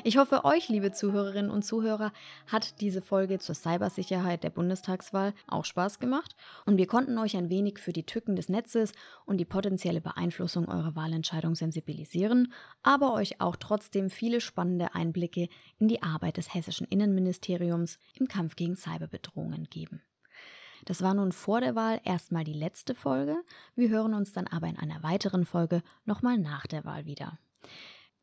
Ich 0.04 0.18
hoffe, 0.18 0.44
euch, 0.46 0.70
liebe 0.70 0.92
Zuhörerinnen 0.92 1.52
und 1.52 1.64
Zuhörer, 1.64 2.12
hat 2.48 2.82
diese 2.82 3.02
Folge 3.02 3.40
zur 3.40 3.56
Cybersicherheit 3.56 4.44
der 4.44 4.50
Bundestagswahl 4.50 5.34
auch 5.48 5.66
Spaß 5.66 6.00
gemacht 6.00 6.36
und 6.66 6.78
wir 6.78 6.88
konnten 6.88 7.18
euch 7.18 7.38
ein 7.38 7.50
wenig 7.50 7.80
für 7.80 7.94
die 7.94 8.06
Tücken 8.06 8.36
des 8.36 8.50
Netzes 8.50 8.94
und 9.26 9.38
die 9.38 9.46
potenzielle 9.46 10.02
Beeinflussung 10.02 10.68
eurer 10.68 10.96
Wahlentscheidung 10.96 11.56
sensibilisieren, 11.56 12.54
aber 12.84 13.14
euch 13.14 13.40
auch 13.40 13.56
trotzdem 13.56 14.10
viele 14.10 14.42
spannende 14.42 14.96
Einblicke 14.96 15.48
in 15.80 15.88
die 15.88 16.04
Arbeit 16.04 16.38
des 16.38 16.54
hessischen 16.54 16.88
Innenministeriums 16.88 18.00
im 18.16 18.28
Kampf 18.28 18.56
gegen 18.56 18.76
Cyberbedrohungen 18.76 19.66
geben. 19.66 20.02
Das 20.86 21.02
war 21.02 21.14
nun 21.14 21.32
vor 21.32 21.60
der 21.60 21.76
Wahl 21.76 22.00
erstmal 22.04 22.44
die 22.44 22.54
letzte 22.54 22.96
Folge. 22.96 23.38
Wir 23.76 23.90
hören 23.90 24.14
uns 24.14 24.32
dann 24.32 24.48
aber 24.48 24.68
in 24.68 24.78
einer 24.78 25.04
weiteren 25.04 25.46
Folge 25.46 25.82
nochmal 26.06 26.38
nach 26.38 26.66
der 26.66 26.86
Wahl 26.86 27.06
wieder. 27.06 27.40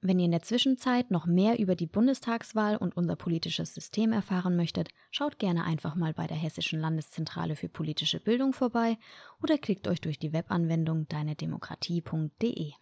Wenn 0.07 0.18
ihr 0.18 0.26
in 0.26 0.32
der 0.32 0.42
Zwischenzeit 0.42 1.11
noch 1.11 1.24
mehr 1.24 1.59
über 1.59 1.76
die 1.76 1.86
Bundestagswahl 1.86 2.76
und 2.76 2.94
unser 2.94 3.16
politisches 3.16 3.72
System 3.72 4.12
erfahren 4.12 4.55
möchtet, 4.55 4.90
schaut 5.11 5.38
gerne 5.38 5.64
einfach 5.64 5.94
mal 5.94 6.12
bei 6.12 6.26
der 6.26 6.36
Hessischen 6.36 6.78
Landeszentrale 6.78 7.57
für 7.57 7.70
politische 7.70 8.20
Bildung 8.20 8.52
vorbei 8.52 8.98
oder 9.42 9.57
klickt 9.57 9.88
euch 9.88 10.02
durch 10.02 10.18
die 10.18 10.34
Webanwendung 10.34 11.09
deinedemokratie.de. 11.09 12.72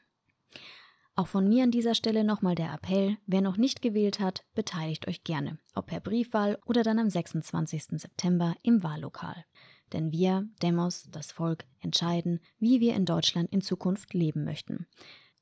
Auch 1.14 1.28
von 1.28 1.48
mir 1.48 1.62
an 1.62 1.70
dieser 1.70 1.94
Stelle 1.94 2.24
nochmal 2.24 2.56
der 2.56 2.74
Appell, 2.74 3.16
wer 3.26 3.40
noch 3.40 3.56
nicht 3.56 3.82
gewählt 3.82 4.18
hat, 4.18 4.44
beteiligt 4.56 5.06
euch 5.06 5.22
gerne, 5.22 5.60
ob 5.76 5.86
per 5.86 6.00
Briefwahl 6.00 6.58
oder 6.66 6.82
dann 6.82 6.98
am 6.98 7.08
26. 7.08 8.00
September 8.00 8.56
im 8.64 8.82
Wahllokal. 8.82 9.44
Denn 9.92 10.10
wir, 10.10 10.48
Demos, 10.60 11.06
das 11.12 11.30
Volk, 11.30 11.66
entscheiden, 11.78 12.40
wie 12.58 12.80
wir 12.80 12.96
in 12.96 13.04
Deutschland 13.04 13.52
in 13.52 13.60
Zukunft 13.60 14.12
leben 14.12 14.42
möchten. 14.42 14.88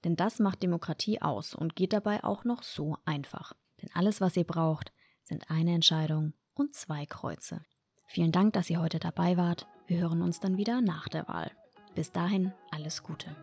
Denn 0.04 0.16
das 0.16 0.38
macht 0.38 0.62
Demokratie 0.62 1.20
aus 1.20 1.54
und 1.54 1.76
geht 1.76 1.92
dabei 1.92 2.24
auch 2.24 2.44
noch 2.44 2.62
so 2.62 2.96
einfach. 3.04 3.52
Denn 3.82 3.90
alles, 3.94 4.20
was 4.20 4.36
ihr 4.36 4.44
braucht, 4.44 4.92
sind 5.22 5.50
eine 5.50 5.74
Entscheidung 5.74 6.34
und 6.54 6.74
zwei 6.74 7.06
Kreuze. 7.06 7.62
Vielen 8.06 8.32
Dank, 8.32 8.54
dass 8.54 8.70
ihr 8.70 8.80
heute 8.80 8.98
dabei 8.98 9.36
wart. 9.36 9.66
Wir 9.86 9.98
hören 10.00 10.22
uns 10.22 10.40
dann 10.40 10.56
wieder 10.56 10.80
nach 10.80 11.08
der 11.08 11.28
Wahl. 11.28 11.50
Bis 11.94 12.12
dahin 12.12 12.52
alles 12.70 13.02
Gute. 13.02 13.36